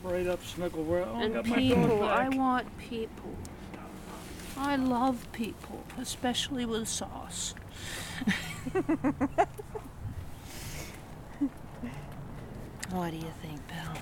Right 0.03 0.27
up, 0.27 0.43
snuggle. 0.45 0.85
Where 0.85 1.05
oh, 1.05 1.15
I 1.17 1.23
And 1.25 1.35
got 1.35 1.47
my 1.47 1.57
people. 1.57 1.89
dog 1.89 2.03
I 2.03 2.29
back. 2.29 2.39
want 2.39 2.79
people. 2.79 3.35
I 4.57 4.77
love 4.77 5.27
people, 5.33 5.85
especially 5.99 6.65
with 6.65 6.89
sauce. 6.89 7.55
what 12.91 13.11
do 13.11 13.17
you 13.17 13.33
think, 13.43 13.67
pal? 13.69 13.95